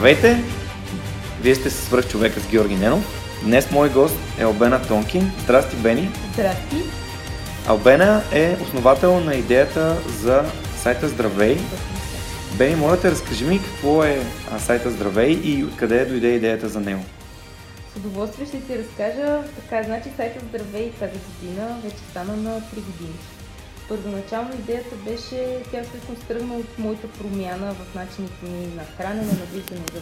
Здравейте! 0.00 0.42
Вие 1.42 1.54
сте 1.54 1.70
с 1.70 1.74
свръх 1.74 2.08
човека 2.08 2.40
с 2.40 2.48
Георги 2.48 2.74
Ненов. 2.74 3.04
Днес 3.44 3.70
мой 3.70 3.88
гост 3.90 4.16
е 4.38 4.42
Албена 4.42 4.82
Тонкин. 4.82 5.32
Здрасти, 5.42 5.76
Бени! 5.76 6.10
Здрасти! 6.32 6.76
Албена 7.66 8.22
е 8.32 8.56
основател 8.62 9.20
на 9.20 9.34
идеята 9.34 9.96
за 10.08 10.44
сайта 10.76 11.08
Здравей. 11.08 11.56
Бени, 12.58 12.76
моля 12.76 13.00
те, 13.00 13.10
разкажи 13.10 13.44
ми 13.44 13.60
какво 13.62 14.04
е 14.04 14.22
сайта 14.58 14.90
Здравей 14.90 15.32
и 15.32 15.64
откъде 15.64 16.04
дойде 16.04 16.28
идеята 16.28 16.68
за 16.68 16.80
него. 16.80 17.04
С 17.94 17.96
удоволствие 17.96 18.46
ще 18.46 18.60
ти 18.60 18.78
разкажа. 18.78 19.42
Така, 19.56 19.82
значи 19.82 20.08
сайта 20.16 20.40
Здравей 20.48 20.90
тази 20.90 21.18
година 21.18 21.76
вече 21.84 21.96
стана 22.10 22.36
на 22.36 22.50
3 22.50 22.60
години. 22.74 23.14
Първоначално 23.90 24.54
идеята 24.54 24.96
беше, 24.96 25.62
тя 25.70 25.82
всъщност 25.82 26.26
тръгна 26.28 26.54
от 26.54 26.78
моята 26.78 27.08
промяна 27.08 27.74
в 27.74 27.94
начините 27.94 28.44
ми 28.44 28.66
на 28.74 28.84
хранене, 28.84 29.32
на 29.32 29.46
виждане 29.52 29.84
за, 29.94 30.00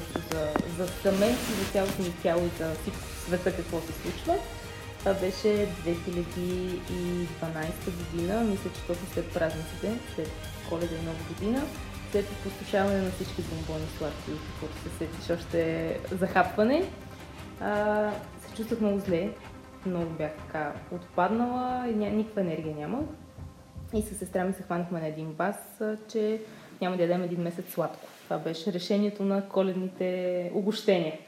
за, 0.77 0.87
за 1.05 1.13
мен 1.19 1.35
си, 1.35 1.53
за 1.53 1.73
цялото 1.73 2.03
ми 2.03 2.13
тяло 2.23 2.43
и 2.47 2.59
за 2.59 2.75
всичко 2.75 3.03
света 3.03 3.57
какво 3.57 3.81
се 3.81 3.93
случва. 3.93 4.35
Това 4.99 5.15
беше 5.15 5.49
2012 5.49 6.09
година, 7.99 8.41
мисля, 8.41 8.71
че 8.75 8.87
точно 8.87 9.07
след 9.13 9.35
празниците, 9.35 9.99
след 10.15 10.31
коледа 10.69 10.95
и 10.95 11.07
нова 11.07 11.25
година, 11.29 11.63
след 12.11 12.27
опустошаване 12.33 13.03
на 13.03 13.11
всички 13.11 13.43
бомбони 13.43 13.87
сладки, 13.99 14.31
каквото 14.47 14.75
се 14.83 14.89
сетиш 14.99 15.31
още 15.39 16.01
захапване, 16.11 16.91
а, 17.61 18.11
се 18.47 18.55
чувствах 18.57 18.81
много 18.81 18.99
зле, 18.99 19.31
много 19.87 20.11
бях 20.11 20.33
така 20.47 20.73
отпаднала 20.91 21.89
и 21.89 21.95
ня, 21.95 22.11
никаква 22.11 22.41
енергия 22.41 22.77
нямах. 22.77 23.05
И 23.95 24.03
с 24.03 24.15
сестра 24.15 24.45
ми 24.45 24.53
се 24.53 24.63
хванахме 24.63 25.01
на 25.01 25.07
един 25.07 25.33
бас, 25.33 25.57
че 26.13 26.41
няма 26.81 26.97
да 26.97 27.03
ядем 27.03 27.23
един 27.23 27.41
месец 27.41 27.65
сладко. 27.71 28.07
Това 28.25 28.39
беше 28.39 28.73
решението 28.73 29.25
на 29.25 29.49
коледните 29.49 30.51
огощения. 30.55 31.19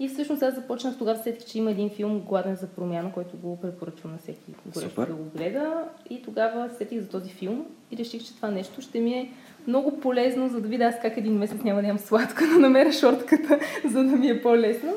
И 0.00 0.08
всъщност 0.08 0.42
аз 0.42 0.54
започнах 0.54 0.98
тогава 0.98 1.18
сетих, 1.18 1.46
че 1.46 1.58
има 1.58 1.70
един 1.70 1.90
филм 1.90 2.20
Гладен 2.20 2.56
за 2.56 2.66
промяна, 2.66 3.12
който 3.12 3.36
го 3.36 3.60
препоръчвам 3.60 4.12
на 4.12 4.18
всеки 4.18 4.54
горещо 4.66 5.06
да 5.06 5.14
го 5.14 5.24
гледа. 5.24 5.84
И 6.10 6.22
тогава 6.22 6.70
сетих 6.78 7.00
за 7.00 7.08
този 7.08 7.30
филм 7.30 7.66
и 7.90 7.96
реших, 7.96 8.24
че 8.24 8.36
това 8.36 8.50
нещо 8.50 8.82
ще 8.82 9.00
ми 9.00 9.12
е 9.12 9.32
много 9.66 10.00
полезно, 10.00 10.48
за 10.48 10.60
да 10.60 10.68
видя 10.68 10.84
аз 10.84 10.94
как 11.02 11.16
един 11.16 11.38
месец 11.38 11.62
няма 11.62 11.80
да 11.80 11.88
ям 11.88 11.98
сладко, 11.98 12.40
да 12.54 12.58
намеря 12.58 12.92
шортката, 12.92 13.58
за 13.84 14.04
да 14.04 14.16
ми 14.16 14.28
е 14.28 14.42
по-лесно. 14.42 14.92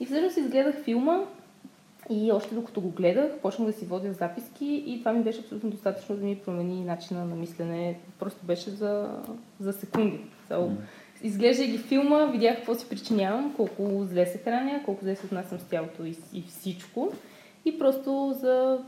И 0.00 0.06
всъщност 0.06 0.36
изгледах 0.36 0.84
филма 0.84 1.20
и 2.10 2.32
още 2.32 2.54
докато 2.54 2.80
го 2.80 2.90
гледах, 2.90 3.38
почнах 3.42 3.66
да 3.66 3.72
си 3.72 3.84
водя 3.84 4.12
записки 4.12 4.84
и 4.86 4.98
това 4.98 5.12
ми 5.12 5.22
беше 5.22 5.40
абсолютно 5.40 5.70
достатъчно 5.70 6.16
да 6.16 6.24
ми 6.24 6.38
промени 6.38 6.84
начина 6.84 7.24
на 7.24 7.36
мислене. 7.36 8.00
Просто 8.18 8.46
беше 8.46 8.70
за, 8.70 9.08
за 9.60 9.72
секунди. 9.72 10.20
So, 10.50 10.70
изглеждайки 11.22 11.78
филма, 11.78 12.26
видях 12.26 12.56
какво 12.56 12.74
си 12.74 12.88
причинявам, 12.88 13.54
колко 13.56 14.04
зле 14.04 14.26
се 14.26 14.38
храня, 14.38 14.82
колко 14.84 15.04
зле 15.04 15.16
се 15.16 15.26
отнасям 15.26 15.58
с 15.58 15.64
тялото 15.64 16.04
и, 16.04 16.16
и 16.32 16.42
всичко. 16.42 17.12
И 17.64 17.78
просто 17.78 18.36
за 18.40 18.78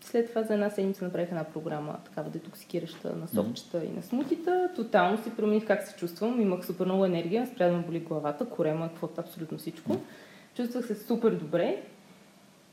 след 0.00 0.28
това 0.28 0.42
за 0.42 0.54
една 0.54 0.70
седмица 0.70 1.04
направих 1.04 1.28
една 1.28 1.44
програма, 1.44 1.98
такава 2.04 2.30
детоксикираща 2.30 3.16
на 3.16 3.28
сопчета 3.28 3.78
mm-hmm. 3.78 3.92
и 3.92 3.96
на 3.96 4.02
смутита. 4.02 4.70
Тотално 4.76 5.22
си 5.22 5.30
промених 5.36 5.66
как 5.66 5.82
се 5.82 5.96
чувствам. 5.96 6.40
Имах 6.40 6.66
супер 6.66 6.84
много 6.84 7.04
енергия, 7.04 7.46
спря 7.46 7.68
да 7.68 7.76
ме 7.76 7.82
боли 7.82 8.00
главата, 8.00 8.44
корема, 8.44 8.88
каквото 8.88 9.20
абсолютно 9.20 9.58
всичко. 9.58 9.96
Чувствах 10.56 10.86
се 10.86 10.94
супер 10.94 11.30
добре 11.30 11.82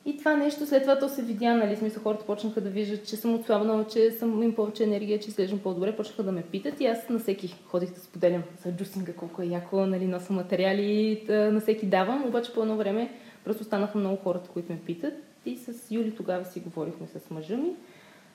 и 0.05 0.17
това 0.17 0.35
нещо 0.35 0.65
след 0.65 0.81
това 0.81 0.99
то 0.99 1.09
се 1.09 1.21
видя, 1.21 1.55
нали, 1.55 1.75
смисъл 1.75 2.03
хората 2.03 2.25
почнаха 2.25 2.61
да 2.61 2.69
виждат, 2.69 3.07
че 3.07 3.15
съм 3.15 3.35
отслабнала, 3.35 3.87
че 3.87 4.11
съм 4.11 4.43
им 4.43 4.55
повече 4.55 4.83
енергия, 4.83 5.19
че 5.19 5.29
изглеждам 5.29 5.59
по-добре, 5.59 5.95
почнаха 5.95 6.23
да 6.23 6.31
ме 6.31 6.43
питат 6.43 6.81
и 6.81 6.85
аз 6.85 7.09
на 7.09 7.19
всеки 7.19 7.55
ходих 7.65 7.93
да 7.93 7.99
споделям 7.99 8.43
за 8.63 8.71
джусинга, 8.71 9.13
колко 9.13 9.41
е 9.41 9.45
яко, 9.45 9.85
нали, 9.85 10.05
носа 10.07 10.33
материали, 10.33 11.23
да, 11.27 11.51
на 11.51 11.59
всеки 11.59 11.85
давам, 11.85 12.25
обаче 12.27 12.53
по 12.53 12.61
едно 12.61 12.75
време 12.75 13.13
просто 13.43 13.63
станаха 13.63 13.97
много 13.97 14.17
хората, 14.17 14.49
които 14.49 14.71
ме 14.71 14.79
питат. 14.85 15.13
И 15.45 15.57
с 15.57 15.91
Юли 15.91 16.15
тогава 16.15 16.45
си 16.45 16.59
говорихме 16.59 17.07
с 17.07 17.29
мъжа 17.29 17.57
ми, 17.57 17.75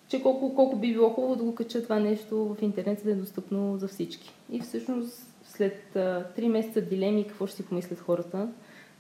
че 0.08 0.22
колко, 0.22 0.54
колко 0.54 0.76
би 0.76 0.92
било 0.92 1.10
хубаво 1.10 1.37
да 1.37 1.44
го 1.44 1.54
кача 1.54 1.82
това 1.82 1.98
нещо 1.98 2.54
в 2.54 2.62
интернет, 2.62 2.98
за 2.98 3.04
да 3.04 3.10
е 3.10 3.14
достъпно 3.14 3.78
за 3.78 3.88
всички. 3.88 4.34
И 4.52 4.60
всъщност 4.60 5.26
след 5.44 5.97
три 6.37 6.48
месеца 6.48 6.81
дилеми 6.81 7.26
какво 7.26 7.47
ще 7.47 7.56
си 7.56 7.66
помислят 7.66 8.00
хората, 8.00 8.48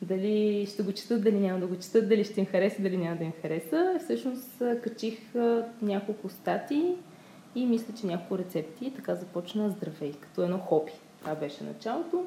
дали 0.02 0.66
ще 0.66 0.82
го 0.82 0.92
четат, 0.92 1.22
дали 1.22 1.40
няма 1.40 1.60
да 1.60 1.66
го 1.66 1.78
четат, 1.78 2.08
дали 2.08 2.24
ще 2.24 2.40
им 2.40 2.46
хареса, 2.46 2.82
дали 2.82 2.96
няма 2.96 3.16
да 3.16 3.24
им 3.24 3.32
хареса. 3.42 3.98
Всъщност 4.04 4.62
качих 4.82 5.18
няколко 5.82 6.28
стати 6.28 6.94
и 7.54 7.66
мисля, 7.66 7.94
че 8.00 8.06
няколко 8.06 8.38
рецепти. 8.38 8.86
И 8.86 8.94
така 8.94 9.14
започна 9.14 9.70
здравей, 9.70 10.12
като 10.12 10.42
едно 10.42 10.58
хоби. 10.58 10.92
Това 11.20 11.34
беше 11.34 11.64
началото. 11.64 12.24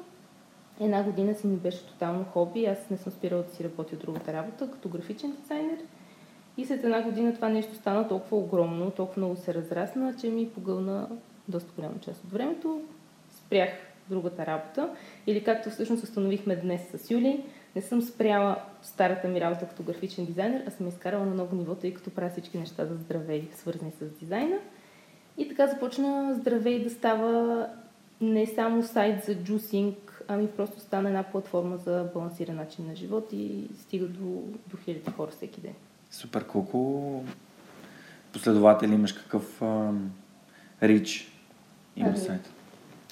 Една 0.80 1.02
година 1.02 1.34
си 1.34 1.46
ми 1.46 1.56
беше 1.56 1.86
тотално 1.86 2.24
хоби. 2.24 2.66
Аз 2.66 2.90
не 2.90 2.96
съм 2.96 3.12
спирала 3.12 3.42
да 3.42 3.50
си 3.50 3.64
работя 3.64 3.96
другата 3.96 4.32
работа, 4.32 4.70
като 4.70 4.88
графичен 4.88 5.36
дизайнер. 5.40 5.78
И 6.56 6.64
след 6.64 6.84
една 6.84 7.02
година 7.02 7.34
това 7.34 7.48
нещо 7.48 7.74
стана 7.74 8.08
толкова 8.08 8.36
огромно, 8.36 8.90
толкова 8.90 9.20
много 9.22 9.36
се 9.36 9.54
разрасна, 9.54 10.14
че 10.20 10.28
ми 10.28 10.50
погълна 10.50 11.08
доста 11.48 11.72
голяма 11.76 12.00
част 12.00 12.24
от 12.24 12.30
времето. 12.30 12.82
Спрях 13.30 13.70
другата 14.10 14.46
работа. 14.46 14.90
Или 15.26 15.44
както 15.44 15.70
всъщност 15.70 16.04
установихме 16.04 16.56
днес 16.56 16.82
с 16.94 17.10
Юли, 17.10 17.44
не 17.76 17.82
съм 17.82 18.02
спряла 18.02 18.56
старата 18.82 19.28
ми 19.28 19.40
работа 19.40 19.68
като 19.68 19.82
графичен 19.82 20.26
дизайнер, 20.26 20.64
а 20.66 20.70
съм 20.70 20.88
изкарала 20.88 21.26
на 21.26 21.34
ново 21.34 21.56
ниво, 21.56 21.74
тъй 21.74 21.94
като 21.94 22.10
правя 22.10 22.30
всички 22.30 22.58
неща 22.58 22.86
за 22.86 22.94
здравей, 22.94 23.48
свързани 23.56 23.92
с 24.00 24.04
дизайна. 24.20 24.56
И 25.38 25.48
така 25.48 25.66
започна 25.66 26.34
здравей 26.34 26.84
да 26.84 26.90
става 26.90 27.66
не 28.20 28.46
само 28.46 28.82
сайт 28.82 29.24
за 29.24 29.34
джусинг, 29.34 30.24
ами 30.28 30.48
просто 30.48 30.80
стана 30.80 31.08
една 31.08 31.22
платформа 31.22 31.76
за 31.76 32.10
балансиран 32.14 32.56
начин 32.56 32.86
на 32.86 32.96
живот 32.96 33.28
и 33.32 33.68
стига 33.80 34.06
до, 34.06 34.42
до 34.66 34.76
хиляди 34.84 35.10
хора 35.10 35.30
всеки 35.30 35.60
ден. 35.60 35.74
Супер, 36.10 36.46
колко 36.46 37.24
последователи 38.32 38.94
имаш, 38.94 39.12
какъв 39.12 39.62
а, 39.62 39.92
рич 40.82 41.32
има 41.96 42.08
ами, 42.08 42.18
сайт? 42.18 42.50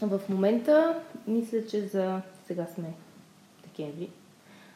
В 0.03 0.20
момента 0.29 1.00
мисля, 1.26 1.67
че 1.67 1.87
за 1.87 2.20
сега 2.47 2.67
сме 2.75 2.93
декември, 3.64 4.09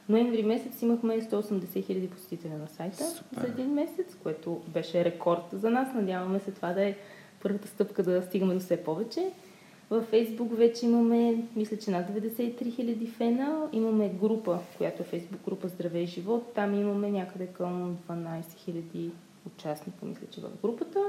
Ноември 0.09 0.43
месец 0.43 0.83
имахме 0.83 1.21
180 1.21 1.87
хиляди 1.87 2.11
посетители 2.11 2.53
на 2.53 2.69
сайта 2.69 3.05
Супер. 3.05 3.41
за 3.41 3.47
един 3.47 3.75
месец, 3.75 4.17
което 4.23 4.61
беше 4.69 5.05
рекорд 5.05 5.43
за 5.53 5.71
нас. 5.71 5.95
Надяваме 5.95 6.41
се 6.41 6.51
това 6.51 6.73
да 6.73 6.85
е 6.85 6.97
първата 7.43 7.69
стъпка 7.69 8.03
да 8.03 8.23
стигаме 8.23 8.55
до 8.55 8.61
все 8.61 8.77
повече. 8.77 9.31
Във 9.91 10.05
Фейсбук 10.05 10.57
вече 10.57 10.87
имаме, 10.87 11.45
мисля, 11.57 11.77
че 11.77 11.91
над 11.91 12.11
93 12.11 12.75
хиляди 12.75 13.07
фена. 13.07 13.69
Имаме 13.73 14.09
група, 14.09 14.59
която 14.77 15.03
е 15.03 15.07
Фейсбук 15.07 15.41
група 15.45 15.69
Здраве 15.69 15.99
и 15.99 16.07
живот. 16.07 16.53
Там 16.55 16.75
имаме 16.75 17.11
някъде 17.11 17.47
към 17.47 17.97
12 18.09 18.57
хиляди 18.57 19.11
участника, 19.47 20.07
мисля, 20.07 20.27
че 20.31 20.41
в 20.41 20.51
групата. 20.63 21.01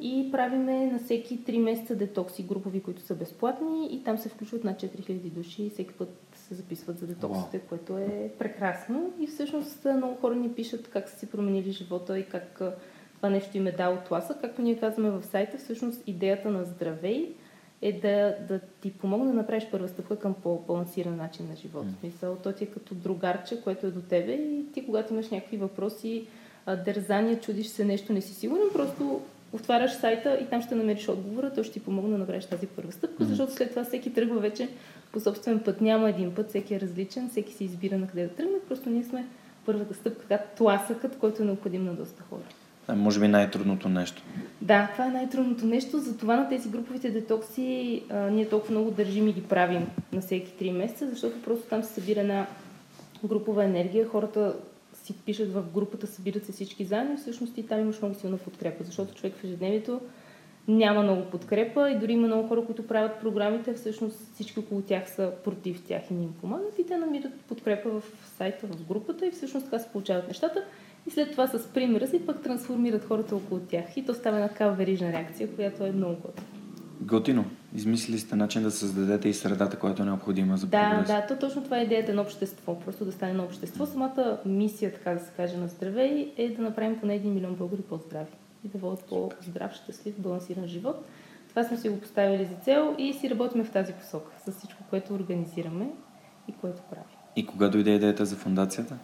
И 0.00 0.28
правиме 0.32 0.86
на 0.86 0.98
всеки 0.98 1.44
3 1.44 1.58
месеца 1.58 1.96
детокси 1.96 2.42
групови, 2.42 2.80
които 2.80 3.02
са 3.02 3.14
безплатни 3.14 3.88
и 3.94 4.04
там 4.04 4.18
се 4.18 4.28
включват 4.28 4.64
над 4.64 4.82
4000 4.82 5.12
души 5.30 5.70
всеки 5.70 5.94
път 5.94 6.08
се 6.48 6.54
записват 6.54 6.98
за 6.98 7.06
детоксите, 7.06 7.60
wow. 7.60 7.66
което 7.68 7.98
е 7.98 8.30
прекрасно. 8.38 9.12
И 9.20 9.26
всъщност 9.26 9.84
много 9.96 10.14
хора 10.14 10.34
ни 10.34 10.52
пишат 10.52 10.90
как 10.90 11.08
са 11.08 11.18
си 11.18 11.26
променили 11.26 11.70
живота 11.70 12.18
и 12.18 12.24
как 12.24 12.62
това 13.16 13.30
нещо 13.30 13.56
им 13.56 13.66
е 13.66 13.72
дало 13.72 13.96
тласък. 14.08 14.40
Както 14.40 14.62
ние 14.62 14.78
казваме 14.78 15.10
в 15.10 15.22
сайта, 15.22 15.58
всъщност 15.58 16.02
идеята 16.06 16.50
на 16.50 16.64
здравей 16.64 17.34
е 17.82 17.92
да, 17.92 18.36
да 18.48 18.60
ти 18.80 18.92
помогне 18.92 19.26
да 19.26 19.32
направиш 19.32 19.66
първа 19.70 19.88
стъпка 19.88 20.18
към 20.18 20.34
по-балансиран 20.34 21.16
начин 21.16 21.48
на 21.48 21.56
живота. 21.56 21.86
Mm. 21.86 22.04
Мисъл, 22.04 22.36
то 22.36 22.52
ти 22.52 22.64
е 22.64 22.66
като 22.66 22.94
другарче, 22.94 23.62
което 23.62 23.86
е 23.86 23.90
до 23.90 24.00
тебе 24.00 24.32
и 24.32 24.64
ти, 24.72 24.86
когато 24.86 25.12
имаш 25.12 25.30
някакви 25.30 25.56
въпроси, 25.56 26.26
дързания, 26.84 27.40
чудиш 27.40 27.66
се 27.66 27.84
нещо, 27.84 28.12
не 28.12 28.20
си 28.20 28.34
сигурен, 28.34 28.66
просто 28.72 29.20
отваряш 29.52 29.92
сайта 29.92 30.38
и 30.42 30.46
там 30.46 30.62
ще 30.62 30.74
намериш 30.74 31.08
отговора, 31.08 31.52
то 31.52 31.62
ще 31.62 31.72
ти 31.72 31.80
помогне 31.80 32.10
да 32.10 32.18
направиш 32.18 32.44
тази 32.44 32.66
първа 32.66 32.92
стъпка, 32.92 33.24
mm. 33.24 33.26
защото 33.26 33.52
след 33.52 33.70
това 33.70 33.84
всеки 33.84 34.14
тръгва 34.14 34.40
вече 34.40 34.68
по 35.14 35.20
собствен 35.20 35.60
път. 35.60 35.80
Няма 35.80 36.10
един 36.10 36.34
път, 36.34 36.48
всеки 36.48 36.74
е 36.74 36.80
различен, 36.80 37.28
всеки 37.28 37.52
си 37.52 37.64
избира 37.64 37.98
на 37.98 38.06
къде 38.06 38.22
да 38.22 38.28
тръгне, 38.28 38.58
просто 38.68 38.90
ние 38.90 39.04
сме 39.04 39.26
първата 39.66 39.94
стъпка, 39.94 40.26
така 40.28 40.44
тласъкът, 40.56 41.18
който 41.18 41.42
е 41.42 41.46
необходим 41.46 41.84
на 41.84 41.94
доста 41.94 42.22
хора. 42.22 42.42
А, 42.88 42.94
може 42.94 43.20
би 43.20 43.28
най-трудното 43.28 43.88
нещо. 43.88 44.22
Да, 44.60 44.88
това 44.92 45.06
е 45.06 45.10
най-трудното 45.10 45.66
нещо. 45.66 45.98
Затова 45.98 46.36
на 46.36 46.48
тези 46.48 46.68
груповите 46.68 47.10
детокси 47.10 48.02
а, 48.10 48.30
ние 48.30 48.48
толкова 48.48 48.72
много 48.72 48.90
държим 48.90 49.28
и 49.28 49.32
ги 49.32 49.42
правим 49.42 49.86
на 50.12 50.20
всеки 50.20 50.64
3 50.64 50.72
месеца, 50.72 51.10
защото 51.10 51.42
просто 51.42 51.68
там 51.68 51.82
се 51.82 51.92
събира 51.92 52.20
една 52.20 52.46
групова 53.24 53.64
енергия. 53.64 54.08
Хората 54.08 54.56
си 55.04 55.14
пишат 55.26 55.52
в 55.52 55.62
групата, 55.74 56.06
събират 56.06 56.46
се 56.46 56.52
всички 56.52 56.84
заедно 56.84 57.14
и 57.14 57.16
всъщност 57.16 57.58
и 57.58 57.66
там 57.66 57.80
имаш 57.80 58.02
много 58.02 58.14
силна 58.14 58.36
подкрепа, 58.36 58.84
защото 58.84 59.14
човек 59.14 59.34
в 59.36 59.44
ежедневието 59.44 60.00
няма 60.68 61.02
много 61.02 61.24
подкрепа 61.24 61.90
и 61.90 61.98
дори 61.98 62.12
има 62.12 62.26
много 62.26 62.48
хора, 62.48 62.64
които 62.64 62.86
правят 62.86 63.20
програмите, 63.20 63.74
всъщност 63.74 64.18
всички 64.34 64.58
около 64.58 64.82
тях 64.82 65.10
са 65.10 65.32
против 65.44 65.82
тях 65.82 66.02
и 66.10 66.14
не 66.14 66.24
им 66.24 66.32
помагат 66.40 66.78
и 66.78 66.86
те 66.86 66.96
намират 66.96 67.40
подкрепа 67.40 67.90
в 67.90 68.02
сайта, 68.38 68.66
в 68.66 68.86
групата 68.88 69.26
и 69.26 69.30
всъщност 69.30 69.66
така 69.66 69.78
се 69.78 69.88
получават 69.88 70.28
нещата. 70.28 70.64
И 71.06 71.10
след 71.10 71.30
това 71.30 71.46
с 71.46 71.66
примера 71.74 72.06
си 72.06 72.26
пък 72.26 72.42
трансформират 72.42 73.04
хората 73.04 73.36
около 73.36 73.60
тях. 73.60 73.96
И 73.96 74.04
то 74.04 74.14
става 74.14 74.36
една 74.36 74.48
такава 74.48 74.72
верижна 74.72 75.12
реакция, 75.12 75.48
която 75.54 75.84
е 75.84 75.92
много 75.92 76.14
готина. 76.14 76.46
Готино. 77.00 77.44
Измислили 77.74 78.18
сте 78.18 78.36
начин 78.36 78.62
да 78.62 78.70
създадете 78.70 79.28
и 79.28 79.34
средата, 79.34 79.78
която 79.78 80.02
е 80.02 80.04
необходима 80.04 80.56
за 80.56 80.66
да, 80.66 80.90
прогрес. 80.90 81.06
Да, 81.06 81.26
то 81.26 81.46
точно 81.46 81.64
това 81.64 81.78
е 81.78 81.82
идеята 81.82 82.14
на 82.14 82.22
общество. 82.22 82.80
Просто 82.80 83.04
да 83.04 83.12
стане 83.12 83.32
на 83.32 83.42
общество. 83.42 83.86
Самата 83.86 84.38
мисия, 84.46 84.92
така 84.92 85.10
да 85.10 85.20
се 85.20 85.32
каже, 85.36 85.56
на 85.56 85.68
Здравей 85.68 86.32
е 86.36 86.48
да 86.48 86.62
направим 86.62 87.00
поне 87.00 87.14
един 87.14 87.34
милион 87.34 87.54
българи 87.54 87.82
по-здрави 87.82 88.32
и 88.64 88.68
да 88.68 88.78
водят 88.78 89.04
по-здрав, 89.04 89.74
щастлив, 89.74 90.20
балансиран 90.20 90.66
живот. 90.66 91.06
Това 91.48 91.64
сме 91.64 91.76
си 91.76 91.88
го 91.88 92.00
поставили 92.00 92.44
за 92.44 92.54
цел 92.54 92.94
и 92.98 93.12
си 93.12 93.30
работиме 93.30 93.64
в 93.64 93.70
тази 93.70 93.92
посока 93.92 94.32
с 94.46 94.52
всичко, 94.52 94.82
което 94.90 95.14
организираме 95.14 95.90
и 96.48 96.52
което 96.52 96.82
правим. 96.90 97.04
И 97.36 97.46
кога 97.46 97.68
дойде 97.68 97.90
идеята 97.90 98.24
за 98.24 98.36
фундацията? 98.36 98.98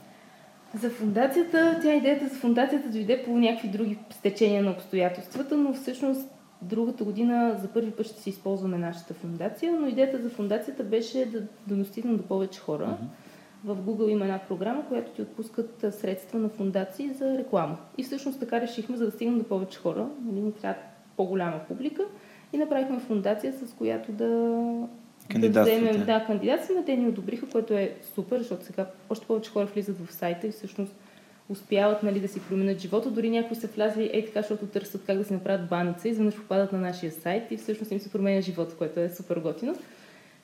За 0.74 0.90
фундацията, 0.90 1.80
тя 1.82 1.94
идеята 1.94 2.28
за 2.28 2.34
фундацията 2.34 2.88
дойде 2.88 3.22
по 3.24 3.38
някакви 3.38 3.68
други 3.68 3.98
стечения 4.10 4.62
на 4.62 4.70
обстоятелствата, 4.70 5.56
но 5.56 5.74
всъщност 5.74 6.28
другата 6.62 7.04
година 7.04 7.58
за 7.62 7.68
първи 7.68 7.90
път 7.90 8.06
ще 8.06 8.20
си 8.20 8.30
използваме 8.30 8.78
нашата 8.78 9.14
фундация, 9.14 9.72
но 9.80 9.86
идеята 9.86 10.22
за 10.22 10.30
фундацията 10.30 10.84
беше 10.84 11.26
да, 11.26 11.40
да 11.66 11.76
достигнем 11.76 12.16
до 12.16 12.22
повече 12.22 12.60
хора. 12.60 12.84
Uh-huh. 12.84 13.29
В 13.64 13.76
Google 13.76 14.08
има 14.08 14.24
една 14.24 14.38
програма, 14.48 14.88
която 14.88 15.12
ти 15.12 15.22
отпускат 15.22 15.84
средства 15.90 16.38
на 16.38 16.48
фундации 16.48 17.12
за 17.12 17.38
реклама. 17.38 17.78
И 17.98 18.02
всъщност 18.02 18.40
така 18.40 18.60
решихме, 18.60 18.96
за 18.96 19.04
да 19.04 19.10
стигнем 19.10 19.38
до 19.38 19.44
повече 19.44 19.78
хора, 19.78 20.08
нали, 20.24 20.40
ни 20.40 20.52
трябва 20.52 20.80
по-голяма 21.16 21.60
публика 21.68 22.02
и 22.52 22.58
направихме 22.58 22.98
фундация, 22.98 23.52
с 23.52 23.72
която 23.72 24.12
да 24.12 24.28
да 25.38 25.62
вземем, 25.62 26.06
да, 26.06 26.24
кандидатстваме, 26.26 26.84
те 26.84 26.96
ни 26.96 27.08
одобриха, 27.08 27.48
което 27.48 27.74
е 27.74 27.94
супер, 28.14 28.38
защото 28.38 28.64
сега 28.64 28.86
още 29.10 29.26
повече 29.26 29.50
хора 29.50 29.66
влизат 29.66 30.06
в 30.06 30.12
сайта 30.12 30.46
и 30.46 30.50
всъщност 30.50 30.94
успяват 31.48 32.02
нали, 32.02 32.20
да 32.20 32.28
си 32.28 32.40
променят 32.48 32.78
живота. 32.78 33.10
Дори 33.10 33.30
някои 33.30 33.56
са 33.56 33.66
влязли 33.66 34.10
ей 34.12 34.26
така, 34.26 34.40
защото 34.40 34.66
търсят 34.66 35.04
как 35.06 35.18
да 35.18 35.24
си 35.24 35.32
направят 35.32 35.68
баница, 35.68 36.08
изведнъж 36.08 36.36
попадат 36.36 36.72
на 36.72 36.78
нашия 36.78 37.12
сайт 37.12 37.50
и 37.50 37.56
всъщност 37.56 37.92
им 37.92 38.00
се 38.00 38.12
променя 38.12 38.40
живота, 38.40 38.76
което 38.76 39.00
е 39.00 39.08
супер 39.08 39.36
готино. 39.36 39.74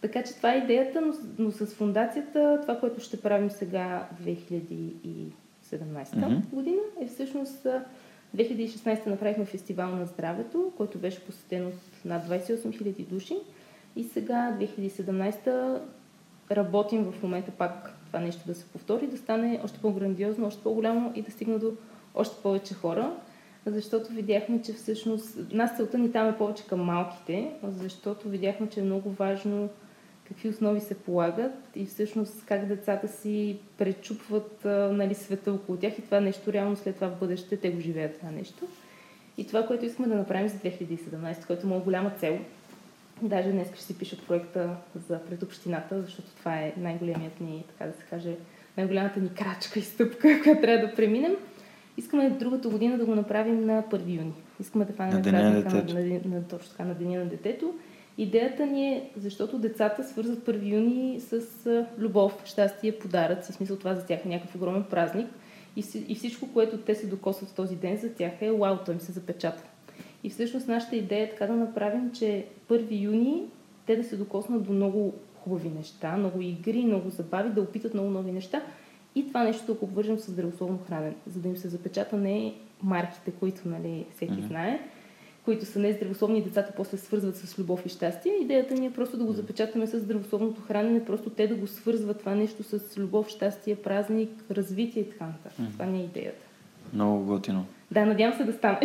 Така 0.00 0.22
че 0.22 0.34
това 0.34 0.52
е 0.52 0.58
идеята, 0.58 1.00
но, 1.00 1.14
но 1.38 1.50
с 1.50 1.66
фундацията, 1.66 2.58
това, 2.62 2.80
което 2.80 3.00
ще 3.00 3.20
правим 3.20 3.50
сега 3.50 4.08
2017 4.24 5.30
mm-hmm. 5.72 6.40
година, 6.52 6.80
е 7.00 7.06
всъщност 7.06 7.66
2016 8.36 9.06
направихме 9.06 9.44
фестивал 9.44 9.96
на 9.96 10.06
здравето, 10.06 10.72
който 10.76 10.98
беше 10.98 11.24
посетен 11.24 11.66
от 11.66 12.04
над 12.04 12.26
28 12.26 12.56
000 12.56 13.06
души. 13.06 13.36
И 13.96 14.04
сега, 14.04 14.56
2017 14.60 15.80
работим 16.50 17.04
в 17.04 17.22
момента 17.22 17.50
пак 17.50 17.92
това 18.06 18.20
нещо 18.20 18.42
да 18.46 18.54
се 18.54 18.64
повтори, 18.64 19.06
да 19.06 19.16
стане 19.18 19.60
още 19.64 19.78
по-грандиозно, 19.78 20.46
още 20.46 20.62
по-голямо 20.62 21.12
и 21.14 21.22
да 21.22 21.30
стигне 21.30 21.58
до 21.58 21.72
още 22.14 22.42
повече 22.42 22.74
хора. 22.74 23.12
Защото 23.66 24.12
видяхме, 24.12 24.62
че 24.62 24.72
всъщност 24.72 25.38
нас 25.52 25.76
целта 25.76 25.98
ни 25.98 26.12
там 26.12 26.28
е 26.28 26.36
повече 26.36 26.66
към 26.66 26.80
малките, 26.80 27.52
защото 27.62 28.28
видяхме, 28.28 28.68
че 28.68 28.80
е 28.80 28.84
много 28.84 29.10
важно 29.10 29.68
какви 30.28 30.48
основи 30.48 30.80
се 30.80 30.94
полагат 30.94 31.54
и 31.74 31.86
всъщност 31.86 32.44
как 32.46 32.66
децата 32.66 33.08
си 33.08 33.58
пречупват 33.78 34.64
нали, 34.92 35.14
света 35.14 35.52
около 35.52 35.78
тях 35.78 35.98
и 35.98 36.02
това 36.02 36.20
нещо 36.20 36.52
реално 36.52 36.76
след 36.76 36.94
това 36.94 37.08
в 37.08 37.18
бъдеще 37.18 37.56
те 37.56 37.70
го 37.70 37.80
живеят 37.80 38.18
това 38.18 38.30
нещо. 38.30 38.64
И 39.38 39.46
това, 39.46 39.66
което 39.66 39.84
искаме 39.84 40.08
да 40.08 40.14
направим 40.14 40.48
за 40.48 40.56
2017, 40.56 41.46
което 41.46 41.66
е 41.66 41.68
моя 41.68 41.80
голяма 41.80 42.10
цел, 42.10 42.38
Даже 43.22 43.50
днес 43.50 43.68
ще 43.74 43.82
си 43.82 43.98
пиша 43.98 44.16
проекта 44.26 44.76
за 45.08 45.18
пред 45.18 45.42
общината, 45.42 46.02
защото 46.02 46.28
това 46.28 46.58
е 46.58 46.72
най-големият 46.76 47.40
ни, 47.40 47.64
така 47.68 47.90
да 47.90 47.92
се 47.92 48.04
каже, 48.10 48.36
най-голямата 48.76 49.20
ни 49.20 49.28
крачка 49.28 49.78
и 49.78 49.82
стъпка, 49.82 50.40
която 50.42 50.60
трябва 50.60 50.86
да 50.86 50.94
преминем. 50.94 51.32
Искаме 51.96 52.30
другата 52.30 52.68
година 52.68 52.98
да 52.98 53.04
го 53.04 53.14
направим 53.14 53.66
на 53.66 53.82
1 53.82 54.18
юни. 54.18 54.32
Искаме 54.60 54.84
да 54.84 54.96
празника 54.96 55.32
на, 55.32 55.42
на, 55.42 55.50
на, 55.50 55.60
на, 56.24 56.42
точно 56.48 56.70
така, 56.70 56.84
на 56.84 56.94
Деня 56.94 57.18
на 57.18 57.26
детето. 57.26 57.74
Идеята 58.18 58.66
ни 58.66 58.88
е, 58.88 59.10
защото 59.16 59.58
децата 59.58 60.04
свързват 60.04 60.46
1 60.46 60.72
юни 60.72 61.20
с 61.20 61.40
любов, 61.98 62.42
щастие, 62.44 62.98
подаръци. 62.98 63.52
В 63.52 63.54
смисъл 63.54 63.76
това 63.76 63.94
за 63.94 64.06
тях 64.06 64.24
е 64.24 64.28
някакъв 64.28 64.54
огромен 64.54 64.84
празник. 64.90 65.26
И, 66.08 66.14
всичко, 66.14 66.48
което 66.52 66.78
те 66.78 66.94
се 66.94 67.06
докосват 67.06 67.50
в 67.50 67.54
този 67.54 67.76
ден, 67.76 67.96
за 67.96 68.14
тях 68.14 68.32
е 68.40 68.52
вау, 68.52 68.76
той 68.84 68.94
им 68.94 69.00
се 69.00 69.12
запечатва. 69.12 69.68
И 70.24 70.30
всъщност 70.30 70.68
нашата 70.68 70.96
идея 70.96 71.24
е 71.24 71.30
така 71.30 71.46
да 71.46 71.52
направим, 71.52 72.12
че 72.12 72.46
1 72.70 73.00
юни 73.00 73.42
те 73.86 73.96
да 73.96 74.04
се 74.04 74.16
докоснат 74.16 74.64
до 74.64 74.72
много 74.72 75.14
хубави 75.34 75.68
неща, 75.68 76.16
много 76.16 76.40
игри, 76.40 76.84
много 76.84 77.10
забави, 77.10 77.50
да 77.50 77.60
опитат 77.60 77.94
много 77.94 78.10
нови 78.10 78.32
неща 78.32 78.62
и 79.14 79.26
това 79.26 79.44
нещо 79.44 79.66
да 79.66 79.74
го 79.74 79.84
обвържем 79.84 80.18
с 80.18 80.30
здравословно 80.30 80.78
хранене, 80.86 81.14
за 81.26 81.40
да 81.40 81.48
им 81.48 81.56
се 81.56 81.68
запечата 81.68 82.16
не 82.16 82.54
марките, 82.82 83.30
които 83.30 83.68
нали, 83.68 84.06
всеки 84.14 84.32
mm-hmm. 84.32 84.46
знае, 84.46 84.80
които 85.46 85.64
са 85.64 85.78
нездравословни, 85.78 86.42
децата 86.42 86.72
после 86.76 86.96
свързват 86.96 87.36
с 87.36 87.58
любов 87.58 87.86
и 87.86 87.88
щастие. 87.88 88.32
Идеята 88.42 88.74
ни 88.74 88.86
е 88.86 88.92
просто 88.92 89.16
да 89.16 89.24
го 89.24 89.32
запечатаме 89.32 89.86
с 89.86 89.98
здравословното 89.98 90.62
хранене, 90.62 91.04
просто 91.04 91.30
те 91.30 91.46
да 91.46 91.54
го 91.54 91.66
свързват 91.66 92.18
това 92.18 92.34
нещо 92.34 92.62
с 92.62 92.98
любов, 92.98 93.28
щастие, 93.28 93.76
празник, 93.76 94.30
развитие 94.50 95.02
и 95.02 95.10
така 95.10 95.24
нататък. 95.24 95.66
Това 95.72 95.86
не 95.86 95.98
е 95.98 96.04
идеята. 96.04 96.46
Много 96.92 97.24
готино. 97.24 97.66
Да, 97.90 98.06
надявам 98.06 98.36
се 98.36 98.44
да 98.44 98.52
стане. 98.52 98.80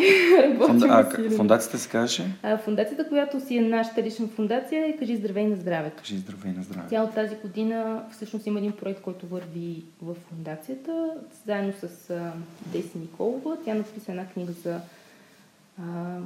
Фунда... 0.68 0.88
А, 0.90 1.30
фундацията 1.36 1.78
се 1.78 1.90
казваше? 1.90 2.36
А, 2.44 2.58
фундацията, 2.58 3.08
която 3.10 3.40
си 3.40 3.58
е 3.58 3.62
нашата 3.62 4.04
лична 4.04 4.28
фундация 4.28 4.88
е 4.88 4.98
Кажи 4.98 5.16
здравей 5.16 5.46
на 5.46 5.56
здравето. 5.56 5.98
Кажи 5.98 6.18
здравей 6.18 6.52
на 6.52 6.64
здравето. 6.64 6.90
Тя 6.90 7.04
от 7.04 7.16
тази 7.16 7.36
година 7.36 8.04
всъщност 8.12 8.48
има 8.48 8.60
един 8.60 8.72
проект, 8.72 9.02
който 9.02 9.28
върви 9.28 9.84
в 10.02 10.16
фундацията, 10.30 11.14
заедно 11.46 11.74
с 11.74 12.20
Деси 12.66 12.98
Николова. 12.98 13.58
Тя 13.66 13.74
написа 13.74 14.12
една 14.12 14.26
книга 14.28 14.52
за 14.52 14.80
а, 15.82 16.18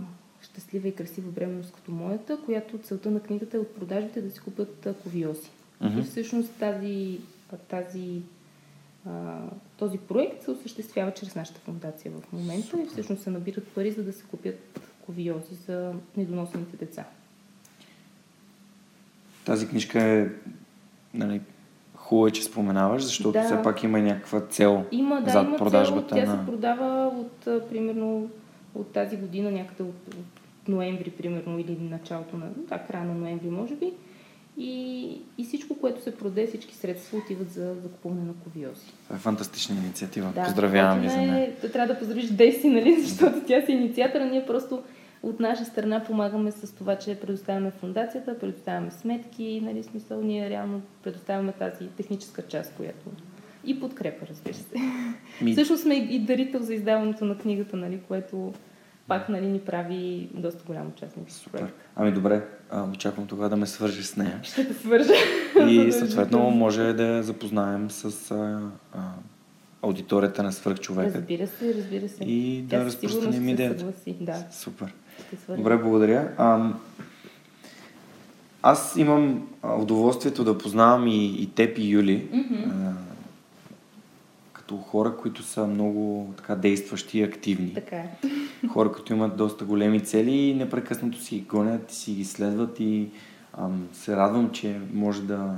щастлива 0.46 0.88
и 0.88 0.96
красива 0.96 1.32
бременност 1.32 1.74
като 1.74 1.92
моята, 1.92 2.38
която 2.46 2.78
целта 2.78 3.12
на 3.12 3.20
книгата 3.20 3.58
е 3.58 3.60
от 3.60 3.76
продажбите 3.76 4.22
да 4.22 4.32
си 4.32 4.40
купят 4.40 4.88
ковиоси. 5.04 5.52
Uh-huh. 5.84 6.00
И 6.00 6.04
всъщност 6.04 6.50
тази, 6.60 7.20
тази 7.68 8.22
този 9.78 9.98
проект 9.98 10.44
се 10.44 10.52
осъществява 10.52 11.14
чрез 11.14 11.36
нашата 11.36 11.60
фундация 11.60 12.12
в 12.12 12.34
момента 12.34 12.82
и 12.82 12.86
всъщност 12.86 13.24
се 13.24 13.30
набират 13.30 13.68
пари, 13.68 13.92
за 13.92 14.04
да 14.04 14.14
се 14.14 14.24
купят 14.24 14.80
ковиози 15.06 15.56
за 15.68 15.94
недоносените 16.18 16.78
деца. 16.78 17.06
Тази 19.46 19.68
книжка 19.68 20.04
е 20.04 20.30
нали, 21.14 21.42
хубаво, 21.96 22.28
е, 22.28 22.32
че 22.32 22.44
споменаваш, 22.44 23.04
защото 23.04 23.32
да. 23.32 23.44
все 23.44 23.62
пак 23.64 23.84
има 23.84 24.00
някаква 24.00 24.42
цел 24.42 24.86
има, 24.92 25.22
да, 25.22 25.32
зад 25.32 25.48
има 25.48 25.58
продажбата. 25.58 26.16
Цел. 26.16 26.26
Тя 26.26 26.32
на... 26.32 26.40
се 26.40 26.52
продава 26.52 27.08
от, 27.08 27.70
примерно, 27.70 28.30
от 28.76 28.94
тази 28.94 29.18
година, 29.18 29.52
някъде 29.52 29.84
от, 29.84 30.14
от 30.14 30.68
ноември, 30.68 31.10
примерно, 31.10 31.60
или 31.60 31.78
началото 31.82 32.38
на, 32.38 32.50
да, 32.70 32.78
края 32.78 33.06
на 33.06 33.14
ноември, 33.14 33.50
може 33.50 33.76
би. 33.76 33.94
И, 34.58 35.22
и 35.38 35.44
всичко, 35.44 35.76
което 35.76 36.04
се 36.04 36.18
продаде, 36.18 36.48
всички 36.48 36.76
средства 36.76 37.18
отиват 37.18 37.52
за 37.52 37.76
закупуване 37.84 38.24
на 38.24 38.34
ковиози. 38.44 38.92
Това 39.04 39.16
е 39.16 39.20
фантастична 39.20 39.76
инициатива. 39.76 40.32
Да, 40.36 40.44
Поздравявам 40.44 41.00
ви 41.02 41.10
за 41.10 41.18
нея. 41.18 41.54
Е, 41.64 41.70
трябва 41.70 41.94
да 41.94 42.00
поздравиш 42.00 42.26
Деси, 42.26 42.70
нали, 42.70 43.02
защото 43.02 43.42
тя 43.48 43.66
си 43.66 43.72
инициатора. 43.72 44.26
Ние 44.26 44.46
просто 44.46 44.84
от 45.24 45.40
наша 45.40 45.66
страна 45.66 46.04
помагаме 46.04 46.52
с 46.52 46.76
това, 46.76 46.96
че 46.96 47.20
предоставяме 47.20 47.72
фундацията, 47.72 48.40
предоставяме 48.40 48.92
сметки, 48.92 49.62
нали, 49.64 49.84
смисъл 49.84 50.22
ние 50.22 50.50
реално 50.50 50.82
предоставяме 51.04 51.52
тази 51.52 51.88
техническа 51.88 52.42
част, 52.42 52.74
която 52.76 53.06
И 53.66 53.80
подкрепа, 53.80 54.26
разбира 54.30 54.54
се. 54.54 54.76
Ми... 55.42 55.56
Също 55.56 55.78
сме 55.78 55.96
и 55.96 56.20
дарител 56.20 56.62
за 56.62 56.74
издаването 56.74 57.26
на 57.26 57.38
книгата, 57.38 57.78
нали, 57.78 58.00
което 58.08 58.54
пак 59.08 59.30
нали, 59.30 59.46
ни 59.48 59.60
прави 59.60 60.30
доста 60.34 60.64
голям 60.68 60.88
участник. 60.88 61.32
Супер. 61.32 61.74
Ами 61.96 62.12
добре, 62.12 62.42
а, 62.70 62.90
очаквам 62.90 63.28
тогава 63.28 63.50
да 63.50 63.56
ме 63.56 63.66
свържеш 63.66 64.06
с 64.06 64.18
нея. 64.18 64.40
Ще 64.44 64.68
те 64.68 64.74
свържа. 64.74 65.14
И 65.68 65.92
съответно 66.00 66.40
може 66.40 66.94
да 66.94 67.04
я 67.04 67.24
запознаем 67.24 67.92
с 67.92 68.32
а, 68.32 68.62
а, 68.94 69.00
аудиторията 69.82 70.44
на 70.44 70.52
свръхчовека. 70.52 71.18
Разбира 71.18 71.48
се, 71.48 71.74
разбира 71.74 72.10
се. 72.10 72.24
И 72.24 72.62
да 72.62 72.86
разпространим 72.86 73.50
идеята. 73.50 73.86
Да. 74.22 74.44
Супер. 74.52 74.94
Добре, 75.50 75.78
благодаря. 75.78 76.32
А, 76.38 76.74
аз 78.62 78.96
имам 78.98 79.48
удоволствието 79.80 80.44
да 80.44 80.58
познавам 80.58 81.08
и, 81.08 81.26
и 81.26 81.48
теб 81.48 81.78
и 81.78 81.90
Юли. 81.90 82.28
Mm-hmm. 82.34 82.94
Като 84.66 84.78
хора, 84.78 85.18
които 85.18 85.44
са 85.44 85.68
много 85.68 86.34
така 86.38 86.56
действащи 86.56 87.20
и 87.20 87.24
активни. 87.24 87.74
Така 87.74 87.96
е. 87.96 88.10
Хора, 88.68 88.92
които 88.92 89.14
имат 89.14 89.38
доста 89.38 89.66
големи 89.66 90.02
цели 90.02 90.32
и 90.32 90.56
непрекъснато 90.56 91.22
си 91.22 91.36
ги 91.36 91.42
гонят, 91.42 91.92
си 91.92 92.14
ги 92.14 92.26
следват 92.26 92.80
и 92.80 93.10
ам, 93.58 93.88
се 93.94 94.16
радвам, 94.16 94.52
че 94.52 94.80
може 94.94 95.22
да 95.22 95.56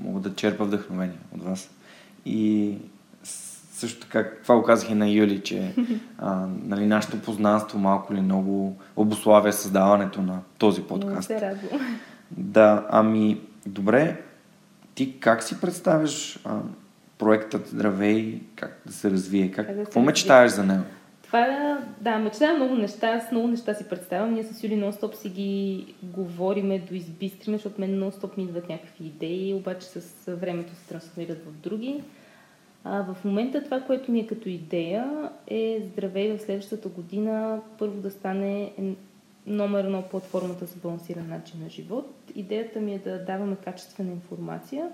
мога 0.00 0.20
да 0.20 0.34
черпа 0.34 0.64
вдъхновение 0.64 1.18
от 1.34 1.42
вас. 1.42 1.70
И 2.26 2.74
също 3.72 4.00
така, 4.00 4.30
това 4.42 4.56
го 4.56 4.62
казах 4.62 4.90
и 4.90 4.94
на 4.94 5.08
Юли, 5.08 5.40
че 5.40 5.74
а, 6.18 6.46
нали, 6.64 6.86
нашето 6.86 7.22
познанство 7.22 7.78
малко 7.78 8.14
ли 8.14 8.20
много 8.20 8.76
обославя 8.96 9.52
създаването 9.52 10.22
на 10.22 10.40
този 10.58 10.82
подкаст. 10.82 11.10
Много 11.10 11.22
се 11.22 11.40
радвам. 11.40 11.98
Да, 12.30 12.86
ами, 12.90 13.40
добре, 13.66 14.20
ти 14.94 15.20
как 15.20 15.42
си 15.42 15.60
представяш 15.60 16.38
а, 16.44 16.58
проектът 17.22 17.68
Здравей, 17.68 18.40
как 18.56 18.80
да 18.86 18.92
се 18.92 19.10
развие? 19.10 19.50
Как, 19.50 19.66
Как 19.66 19.74
да 19.76 19.80
се 19.80 19.84
какво 19.84 20.00
мечтаеш 20.00 20.52
за 20.52 20.64
него? 20.64 20.82
Това 21.22 21.40
е, 21.40 21.76
да, 22.00 22.18
мечтая 22.18 22.54
много 22.54 22.74
неща, 22.74 23.08
аз 23.08 23.32
много 23.32 23.48
неща 23.48 23.74
си 23.74 23.88
представям. 23.88 24.32
Ние 24.32 24.44
с 24.44 24.64
Юли 24.64 24.74
нон-стоп 24.74 25.14
си 25.14 25.28
ги 25.28 25.94
говориме, 26.02 26.78
доизбистриме, 26.78 27.56
защото 27.56 27.80
мен 27.80 28.00
нон-стоп 28.00 28.36
ми 28.36 28.42
идват 28.42 28.68
някакви 28.68 29.04
идеи, 29.04 29.54
обаче 29.54 29.86
с 29.86 30.36
времето 30.36 30.74
се 30.74 30.88
трансформират 30.88 31.38
в 31.46 31.62
други. 31.62 32.02
А, 32.84 33.14
в 33.14 33.24
момента 33.24 33.64
това, 33.64 33.80
което 33.80 34.12
ми 34.12 34.20
е 34.20 34.26
като 34.26 34.48
идея 34.48 35.30
е 35.46 35.82
здравей 35.92 36.36
в 36.36 36.42
следващата 36.42 36.88
година 36.88 37.60
първо 37.78 38.00
да 38.00 38.10
стане 38.10 38.72
номер 39.46 39.84
едно 39.84 40.02
платформата 40.02 40.64
за 40.64 40.76
балансиран 40.76 41.28
начин 41.28 41.60
на 41.62 41.70
живот. 41.70 42.14
Идеята 42.34 42.80
ми 42.80 42.94
е 42.94 42.98
да 42.98 43.24
даваме 43.24 43.56
качествена 43.64 44.12
информация 44.12 44.88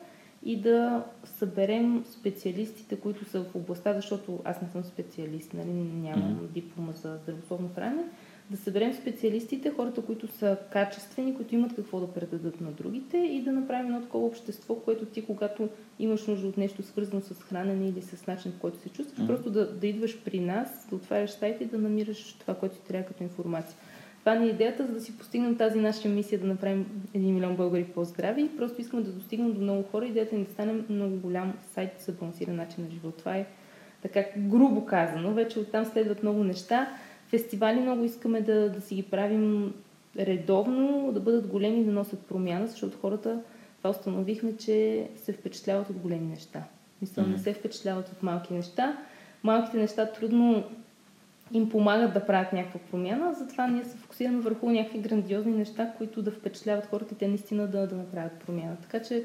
и 0.45 0.61
да 0.61 1.05
съберем 1.25 2.05
специалистите, 2.13 2.97
които 2.97 3.25
са 3.25 3.45
в 3.45 3.55
областта, 3.55 3.95
защото 3.95 4.41
аз 4.45 4.63
не 4.63 4.69
съм 4.69 4.85
специалист, 4.85 5.55
нали, 5.55 5.71
нямам 5.71 6.33
Мгм. 6.33 6.47
диплома 6.55 6.93
за 6.93 7.19
здравословно 7.23 7.71
хранене, 7.75 8.05
да 8.51 8.57
съберем 8.57 8.95
специалистите, 8.95 9.71
хората, 9.71 10.03
които 10.03 10.27
са 10.27 10.57
качествени, 10.73 11.37
които 11.37 11.55
имат 11.55 11.75
какво 11.75 12.01
да 12.01 12.13
предадат 12.13 12.61
на 12.61 12.71
другите 12.73 13.19
и 13.19 13.43
да 13.43 13.53
направим 13.53 13.87
едно 13.87 14.03
такова 14.03 14.27
общество, 14.27 14.75
което 14.75 15.07
ти, 15.07 15.27
когато 15.27 15.69
имаш 15.99 16.27
нужда 16.27 16.49
от 16.49 16.57
нещо 16.57 16.83
свързано 16.83 17.21
с 17.21 17.35
хранене 17.35 17.89
или 17.89 18.03
с 18.03 18.27
начин, 18.27 18.53
по 18.53 18.59
който 18.59 18.79
се 18.79 18.89
чувстваш, 18.89 19.19
Мгм. 19.19 19.27
просто 19.27 19.51
да, 19.51 19.73
да 19.73 19.87
идваш 19.87 20.19
при 20.25 20.41
нас, 20.41 20.87
да 20.91 20.97
отваряш 20.97 21.31
сайта 21.31 21.65
и 21.65 21.67
да 21.67 21.79
намираш 21.79 22.33
това, 22.33 22.55
което 22.55 22.77
ти 22.77 22.85
трябва 22.85 23.07
като 23.07 23.23
информация. 23.23 23.77
Това 24.21 24.35
ни 24.35 24.47
е 24.47 24.51
идеята, 24.51 24.87
за 24.87 24.93
да 24.93 25.01
си 25.01 25.19
постигнем 25.19 25.57
тази 25.57 25.79
наша 25.79 26.09
мисия 26.09 26.39
да 26.39 26.47
направим 26.47 26.87
1 27.15 27.19
милион 27.33 27.57
българи 27.57 27.85
по-здрави. 27.85 28.43
и 28.43 28.57
Просто 28.57 28.81
искаме 28.81 29.03
да 29.03 29.13
достигнем 29.13 29.53
до 29.53 29.61
много 29.61 29.83
хора. 29.83 30.07
Идеята 30.07 30.35
ни 30.37 30.43
е 30.43 30.45
да 30.45 30.53
станем 30.53 30.87
много 30.89 31.17
голям 31.17 31.55
сайт 31.75 31.91
за 32.01 32.13
балансиран 32.13 32.57
начин 32.57 32.85
на 32.85 32.91
живот. 32.91 33.17
Това 33.17 33.37
е 33.37 33.47
така 34.03 34.25
грубо 34.37 34.85
казано. 34.87 35.33
Вече 35.33 35.59
оттам 35.59 35.85
следват 35.85 36.23
много 36.23 36.45
неща. 36.45 36.89
Фестивали 37.29 37.81
много 37.81 38.05
искаме 38.05 38.41
да, 38.41 38.71
да 38.71 38.81
си 38.81 38.95
ги 38.95 39.03
правим 39.03 39.75
редовно, 40.19 41.13
да 41.13 41.21
бъдат 41.21 41.47
големи 41.47 41.81
и 41.81 41.85
да 41.85 41.93
носят 41.93 42.21
промяна, 42.21 42.67
защото 42.67 42.99
хората, 42.99 43.41
това 43.79 43.91
установихме, 43.91 44.57
че 44.57 45.09
се 45.17 45.33
впечатляват 45.33 45.91
от 45.91 45.97
големи 45.99 46.27
неща. 46.27 46.63
Мисля, 47.01 47.23
не 47.23 47.29
Мгм. 47.29 47.39
се 47.39 47.53
впечатляват 47.53 48.09
от 48.09 48.23
малки 48.23 48.55
неща. 48.55 48.99
Малките 49.43 49.77
неща 49.77 50.07
трудно 50.13 50.65
им 51.53 51.69
помагат 51.69 52.15
да 52.15 52.27
правят 52.27 52.53
някаква 52.53 52.81
промяна, 52.91 53.35
затова 53.35 53.67
ние 53.67 53.85
се 53.85 53.97
фокусираме 53.97 54.41
върху 54.41 54.71
някакви 54.71 54.99
грандиозни 54.99 55.53
неща, 55.53 55.93
които 55.99 56.23
да 56.23 56.31
впечатляват 56.31 56.87
хората 56.87 57.15
и 57.15 57.19
те 57.19 57.29
наистина 57.29 57.67
да, 57.67 57.87
да 57.87 57.97
направят 57.97 58.33
промяна. 58.33 58.77
Така 58.83 59.03
че 59.03 59.25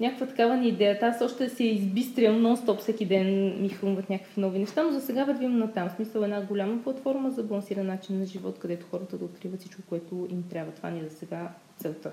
някаква 0.00 0.26
такава 0.26 0.56
ни 0.56 0.68
идеята. 0.68 1.06
Аз 1.06 1.20
още 1.22 1.64
я 1.64 1.72
избистрям 1.72 2.42
нон-стоп 2.42 2.78
всеки 2.78 3.06
ден 3.06 3.60
ми 3.62 3.68
хрумват 3.68 4.10
някакви 4.10 4.40
нови 4.40 4.58
неща, 4.58 4.82
но 4.82 4.90
за 4.90 5.00
сега 5.00 5.24
вървим 5.24 5.58
на 5.58 5.72
там. 5.72 5.90
Смисъл 5.90 6.22
една 6.22 6.42
голяма 6.42 6.82
платформа 6.82 7.30
за 7.30 7.42
балансиран 7.42 7.86
начин 7.86 8.18
на 8.18 8.26
живот, 8.26 8.58
където 8.58 8.86
хората 8.90 9.18
да 9.18 9.24
откриват 9.24 9.60
всичко, 9.60 9.82
което 9.88 10.26
им 10.30 10.44
трябва. 10.50 10.72
Това 10.72 10.90
ни 10.90 11.00
е 11.00 11.08
за 11.08 11.16
сега 11.16 11.50
целта. 11.76 12.12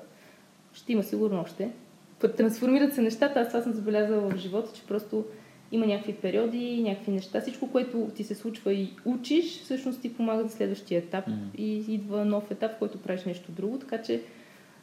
Ще 0.74 0.94
има 0.94 1.04
сигурно 1.04 1.42
още. 1.42 1.70
Трансформират 2.38 2.94
се 2.94 3.02
нещата. 3.02 3.40
Аз 3.40 3.48
това 3.48 3.62
съм 3.62 3.74
забелязала 3.74 4.30
в 4.30 4.38
живота, 4.38 4.72
че 4.74 4.88
просто 4.88 5.26
има 5.72 5.86
някакви 5.86 6.14
периоди, 6.14 6.84
някакви 6.84 7.12
неща. 7.12 7.42
Всичко, 7.42 7.72
което 7.72 8.10
ти 8.16 8.24
се 8.24 8.36
случва 8.36 8.74
и 8.74 8.90
учиш, 9.06 9.62
всъщност 9.62 10.02
ти 10.02 10.14
помага 10.14 10.44
за 10.44 10.50
следващия 10.50 11.00
етап 11.00 11.28
Мгм. 11.28 11.40
и 11.58 11.94
идва 11.94 12.26
нов 12.26 12.52
етап, 12.52 12.72
в 12.76 12.80
който 12.80 12.98
правиш 12.98 13.24
нещо 13.24 13.52
друго. 13.52 13.80
Така 13.80 14.02
че 14.02 14.22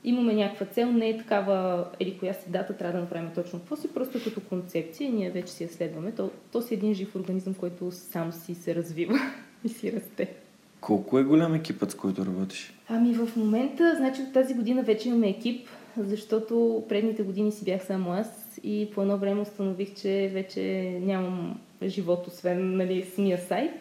имаме 0.05 0.35
някаква 0.35 0.67
цел, 0.67 0.93
не 0.93 1.09
е 1.09 1.19
такава, 1.19 1.87
или 2.01 2.19
коя 2.19 2.35
си 2.35 2.51
дата 2.51 2.77
трябва 2.77 2.93
да 2.93 3.01
направим 3.01 3.31
точно 3.35 3.59
какво 3.59 3.77
си, 3.77 3.89
просто 3.95 4.19
като 4.25 4.41
концепция, 4.41 5.11
ние 5.11 5.31
вече 5.31 5.53
си 5.53 5.63
я 5.65 5.69
следваме. 5.69 6.13
То, 6.13 6.31
то 6.53 6.63
си 6.63 6.75
един 6.75 6.95
жив 6.95 7.17
организъм, 7.17 7.55
който 7.55 7.91
сам 7.91 8.33
си 8.33 8.55
се 8.55 8.75
развива 8.75 9.19
и 9.65 9.69
си 9.69 9.93
расте. 9.93 10.35
Колко 10.81 11.19
е 11.19 11.25
голям 11.25 11.55
екипът, 11.55 11.91
с 11.91 11.95
който 11.95 12.27
работиш? 12.27 12.75
Ами 12.89 13.15
в 13.15 13.37
момента, 13.37 13.95
значи 13.97 14.23
от 14.23 14.33
тази 14.33 14.55
година 14.55 14.83
вече 14.83 15.09
имаме 15.09 15.29
екип, 15.29 15.69
защото 15.97 16.85
предните 16.89 17.23
години 17.23 17.53
си 17.53 17.65
бях 17.65 17.85
само 17.85 18.13
аз 18.13 18.42
и 18.63 18.91
по 18.95 19.03
едно 19.03 19.19
време 19.19 19.41
установих, 19.41 19.95
че 19.95 20.31
вече 20.33 20.63
нямам 21.03 21.61
живот, 21.83 22.27
освен 22.27 22.77
нали, 22.77 23.03
самия 23.05 23.39
сайт. 23.39 23.73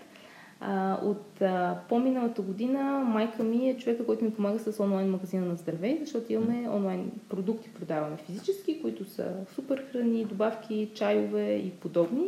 А, 0.63 0.99
от 1.03 1.41
а, 1.41 1.79
по-миналата 1.89 2.41
година 2.41 2.83
майка 2.99 3.43
ми 3.43 3.69
е 3.69 3.77
човека, 3.77 4.05
който 4.05 4.25
ми 4.25 4.33
помага 4.33 4.59
с 4.59 4.83
онлайн 4.83 5.09
магазина 5.09 5.45
на 5.45 5.55
здравей, 5.55 5.97
защото 5.99 6.33
имаме 6.33 6.69
онлайн 6.69 7.11
продукти, 7.29 7.73
продаваме 7.73 8.17
физически, 8.17 8.81
които 8.81 9.05
са 9.05 9.33
супер 9.55 9.85
храни, 9.91 10.25
добавки, 10.25 10.89
чайове 10.93 11.55
и 11.55 11.71
подобни. 11.71 12.25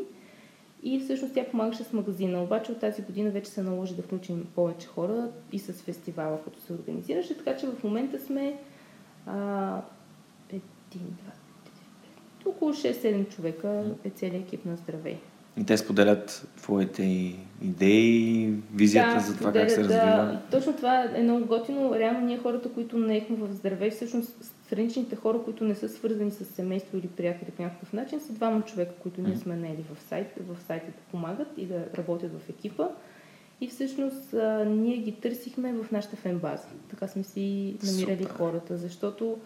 И 0.83 0.99
всъщност 0.99 1.33
тя 1.33 1.45
помагаше 1.51 1.83
с 1.83 1.93
магазина. 1.93 2.43
Обаче 2.43 2.71
от 2.71 2.79
тази 2.79 3.01
година 3.01 3.29
вече 3.29 3.51
се 3.51 3.63
наложи 3.63 3.95
да 3.95 4.01
включим 4.01 4.47
повече 4.55 4.87
хора 4.87 5.29
и 5.51 5.59
с 5.59 5.73
фестивала, 5.73 6.43
като 6.43 6.61
се 6.61 6.73
организираше. 6.73 7.37
Така 7.37 7.57
че 7.57 7.67
в 7.67 7.83
момента 7.83 8.19
сме 8.19 8.59
а, 9.25 9.81
един, 10.49 11.07
два, 11.07 11.31
около 12.45 12.73
6-7 12.73 13.29
човека 13.35 13.83
е 14.03 14.09
целият 14.09 14.47
екип 14.47 14.65
на 14.65 14.75
Здравей. 14.75 15.17
И 15.57 15.63
те 15.65 15.77
споделят 15.77 16.47
твоите 16.57 17.35
идеи, 17.61 18.53
визията 18.73 19.19
за 19.19 19.37
това 19.37 19.51
как 19.51 19.69
се 19.69 19.75
споделят, 19.75 20.01
развива. 20.01 20.23
Да, 20.25 20.41
точно 20.51 20.75
това 20.75 21.09
е 21.15 21.23
много 21.23 21.45
готино. 21.45 21.95
Реално 21.95 22.25
ние 22.25 22.37
хората, 22.37 22.69
които 22.69 22.97
наехме 22.97 23.35
в 23.35 23.53
Здравей, 23.53 23.89
всъщност 23.89 24.37
страничните 24.65 25.15
хора, 25.15 25.39
които 25.45 25.63
не 25.63 25.75
са 25.75 25.89
свързани 25.89 26.31
с 26.31 26.45
семейство 26.45 26.97
или 26.97 27.07
приятели 27.07 27.51
по 27.51 27.63
някакъв 27.63 27.93
начин, 27.93 28.19
са 28.19 28.33
двама 28.33 28.61
човека, 28.61 28.93
които 29.03 29.21
ние 29.21 29.37
сме 29.37 29.55
наели 29.55 29.85
в 29.93 30.01
сайт, 30.01 30.27
в 30.39 30.61
сайта 30.67 30.85
да 30.85 31.11
помагат 31.11 31.47
и 31.57 31.65
да 31.65 31.85
работят 31.97 32.31
в 32.39 32.49
екипа. 32.49 32.87
И 33.61 33.67
всъщност 33.67 34.33
а, 34.33 34.65
ние 34.65 34.97
ги 34.97 35.11
търсихме 35.11 35.73
в 35.73 35.91
нашата 35.91 36.15
фенбаза. 36.15 36.67
Така 36.89 37.07
сме 37.07 37.23
си 37.23 37.75
намирали 37.83 38.23
Супер. 38.23 38.35
хората, 38.35 38.77
защото 38.77 39.37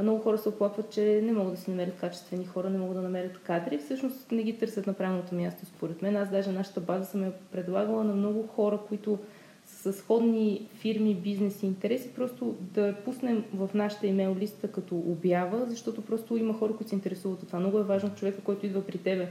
а 0.00 0.02
много 0.02 0.22
хора 0.22 0.38
се 0.38 0.48
оплакват, 0.48 0.90
че 0.90 1.20
не 1.24 1.32
могат 1.32 1.54
да 1.54 1.60
си 1.60 1.70
намерят 1.70 1.96
качествени 1.96 2.46
хора, 2.46 2.70
не 2.70 2.78
могат 2.78 2.96
да 2.96 3.02
намерят 3.02 3.38
кадри. 3.38 3.78
Всъщност 3.78 4.32
не 4.32 4.42
ги 4.42 4.58
търсят 4.58 4.86
на 4.86 4.92
правилното 4.92 5.34
място, 5.34 5.66
според 5.66 6.02
мен. 6.02 6.16
Аз 6.16 6.30
даже 6.30 6.52
нашата 6.52 6.80
база 6.80 7.04
съм 7.04 7.24
я 7.24 7.32
предлагала 7.52 8.04
на 8.04 8.14
много 8.14 8.46
хора, 8.46 8.78
които 8.88 9.18
са 9.66 9.92
сходни 9.92 10.68
фирми, 10.74 11.14
бизнес 11.14 11.62
и 11.62 11.66
интереси, 11.66 12.10
просто 12.16 12.56
да 12.60 12.86
я 12.86 12.94
пуснем 13.04 13.44
в 13.54 13.70
нашата 13.74 14.06
имейл 14.06 14.36
листа 14.40 14.68
като 14.68 14.96
обява, 14.96 15.66
защото 15.68 16.02
просто 16.02 16.36
има 16.36 16.54
хора, 16.54 16.72
които 16.76 16.88
се 16.88 16.94
интересуват 16.94 17.42
от 17.42 17.46
това. 17.46 17.60
Много 17.60 17.78
е 17.78 17.82
важно 17.82 18.14
човека, 18.14 18.40
който 18.40 18.66
идва 18.66 18.86
при 18.86 18.98
тебе 18.98 19.28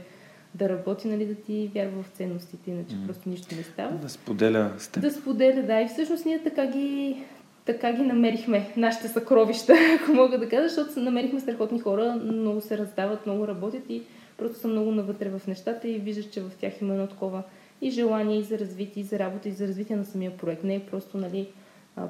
да 0.54 0.68
работи, 0.68 1.08
нали, 1.08 1.26
да 1.26 1.34
ти 1.34 1.70
вярва 1.74 2.02
в 2.02 2.08
ценностите, 2.08 2.70
иначе 2.70 2.96
М. 2.96 3.06
просто 3.06 3.28
нищо 3.28 3.54
не 3.56 3.62
става. 3.62 3.96
Да 3.96 4.08
споделя 4.08 4.72
с 4.78 4.88
теб. 4.88 5.02
Да 5.02 5.10
споделя, 5.10 5.62
да. 5.62 5.80
И 5.80 5.88
всъщност 5.88 6.26
ние 6.26 6.42
така 6.42 6.66
ги, 6.66 7.22
така 7.64 7.92
ги 7.92 8.02
намерихме, 8.02 8.72
нашите 8.76 9.08
съкровища, 9.08 9.74
ако 10.00 10.12
мога 10.12 10.38
да 10.38 10.48
кажа, 10.48 10.68
защото 10.68 11.00
намерихме 11.00 11.40
страхотни 11.40 11.80
хора, 11.80 12.20
много 12.24 12.60
се 12.60 12.78
раздават, 12.78 13.26
много 13.26 13.48
работят 13.48 13.82
и 13.88 14.02
просто 14.38 14.58
са 14.58 14.68
много 14.68 14.90
навътре 14.90 15.28
в 15.28 15.46
нещата 15.46 15.88
и 15.88 15.98
виждаш, 15.98 16.24
че 16.24 16.40
в 16.40 16.50
тях 16.60 16.80
има 16.80 16.94
едно 16.94 17.06
такова 17.06 17.42
и 17.80 17.90
желание 17.90 18.38
и 18.38 18.42
за 18.42 18.58
развитие, 18.58 19.00
и 19.00 19.06
за 19.06 19.18
работа, 19.18 19.48
и 19.48 19.52
за 19.52 19.68
развитие 19.68 19.96
на 19.96 20.04
самия 20.04 20.36
проект. 20.36 20.64
Не 20.64 20.74
е 20.74 20.80
просто 20.80 21.18
нали, 21.18 21.48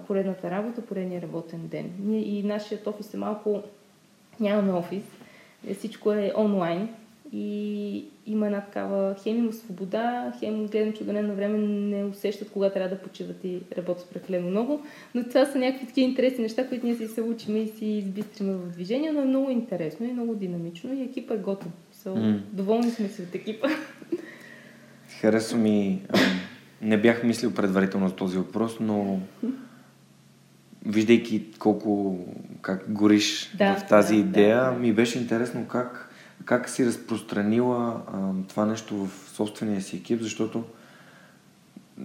поредната 0.07 0.51
работа, 0.51 0.83
поредния 0.83 1.23
работен 1.23 1.69
ден. 1.69 1.91
Ние 1.99 2.21
и 2.21 2.43
нашият 2.43 2.87
офис 2.87 3.15
е 3.15 3.17
малко... 3.17 3.63
Нямаме 4.41 4.73
офис, 4.73 5.03
е, 5.67 5.75
всичко 5.75 6.13
е 6.13 6.33
онлайн 6.37 6.89
и 7.33 8.05
има 8.33 8.47
една 8.47 8.61
такава 8.61 9.15
хем 9.23 9.37
има 9.37 9.53
свобода, 9.53 10.33
хем 10.39 10.67
гледам, 10.67 10.93
че 10.93 11.05
на 11.05 11.35
време 11.35 11.59
не 11.59 12.05
усещат 12.05 12.51
кога 12.51 12.71
трябва 12.71 12.97
да 12.97 13.03
почиват 13.03 13.45
и 13.45 13.61
работят 13.77 14.09
прекалено 14.09 14.51
много. 14.51 14.83
Но 15.15 15.25
това 15.25 15.47
са 15.47 15.59
някакви 15.59 15.87
такива 15.87 16.09
интересни 16.09 16.43
неща, 16.43 16.69
които 16.69 16.87
ние 16.87 16.97
си 16.97 17.09
се 17.09 17.23
учим 17.23 17.57
и 17.57 17.69
си 17.69 17.87
избистриме 17.87 18.53
в 18.53 18.69
движение, 18.69 19.13
но 19.13 19.21
е 19.21 19.25
много 19.25 19.51
интересно 19.51 20.07
и 20.07 20.13
много 20.13 20.35
динамично 20.35 20.95
и 20.95 21.03
екипа 21.03 21.35
е 21.35 21.39
готов. 21.39 21.73
So, 22.05 22.09
mm. 22.09 22.39
Доволни 22.53 22.91
сме 22.91 23.09
си 23.09 23.23
от 23.23 23.35
екипа. 23.35 23.69
Харесва 25.21 25.59
ми. 25.59 26.03
Не 26.83 26.97
бях 26.97 27.25
мислил 27.25 27.55
предварително 27.55 28.09
за 28.09 28.15
този 28.15 28.39
въпрос, 28.39 28.77
но 28.81 29.21
виждайки 30.87 31.45
колко 31.59 32.19
как 32.63 32.93
гориш 32.93 33.51
да, 33.59 33.77
в 33.77 33.89
тази 33.89 34.15
да, 34.15 34.21
идея, 34.21 34.65
да, 34.65 34.71
да. 34.71 34.79
ми 34.79 34.93
беше 34.93 35.19
интересно 35.19 35.67
как, 35.69 36.10
как 36.45 36.69
си 36.69 36.87
разпространила 36.87 38.03
а, 38.13 38.19
това 38.49 38.67
нещо 38.67 38.97
в 38.97 39.29
собствения 39.29 39.83
си 39.83 39.97
екип, 39.97 40.21
защото 40.21 40.65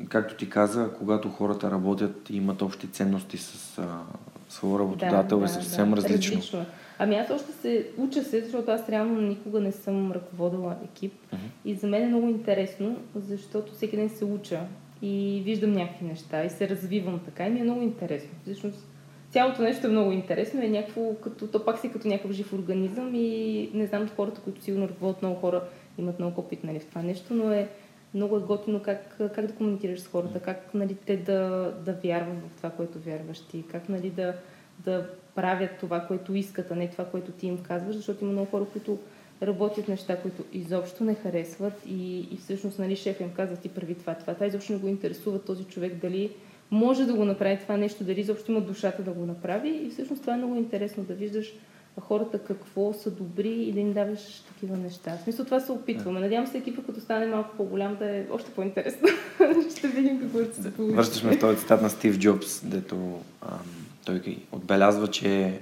както 0.10 0.36
ти 0.36 0.50
каза, 0.50 0.90
когато 1.00 1.30
хората 1.30 1.72
работят 1.72 2.30
и 2.30 2.38
имат 2.38 2.62
общи 2.62 2.88
ценности 2.88 3.38
с 3.38 3.78
а, 3.78 4.02
своя 4.50 4.80
работодател 4.80 5.40
да, 5.40 5.46
е 5.46 5.48
съвсем 5.48 5.90
да, 5.90 5.98
различно. 5.98 6.38
различно. 6.38 6.60
Е. 6.60 6.66
Ами 7.00 7.16
аз 7.16 7.30
още 7.30 7.52
се 7.52 7.88
уча 7.98 8.24
се, 8.24 8.42
защото 8.42 8.72
аз 8.72 8.90
реално 8.90 9.22
никога 9.22 9.60
не 9.60 9.72
съм 9.72 10.12
ръководила 10.12 10.76
екип. 10.84 11.14
Uh-huh. 11.14 11.38
И 11.66 11.76
за 11.76 11.88
мен 11.88 12.04
е 12.04 12.08
много 12.08 12.30
интересно, 12.30 12.98
защото 13.16 13.74
всеки 13.74 13.96
ден 13.96 14.10
се 14.10 14.26
уча 14.26 14.60
и 15.02 15.42
виждам 15.46 15.74
някакви 15.74 16.06
неща 16.06 16.44
и 16.44 16.50
се 16.50 16.70
развивам 16.70 17.20
така 17.26 17.48
и 17.48 17.50
ми 17.50 17.60
е 17.60 17.64
много 17.64 17.82
интересно. 17.82 18.30
Всъщност 18.42 18.88
цялото 19.36 19.62
нещо 19.62 19.88
е 19.88 19.90
много 19.90 20.12
интересно, 20.12 20.64
е 20.64 20.68
някакво, 20.68 21.16
като, 21.16 21.48
то 21.48 21.66
пак 21.66 21.80
си 21.80 21.92
като 21.92 22.08
някакъв 22.08 22.32
жив 22.32 22.54
организъм 22.54 23.16
и 23.16 23.70
не 23.74 23.86
знам 23.86 24.10
хората, 24.16 24.42
които 24.42 24.64
сигурно 24.64 24.88
ръководят 24.88 25.22
много 25.22 25.36
хора, 25.36 25.64
имат 25.98 26.20
много 26.20 26.42
опит 26.42 26.64
нали, 26.64 26.80
в 26.80 26.86
това 26.86 27.02
нещо, 27.02 27.34
но 27.34 27.52
е 27.52 27.70
много 28.14 28.38
е 28.38 28.40
готино 28.40 28.82
как, 28.82 29.18
как 29.18 29.46
да 29.46 29.56
комуникираш 29.56 30.00
с 30.00 30.08
хората, 30.08 30.40
как 30.40 30.74
нали, 30.74 30.96
те 31.06 31.18
да, 31.18 31.72
да 31.86 31.94
вярват 31.94 32.38
в 32.38 32.58
това, 32.58 32.70
което 32.70 33.00
вярваш 33.00 33.40
ти, 33.40 33.64
как 33.72 33.90
нали, 33.90 34.10
да, 34.10 34.34
да 34.80 35.10
правят 35.36 35.72
това, 35.80 36.00
което 36.00 36.36
искат, 36.36 36.72
а 36.72 36.76
не 36.76 36.90
това, 36.90 37.06
което 37.06 37.32
ти 37.32 37.48
им 37.48 37.58
казваш, 37.58 37.96
защото 37.96 38.24
има 38.24 38.34
много 38.34 38.52
хора, 38.52 38.66
които 38.66 38.98
работят 39.44 39.88
неща, 39.88 40.22
които 40.22 40.44
изобщо 40.54 41.04
не 41.04 41.16
харесват 41.16 41.74
и, 41.88 42.20
и 42.20 42.38
всъщност 42.38 42.80
нали, 42.80 42.96
шеф 42.96 43.20
им 43.20 43.34
казва 43.34 43.58
ти 43.58 43.70
прави 43.70 43.96
това, 43.96 44.16
това. 44.16 44.34
Това 44.34 44.46
изобщо 44.46 44.74
не 44.74 44.80
го 44.80 44.88
интересува 44.88 45.40
този 45.40 45.64
човек 45.64 45.96
дали 45.96 46.32
може 46.72 47.06
да 47.06 47.14
го 47.14 47.26
направи 47.26 47.60
това 47.62 47.78
нещо, 47.78 48.04
дали 48.04 48.20
изобщо 48.20 48.52
има 48.52 48.62
душата 48.62 49.04
да 49.04 49.12
го 49.12 49.26
направи 49.26 49.70
и 49.70 49.90
всъщност 49.90 50.22
това 50.22 50.34
е 50.34 50.38
много 50.38 50.56
интересно 50.56 51.04
да 51.04 51.14
виждаш 51.14 51.54
хората 52.02 52.40
какво 52.40 52.94
са 52.94 53.12
добри 53.12 53.54
и 53.54 53.72
да 53.72 53.80
им 53.80 53.94
даваш 53.94 54.44
такива 54.48 54.78
неща. 54.78 55.18
В 55.18 55.24
смисъл 55.24 55.46
това 55.46 55.60
се 55.60 55.72
опитваме. 55.72 56.20
Надявам 56.20 56.48
се 56.48 56.58
екипа, 56.58 56.82
като 56.82 57.00
стане 57.00 57.26
малко 57.26 57.58
по-голям, 57.58 57.96
да 57.96 58.18
е 58.18 58.26
още 58.32 58.52
по-интересно. 58.52 59.08
ще 59.78 59.88
видим 59.88 60.20
какво 60.20 60.44
ще 60.44 60.62
се 60.62 60.74
получи. 60.74 60.96
Връщаш 60.96 61.24
ме 61.24 61.38
в 61.38 61.40
този 61.40 61.58
цитат 61.58 61.82
на 61.82 61.90
Стив 61.90 62.20
Джобс, 62.20 62.66
дето 62.66 62.96
ам, 63.42 63.60
той 64.06 64.38
отбелязва, 64.52 65.08
че 65.08 65.60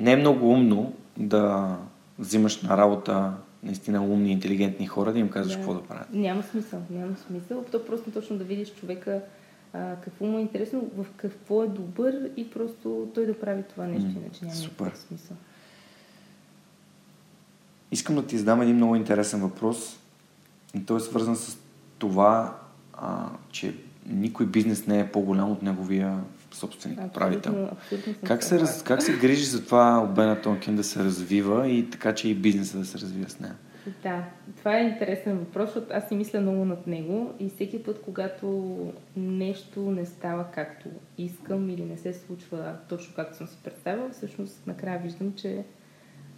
не 0.00 0.12
е 0.12 0.16
много 0.16 0.50
умно 0.50 0.92
да 1.16 1.76
взимаш 2.18 2.62
на 2.62 2.76
работа 2.76 3.32
наистина 3.62 4.04
умни, 4.04 4.32
интелигентни 4.32 4.86
хора, 4.86 5.12
да 5.12 5.18
им 5.18 5.28
казваш 5.28 5.52
да. 5.52 5.58
какво 5.58 5.74
да 5.74 5.82
правят. 5.82 6.08
Няма 6.12 6.42
смисъл, 6.42 6.80
няма 6.90 7.16
смисъл. 7.26 7.64
То 7.72 7.84
просто 7.84 8.10
точно 8.10 8.36
да 8.36 8.44
видиш 8.44 8.74
човека 8.74 9.20
а, 9.74 9.96
какво 9.96 10.26
му 10.26 10.38
е 10.38 10.42
интересно, 10.42 10.90
в 10.96 11.06
какво 11.16 11.62
е 11.62 11.68
добър 11.68 12.30
и 12.36 12.50
просто 12.50 13.10
той 13.14 13.26
да 13.26 13.40
прави 13.40 13.62
това 13.62 13.86
нещо, 13.86 14.08
mm, 14.08 14.16
иначе 14.16 14.44
няма 14.44 14.56
супер. 14.56 14.92
смисъл. 15.08 15.36
Искам 17.92 18.14
да 18.14 18.26
ти 18.26 18.38
задам 18.38 18.62
един 18.62 18.76
много 18.76 18.96
интересен 18.96 19.40
въпрос. 19.40 19.98
И 20.74 20.84
той 20.84 20.96
е 20.96 21.00
свързан 21.00 21.36
с 21.36 21.58
това, 21.98 22.58
а, 22.92 23.28
че 23.50 23.74
никой 24.06 24.46
бизнес 24.46 24.86
не 24.86 25.00
е 25.00 25.12
по-голям 25.12 25.52
от 25.52 25.62
неговия 25.62 26.20
собственик, 26.52 26.98
абсолютно, 26.98 27.20
правител. 27.20 27.68
Абсолютно 27.72 28.14
как, 28.24 28.42
се, 28.42 28.60
раз, 28.60 28.82
как 28.82 29.02
се 29.02 29.12
грижи 29.18 29.44
за 29.44 29.64
това 29.64 30.02
обена 30.10 30.42
Тонкин 30.42 30.76
да 30.76 30.84
се 30.84 31.04
развива 31.04 31.68
и 31.68 31.90
така, 31.90 32.14
че 32.14 32.28
и 32.28 32.34
бизнеса 32.34 32.78
да 32.78 32.84
се 32.84 32.98
развива 32.98 33.30
с 33.30 33.40
нея? 33.40 33.54
Да, 34.02 34.24
това 34.56 34.78
е 34.78 34.84
интересен 34.84 35.38
въпрос, 35.38 35.66
защото 35.66 35.94
аз 35.94 36.08
си 36.08 36.14
мисля 36.14 36.40
много 36.40 36.64
над 36.64 36.86
него 36.86 37.34
и 37.38 37.48
всеки 37.48 37.82
път, 37.82 38.02
когато 38.02 38.76
нещо 39.16 39.80
не 39.80 40.06
става 40.06 40.46
както 40.50 40.88
искам 41.18 41.70
или 41.70 41.84
не 41.84 41.96
се 41.96 42.12
случва 42.12 42.76
точно 42.88 43.14
както 43.14 43.36
съм 43.36 43.46
си 43.46 43.58
представила, 43.64 44.10
всъщност 44.10 44.66
накрая 44.66 44.98
виждам, 44.98 45.34
че 45.34 45.64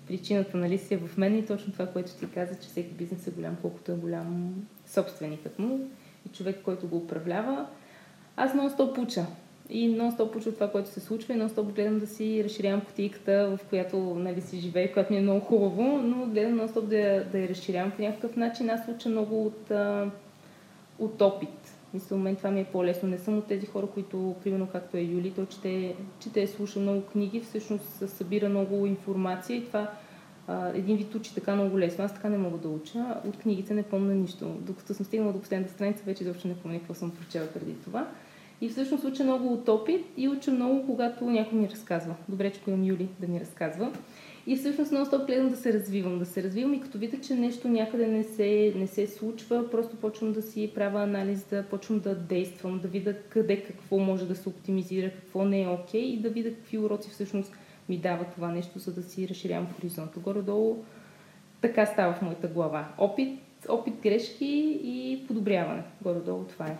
причината 0.07 0.57
нали, 0.57 0.79
си 0.79 0.95
е 0.95 0.99
в 0.99 1.17
мен 1.17 1.39
и 1.39 1.47
точно 1.47 1.73
това, 1.73 1.87
което 1.87 2.15
ти 2.15 2.31
каза, 2.31 2.55
че 2.55 2.69
всеки 2.69 2.95
бизнес 2.95 3.27
е 3.27 3.31
голям, 3.31 3.57
колкото 3.63 3.93
е 3.93 3.97
голям 3.97 4.55
собственикът 4.87 5.59
му 5.59 5.81
и 6.27 6.29
човек, 6.29 6.63
който 6.65 6.89
го 6.89 6.97
управлява. 6.97 7.67
Аз 8.37 8.55
много 8.55 8.71
стоп 8.71 8.99
уча 8.99 9.27
и 9.71 9.97
нон-стоп 9.97 10.37
уча 10.37 10.55
това, 10.55 10.71
което 10.71 10.89
се 10.89 11.01
случва 11.01 11.35
и 11.35 11.37
нон-стоп 11.37 11.73
гледам 11.73 11.99
да 11.99 12.07
си 12.07 12.45
разширявам 12.45 12.81
кутийката, 12.81 13.57
в 13.57 13.69
която 13.69 13.97
нали, 13.99 14.41
си 14.41 14.59
живее, 14.59 14.93
която 14.93 15.13
ми 15.13 15.19
е 15.19 15.23
много 15.23 15.41
хубаво, 15.41 15.83
но 15.83 16.27
гледам 16.27 16.61
нон-стоп 16.61 16.81
да, 16.81 17.25
да 17.33 17.39
я 17.39 17.49
разширявам 17.49 17.91
по 17.91 18.03
някакъв 18.03 18.37
начин. 18.37 18.71
Аз 18.71 18.81
уча 18.89 19.09
много 19.09 19.47
от, 19.47 19.71
а, 19.71 20.11
от 20.99 21.23
опит. 21.23 21.77
Мисля, 21.95 22.17
мен 22.17 22.37
това 22.37 22.51
ми 22.51 22.61
е 22.61 22.65
по-лесно. 22.65 23.09
Не 23.09 23.19
съм 23.19 23.39
от 23.39 23.47
тези 23.47 23.67
хора, 23.67 23.87
които, 23.87 24.35
примерно 24.45 24.69
както 24.73 24.97
е 24.97 25.01
Юли, 25.01 25.31
той 25.31 25.47
чете, 25.47 25.95
чете 26.21 26.47
слуша 26.47 26.81
много 26.81 27.03
книги, 27.03 27.41
всъщност 27.41 28.11
събира 28.11 28.49
много 28.49 28.87
информация 28.87 29.57
и 29.57 29.67
това 29.67 29.91
а, 30.49 30.69
един 30.75 30.97
вид 30.97 31.15
учи 31.15 31.35
така 31.35 31.55
много 31.55 31.79
лесно. 31.79 32.05
Аз 32.05 32.15
така 32.15 32.29
не 32.29 32.39
мога 32.39 32.59
да 32.59 32.69
уча. 32.69 33.05
От 33.29 33.37
книгите 33.37 33.75
не 33.75 33.83
помня 33.83 34.15
нищо. 34.15 34.57
Докато 34.61 34.95
съм 34.95 35.07
стигнала 35.07 35.33
до 35.33 35.41
последната 35.41 35.73
страница, 35.73 36.03
вече 36.07 36.23
изобщо 36.23 36.49
не 36.49 36.57
помня 36.57 36.79
какво 36.79 36.95
съм 36.95 37.11
прочела 37.11 37.47
преди 37.47 37.75
това. 37.75 38.09
И 38.61 38.69
всъщност 38.69 39.05
уча 39.05 39.25
много 39.25 39.53
от 39.53 39.69
опит 39.69 40.05
и 40.17 40.29
уча 40.29 40.51
много, 40.51 40.87
когато 40.87 41.31
някой 41.31 41.59
ми 41.59 41.69
разказва. 41.69 42.15
Добре, 42.29 42.51
че 42.51 42.61
имам 42.67 42.85
Юли 42.85 43.09
да 43.21 43.29
ми 43.29 43.41
разказва. 43.41 43.93
И 44.47 44.57
всъщност 44.57 44.91
много 44.91 45.07
стоп 45.07 45.27
гледам 45.27 45.49
да 45.49 45.57
се 45.57 45.73
развивам. 45.73 46.19
Да 46.19 46.27
се 46.27 46.43
развивам 46.43 46.75
и 46.75 46.81
като 46.81 46.99
видя, 46.99 47.21
че 47.21 47.35
нещо 47.35 47.69
някъде 47.69 48.07
не 48.07 48.25
се, 48.25 48.73
не 48.77 48.87
се 48.87 49.07
случва, 49.07 49.71
просто 49.71 49.97
почвам 49.97 50.33
да 50.33 50.43
си 50.43 50.73
правя 50.75 51.03
анализ, 51.03 51.45
да 51.45 51.63
почвам 51.63 52.01
да 52.01 52.15
действам, 52.15 52.79
да 52.79 52.89
видя 52.89 53.15
къде 53.29 53.63
какво 53.63 53.99
може 53.99 54.29
да 54.29 54.35
се 54.37 54.49
оптимизира, 54.49 55.11
какво 55.11 55.45
не 55.45 55.63
е 55.63 55.69
окей 55.69 56.03
okay, 56.03 56.05
и 56.05 56.19
да 56.19 56.31
видя 56.31 56.55
какви 56.55 56.79
уроци 56.79 57.11
всъщност 57.11 57.53
ми 57.89 57.99
дава 57.99 58.25
това 58.25 58.49
нещо, 58.49 58.79
за 58.79 58.95
да 58.95 59.03
си 59.03 59.29
разширявам 59.29 59.69
хоризонта. 59.77 60.21
Горе-долу 60.21 60.77
така 61.61 61.87
става 61.87 62.15
в 62.15 62.23
моята 62.23 62.49
глава. 62.49 62.89
Опит, 62.99 63.39
опит, 63.69 63.95
грешки 64.03 64.81
и 64.85 65.25
подобряване. 65.27 65.83
Горе-долу 66.03 66.45
това 66.45 66.67
е. 66.67 66.77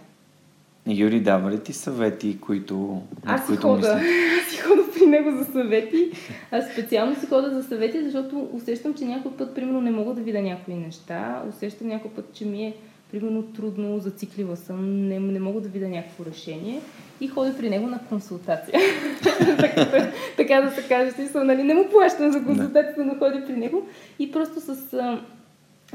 Юри, 0.87 1.21
дава 1.21 1.51
ли 1.51 1.61
ти 1.61 1.73
съвети, 1.73 2.41
които... 2.41 3.03
Аз 3.25 3.47
които 3.47 3.63
хода. 3.63 4.01
Аз 4.41 4.51
си 4.51 4.61
хода 4.61 4.83
при 4.99 5.07
него 5.07 5.31
за 5.31 5.45
съвети. 5.45 6.11
Аз 6.51 6.73
специално 6.73 7.21
си 7.21 7.27
хода 7.27 7.51
за 7.51 7.63
съвети, 7.63 8.03
защото 8.03 8.49
усещам, 8.53 8.95
че 8.95 9.05
някой 9.05 9.33
път, 9.33 9.55
примерно, 9.55 9.81
не 9.81 9.91
мога 9.91 10.15
да 10.15 10.21
видя 10.21 10.43
някои 10.43 10.75
неща. 10.75 11.43
Усещам 11.49 11.89
някой 11.89 12.11
път, 12.11 12.33
че 12.33 12.45
ми 12.45 12.65
е, 12.65 12.75
примерно, 13.13 13.43
трудно, 13.43 13.99
зациклила 13.99 14.57
съм, 14.57 15.09
не, 15.09 15.21
не 15.21 15.41
мога 15.41 15.61
да 15.61 15.69
видя 15.69 15.89
някакво 15.89 16.25
решение. 16.25 16.81
И 17.21 17.29
ходя 17.29 17.57
при 17.57 17.71
него 17.71 17.87
на 17.87 17.99
консултация. 18.09 18.81
така, 19.59 20.11
така 20.37 20.61
да 20.61 20.71
се 20.71 20.89
каже. 20.89 21.11
Смисъл, 21.11 21.45
нали? 21.45 21.63
Не 21.63 21.75
му 21.75 21.89
плащам 21.91 22.33
за 22.33 22.45
консултацията, 22.45 23.05
но 23.05 23.15
ходя 23.15 23.45
при 23.47 23.57
него. 23.57 23.87
И 24.19 24.33
просто 24.33 24.61
с... 24.61 24.77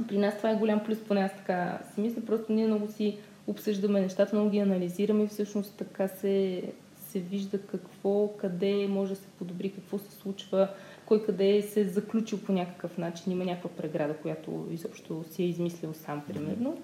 При 0.07 0.17
нас 0.17 0.37
това 0.37 0.49
е 0.49 0.55
голям 0.55 0.79
плюс, 0.79 0.97
поне 0.97 1.21
аз 1.21 1.31
така 1.37 1.77
си 1.93 2.01
мисля. 2.01 2.21
Просто 2.27 2.53
ние 2.53 2.67
много 2.67 2.87
си 2.87 3.17
обсъждаме 3.47 4.01
нещата, 4.01 4.35
много 4.35 4.49
ги 4.49 4.59
анализираме 4.59 5.23
и 5.23 5.27
всъщност 5.27 5.75
така 5.77 6.07
се, 6.07 6.63
се 6.95 7.19
вижда 7.19 7.61
какво, 7.61 8.27
къде 8.27 8.87
може 8.87 9.09
да 9.09 9.19
се 9.19 9.27
подобри, 9.27 9.71
какво 9.71 9.97
се 9.97 10.11
случва, 10.11 10.67
кой 11.05 11.23
къде 11.23 11.61
се 11.61 11.81
е 11.81 11.85
заключил 11.85 12.39
по 12.39 12.51
някакъв 12.51 12.97
начин, 12.97 13.31
има 13.31 13.45
някаква 13.45 13.69
преграда, 13.69 14.13
която 14.13 14.67
изобщо 14.71 15.23
си 15.31 15.43
е 15.43 15.47
измислил 15.47 15.93
сам, 15.93 16.21
примерно. 16.27 16.77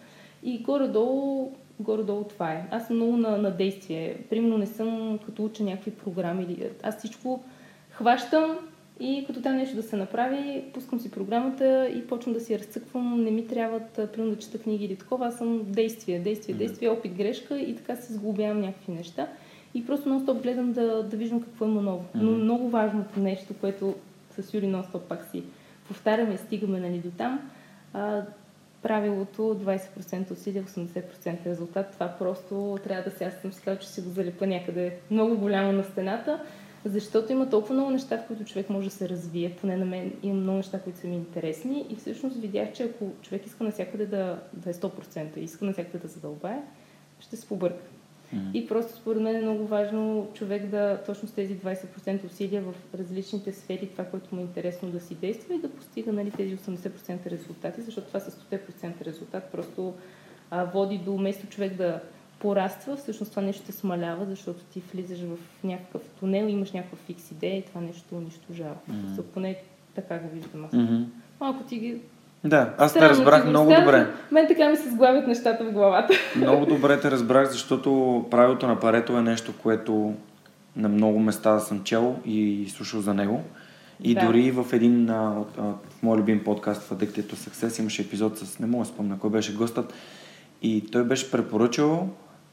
И 0.44 0.60
горе-долу, 0.60 1.52
горе-долу 1.80 2.24
това 2.24 2.52
е. 2.52 2.68
Аз 2.72 2.88
съм 2.88 2.96
много 2.96 3.18
на, 3.18 3.38
на 3.38 3.52
действие. 3.52 4.18
Примерно 4.30 4.58
не 4.58 4.66
съм 4.66 5.20
като 5.26 5.46
уча 5.46 5.64
някакви 5.64 5.92
програми. 5.92 6.58
Аз 6.84 6.98
всичко 6.98 7.44
хващам, 7.90 8.58
и 9.00 9.24
като 9.28 9.42
там 9.42 9.56
нещо 9.56 9.76
да 9.76 9.84
се 9.84 9.96
направи, 9.96 10.64
пускам 10.74 11.00
си 11.00 11.12
програмата 11.12 11.90
и 11.96 12.08
почвам 12.08 12.34
да 12.34 12.40
си 12.40 12.60
разцъквам. 12.60 13.24
Не 13.24 13.32
ми 13.32 13.48
трябват, 13.48 13.92
примерно, 14.14 14.36
да 14.36 14.40
чета 14.40 14.60
книги 14.60 14.86
или 14.86 14.96
такова. 14.96 15.28
Аз 15.28 15.38
съм 15.38 15.62
действие, 15.66 16.20
действие, 16.20 16.56
действие, 16.56 16.90
опит, 16.90 17.14
грешка 17.14 17.60
и 17.60 17.76
така 17.76 17.96
се 17.96 18.14
сглобявам 18.14 18.62
някакви 18.62 18.92
неща. 18.92 19.28
И 19.74 19.86
просто 19.86 20.10
нон-стоп 20.10 20.42
гледам 20.42 20.74
да, 20.74 21.04
да 21.04 21.18
виждам 21.18 21.42
какво 21.42 21.66
има 21.66 21.82
ново. 21.82 22.06
Но 22.16 22.32
много 22.32 22.70
важното 22.70 23.20
нещо, 23.20 23.54
което 23.62 23.96
с 24.40 24.54
Юри 24.54 24.68
нон-стоп 24.68 25.00
пак 25.00 25.28
си 25.32 25.44
повтаряме 25.88 26.34
и 26.34 26.38
стигаме 26.38 26.80
нали, 26.80 27.00
до 27.00 27.12
там, 27.12 27.50
а, 27.94 28.22
правилото 28.82 29.42
20% 29.42 30.32
усилия, 30.32 30.64
80% 30.64 31.46
резултат. 31.46 31.92
Това 31.92 32.08
просто 32.20 32.78
трябва 32.84 33.10
да 33.10 33.18
се, 33.18 33.26
аз 33.26 33.34
съм 33.34 33.54
си 33.54 33.62
казал, 33.62 33.80
че 33.80 33.88
си 33.88 34.02
го 34.02 34.10
залепа 34.10 34.48
някъде 34.48 34.96
много 35.12 35.38
голямо 35.38 35.72
на 35.72 35.84
стената 35.84 36.40
Защото 36.88 37.32
има 37.32 37.50
толкова 37.50 37.74
много 37.76 37.92
неща, 37.92 38.18
в 38.18 38.28
които 38.28 38.46
човек 38.46 38.70
може 38.70 38.90
да 38.90 38.96
се 38.96 39.10
развие. 39.10 39.56
Поне 39.62 39.78
на 39.78 39.86
мен 39.86 40.14
има 40.24 40.36
много 40.36 40.58
неща, 40.58 40.82
които 40.82 41.00
са 41.00 41.08
ми 41.08 41.16
интересни. 41.16 41.86
И 41.90 41.96
всъщност 41.96 42.36
видях, 42.36 42.74
че 42.74 42.84
ако 42.84 43.12
човек 43.22 43.46
иска 43.46 43.64
навсякъде 43.64 44.06
да, 44.06 44.40
да 44.54 44.70
е 44.70 44.74
100%, 44.74 45.38
иска 45.38 45.66
навсякъде 45.66 45.98
да 45.98 46.08
задълбае, 46.08 46.62
ще 47.20 47.36
се 47.36 47.48
побърка. 47.48 47.84
Mm-hmm. 48.36 48.52
И 48.54 48.68
просто 48.68 48.96
според 48.96 49.22
мен 49.22 49.36
е 49.36 49.42
много 49.42 49.68
важно 49.68 50.28
човек 50.34 50.66
да 50.66 51.02
точно 51.06 51.28
с 51.28 51.32
тези 51.32 51.58
20% 51.58 52.26
усилия 52.26 52.62
в 52.62 52.74
различните 53.00 53.54
сфери, 53.54 53.88
това, 53.88 54.06
което 54.06 54.36
му 54.36 54.42
е 54.42 54.44
интересно 54.44 54.90
да 54.90 55.00
си 55.00 55.16
действа 55.16 55.56
и 55.56 55.60
да 55.60 55.72
постига 55.72 56.14
нали, 56.14 56.32
тези 56.32 56.58
80% 56.58 57.26
резултати, 57.26 57.82
защото 57.82 58.08
това 58.08 58.20
с 58.20 58.32
100% 58.52 59.06
резултат 59.06 59.44
просто 59.52 59.94
а, 60.52 60.66
води 60.66 60.98
до 60.98 61.18
вместо 61.18 61.48
човек 61.48 61.74
да 61.74 62.02
пораства, 62.40 62.96
всъщност 62.96 63.32
това 63.32 63.42
нещо 63.42 63.64
те 63.66 63.72
смалява, 63.72 64.26
защото 64.26 64.64
ти 64.64 64.82
влизаш 64.94 65.20
в 65.20 65.64
някакъв 65.64 66.02
тунел, 66.20 66.48
имаш 66.48 66.72
някаква 66.72 66.98
фикс 66.98 67.32
идея 67.32 67.58
и 67.58 67.62
това 67.62 67.82
нещо 67.82 68.16
унищожава. 68.16 68.76
Mm-hmm. 68.92 69.22
Поне 69.22 69.58
така 69.96 70.18
го 70.20 70.30
виждам 70.34 70.66
аз. 70.66 70.72
Mm-hmm. 70.72 71.06
Малко 71.40 71.64
ти 71.64 71.78
ги 71.78 71.98
да, 72.44 72.74
аз 72.78 72.94
те 72.94 73.10
разбрах 73.10 73.46
много 73.46 73.74
добре. 73.80 74.08
Мен 74.32 74.48
така 74.48 74.70
ми 74.70 74.78
се 74.78 74.90
сглавят 74.90 75.28
нещата 75.28 75.64
в 75.64 75.72
главата. 75.72 76.14
Много 76.36 76.66
добре 76.66 77.00
те 77.00 77.12
разбрах, 77.12 77.52
защото 77.52 78.26
правилото 78.32 78.68
на 78.68 78.80
Парето 78.80 79.18
е 79.18 79.22
нещо, 79.22 79.54
което 79.64 80.14
на 80.76 80.90
много 80.90 81.20
места 81.20 81.60
съм 81.60 81.84
чел 81.84 82.16
и 82.26 82.68
слушал 82.70 83.02
за 83.02 83.14
него. 83.14 83.44
И 84.04 84.16
да. 84.16 84.26
дори 84.26 84.52
в 84.52 84.66
един 84.74 85.10
а, 85.10 85.40
от, 85.40 85.56
в 85.90 86.04
мой 86.04 86.18
любим 86.18 86.44
подкаст 86.44 86.82
в 86.82 86.90
Addicted 86.90 87.22
to 87.22 87.34
Success 87.34 87.80
имаше 87.80 88.02
епизод 88.02 88.38
с, 88.38 88.60
не 88.60 88.68
мога 88.68 88.84
да 88.84 88.90
спомня 88.90 89.20
кой 89.20 89.30
беше 89.30 89.54
гостът, 89.54 89.94
и 90.62 90.86
той 90.92 91.04
беше 91.04 91.32
препоръчал 91.32 92.10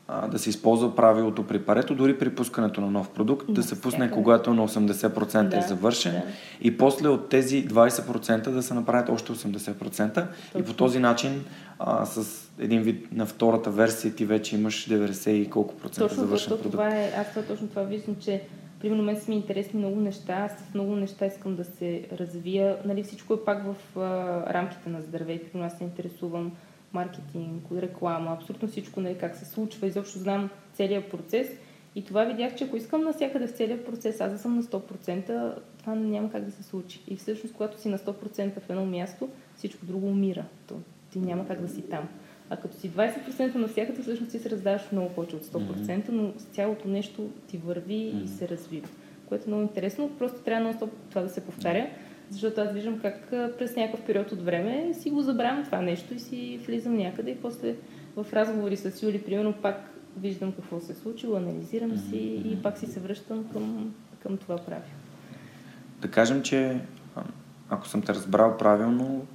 а, 0.09 0.29
да 0.29 0.39
се 0.39 0.51
използва 0.51 0.97
правилото 0.97 1.47
при 1.47 1.59
парето, 1.59 1.95
дори 1.95 2.19
при 2.19 2.35
пускането 2.35 2.81
на 2.81 2.91
нов 2.91 3.11
продукт, 3.11 3.47
да, 3.47 3.53
да 3.53 3.63
се 3.63 3.81
пусне 3.81 4.11
когато 4.11 4.55
на 4.55 4.69
80% 4.69 5.49
да, 5.49 5.59
е 5.59 5.61
завършен 5.61 6.13
да. 6.13 6.23
и 6.61 6.79
после 6.79 7.09
от 7.09 7.29
тези 7.29 7.69
20% 7.69 8.51
да 8.51 8.63
се 8.63 8.75
направят 8.75 9.09
още 9.09 9.33
80% 9.33 10.15
Точно. 10.15 10.29
и 10.61 10.63
по 10.63 10.73
този 10.73 10.99
начин 10.99 11.45
а, 11.79 12.07
с 12.07 12.45
един 12.59 12.83
вид 12.83 13.13
на 13.13 13.27
втората 13.27 13.71
версия 13.71 14.15
ти 14.15 14.25
вече 14.25 14.57
имаш 14.57 14.89
90 14.89 15.31
и 15.31 15.51
колко 15.51 15.75
процента 15.77 16.09
точно, 16.09 16.23
завършен 16.23 16.49
продукт. 16.49 16.71
Това 16.71 16.89
е, 16.89 17.13
аз 17.17 17.31
това, 17.31 17.43
точно 17.43 17.69
това 17.69 17.83
виждам, 17.83 18.17
че 18.21 18.43
примерно 18.81 19.03
мен 19.03 19.21
са 19.21 19.31
ми 19.31 19.37
интересни 19.37 19.79
много 19.79 20.01
неща, 20.01 20.33
аз 20.33 20.53
с 20.53 20.75
много 20.75 20.97
неща 20.97 21.27
искам 21.27 21.57
да 21.57 21.65
се 21.65 22.07
развия. 22.13 22.77
Нали, 22.85 23.03
всичко 23.03 23.35
е 23.35 23.45
пак 23.45 23.65
в 23.65 23.99
а, 23.99 24.55
рамките 24.55 24.91
на 24.91 25.01
здраве. 25.03 25.39
Примерно 25.39 25.67
аз 25.67 25.79
се 25.79 25.85
интересувам 25.85 26.53
маркетинг, 26.95 27.65
реклама, 27.73 28.33
абсолютно 28.33 28.69
всичко, 28.69 29.01
нали, 29.01 29.19
как 29.19 29.37
се 29.37 29.45
случва, 29.45 29.87
изобщо 29.87 30.19
знам 30.19 30.51
целият 30.73 31.11
процес. 31.11 31.49
И 31.95 32.05
това 32.05 32.25
видях, 32.25 32.55
че 32.55 32.65
ако 32.65 32.77
искам 32.77 33.05
навсякъде 33.05 33.47
в 33.47 33.53
целият 33.53 33.87
процес, 33.87 34.21
аз 34.21 34.33
да 34.33 34.39
съм 34.39 34.57
на 34.57 34.63
100%, 34.63 35.55
това 35.79 35.95
няма 35.95 36.31
как 36.31 36.45
да 36.45 36.53
се 36.53 36.63
случи. 36.63 37.01
И 37.09 37.17
всъщност, 37.17 37.55
когато 37.55 37.81
си 37.81 37.89
на 37.89 37.99
100% 37.99 38.61
в 38.61 38.71
едно 38.71 38.87
място, 38.87 39.29
всичко 39.57 39.87
друго 39.87 40.07
умира. 40.07 40.45
То, 40.67 40.75
ти 41.11 41.19
няма 41.19 41.47
как 41.47 41.61
да 41.61 41.69
си 41.69 41.83
там. 41.83 42.09
А 42.51 42.57
като 42.57 42.77
си 42.77 42.91
20% 42.91 43.55
навсякъде, 43.55 44.03
всъщност 44.03 44.33
ти 44.33 44.39
се 44.39 44.51
раздаваш 44.51 44.83
много 44.93 45.09
повече 45.09 45.37
от 45.37 45.45
100%, 45.45 46.09
но 46.09 46.33
цялото 46.53 46.89
нещо 46.89 47.31
ти 47.47 47.59
върви 47.59 48.15
и 48.25 48.29
се 48.29 48.49
развива. 48.49 48.89
Което 49.29 49.45
е 49.45 49.49
много 49.49 49.63
интересно. 49.63 50.11
Просто 50.19 50.41
трябва 50.41 50.69
на 50.69 50.79
това 51.11 51.23
да 51.23 51.29
се 51.29 51.45
повтаря. 51.45 51.87
Защото 52.35 52.61
аз 52.61 52.73
виждам 52.73 52.99
как 52.99 53.31
през 53.31 53.77
някакъв 53.77 54.07
период 54.07 54.33
от 54.33 54.43
време 54.43 54.95
си 54.95 55.11
го 55.11 55.23
забравям 55.23 55.65
това 55.65 55.81
нещо 55.81 56.15
и 56.15 56.19
си 56.19 56.61
влизам 56.67 56.97
някъде 56.97 57.31
и 57.31 57.37
после 57.37 57.75
в 58.17 58.27
разговори 58.33 58.77
с 58.77 59.03
Юли, 59.03 59.23
примерно, 59.23 59.53
пак 59.53 59.91
виждам 60.17 60.53
какво 60.53 60.81
се 60.81 60.93
е 60.93 60.95
случило, 60.95 61.37
анализирам 61.37 61.97
си 61.97 62.43
и 62.45 62.63
пак 62.63 62.79
си 62.79 62.87
се 62.87 63.01
връщам 63.01 63.49
към, 63.53 63.95
към 64.23 64.37
това 64.37 64.57
правило. 64.57 64.91
Да 66.01 66.11
кажем, 66.11 66.43
че 66.43 66.81
ако 67.71 67.89
съм 67.89 68.03
те 68.03 68.15
разбрал 68.15 68.57
правилно, 68.57 69.27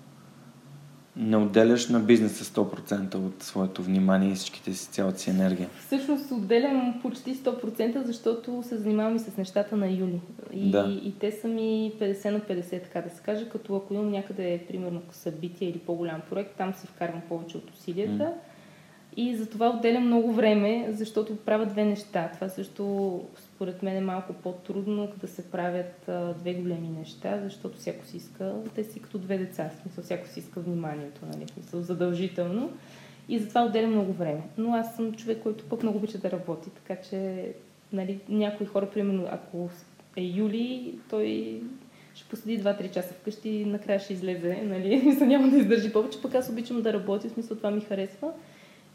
не 1.19 1.37
отделяш 1.37 1.89
на 1.89 1.99
бизнеса 1.99 2.43
100% 2.43 3.15
от 3.15 3.43
своето 3.43 3.83
внимание 3.83 4.31
и 4.31 4.35
всичките 4.35 4.73
си, 4.73 4.89
цялата 4.91 5.19
си 5.19 5.29
енергия. 5.29 5.69
Всъщност 5.85 6.31
отделям 6.31 6.99
почти 7.01 7.35
100%, 7.35 8.03
защото 8.03 8.63
се 8.63 8.77
занимавам 8.77 9.15
и 9.15 9.19
с 9.19 9.37
нещата 9.37 9.77
на 9.77 9.87
Юли. 9.87 10.21
И, 10.53 10.71
да. 10.71 10.99
и 11.03 11.13
те 11.19 11.31
са 11.31 11.47
ми 11.47 11.93
50 11.99 12.29
на 12.29 12.39
50, 12.39 12.83
така 12.83 13.01
да 13.01 13.09
се 13.09 13.21
каже, 13.21 13.49
като 13.49 13.75
ако 13.75 13.93
имам 13.93 14.11
някъде, 14.11 14.65
примерно, 14.67 15.01
събитие 15.11 15.69
или 15.69 15.77
по-голям 15.77 16.21
проект, 16.29 16.57
там 16.57 16.73
си 16.73 16.87
вкарвам 16.87 17.21
повече 17.29 17.57
от 17.57 17.71
усилията. 17.71 18.23
Mm. 18.23 18.33
И 19.17 19.35
за 19.35 19.49
това 19.49 19.69
отделям 19.69 20.05
много 20.05 20.33
време, 20.33 20.87
защото 20.91 21.35
правя 21.35 21.65
две 21.65 21.85
неща. 21.85 22.31
Това 22.33 22.49
също 22.49 23.13
според 23.59 23.83
мен 23.83 23.97
е 23.97 24.01
малко 24.01 24.33
по-трудно 24.33 25.11
да 25.21 25.27
се 25.27 25.51
правят 25.51 26.09
две 26.37 26.53
големи 26.53 26.89
неща, 26.89 27.39
защото 27.43 27.77
всяко 27.77 28.05
си 28.05 28.17
иска, 28.17 28.53
те 28.75 28.83
си 28.83 29.01
като 29.01 29.17
две 29.17 29.37
деца, 29.37 29.69
смисъл 29.81 30.03
всяко 30.03 30.27
си 30.27 30.39
иска 30.39 30.59
вниманието, 30.59 31.21
нали, 31.33 31.47
смисъл 31.47 31.81
задължително. 31.81 32.71
И 33.29 33.39
затова 33.39 33.65
отделям 33.65 33.91
много 33.91 34.13
време. 34.13 34.41
Но 34.57 34.75
аз 34.75 34.95
съм 34.95 35.13
човек, 35.13 35.39
който 35.43 35.63
пък 35.63 35.83
много 35.83 35.97
обича 35.97 36.17
да 36.17 36.31
работи, 36.31 36.69
така 36.69 37.01
че 37.01 37.47
нали, 37.93 38.19
някои 38.29 38.65
хора, 38.65 38.89
примерно, 38.89 39.27
ако 39.31 39.69
е 40.17 40.21
юли, 40.21 40.99
той 41.09 41.61
ще 42.15 42.29
поседи 42.29 42.63
2-3 42.63 42.91
часа 42.91 43.13
вкъщи 43.13 43.49
и 43.49 43.65
накрая 43.65 43.99
ще 43.99 44.13
излезе, 44.13 44.61
нали, 44.63 45.17
няма 45.21 45.49
да 45.49 45.57
издържи 45.57 45.93
повече, 45.93 46.21
пък 46.21 46.35
аз 46.35 46.49
обичам 46.49 46.81
да 46.81 46.93
работя, 46.93 47.29
в 47.29 47.31
смисъл 47.31 47.57
това 47.57 47.71
ми 47.71 47.81
харесва 47.81 48.31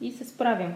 и 0.00 0.12
се 0.12 0.24
справям 0.24 0.74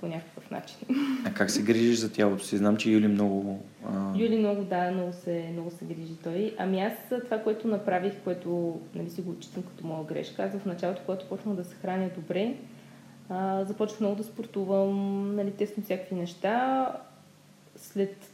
по 0.00 0.06
някакъв 0.06 0.50
начин. 0.50 0.78
А 1.26 1.34
как 1.34 1.50
се 1.50 1.62
грижиш 1.62 1.98
за 1.98 2.12
тялото 2.12 2.44
си? 2.44 2.56
Знам, 2.56 2.76
че 2.76 2.90
Юли 2.90 3.08
много... 3.08 3.64
А... 3.86 4.18
Юли 4.18 4.38
много, 4.38 4.62
да, 4.64 4.90
много 4.90 5.12
се, 5.12 5.48
много 5.52 5.70
се 5.70 5.84
грижи 5.84 6.16
той. 6.24 6.54
Ами 6.58 6.80
аз 6.80 6.92
това, 7.24 7.38
което 7.38 7.68
направих, 7.68 8.12
което 8.24 8.80
нали, 8.94 9.10
си 9.10 9.22
го 9.22 9.30
отчитам 9.30 9.62
като 9.62 9.86
моя 9.86 10.04
грешка, 10.04 10.42
аз 10.42 10.52
в 10.52 10.66
началото, 10.66 11.02
когато 11.06 11.28
почнах 11.28 11.56
да 11.56 11.64
се 11.64 11.74
храня 11.74 12.10
добре, 12.16 12.54
а, 13.28 13.64
започнах 13.64 14.00
много 14.00 14.16
да 14.16 14.24
спортувам, 14.24 15.34
нали, 15.36 15.50
тествам 15.50 15.84
всякакви 15.84 16.14
неща. 16.14 16.88
След 17.76 18.30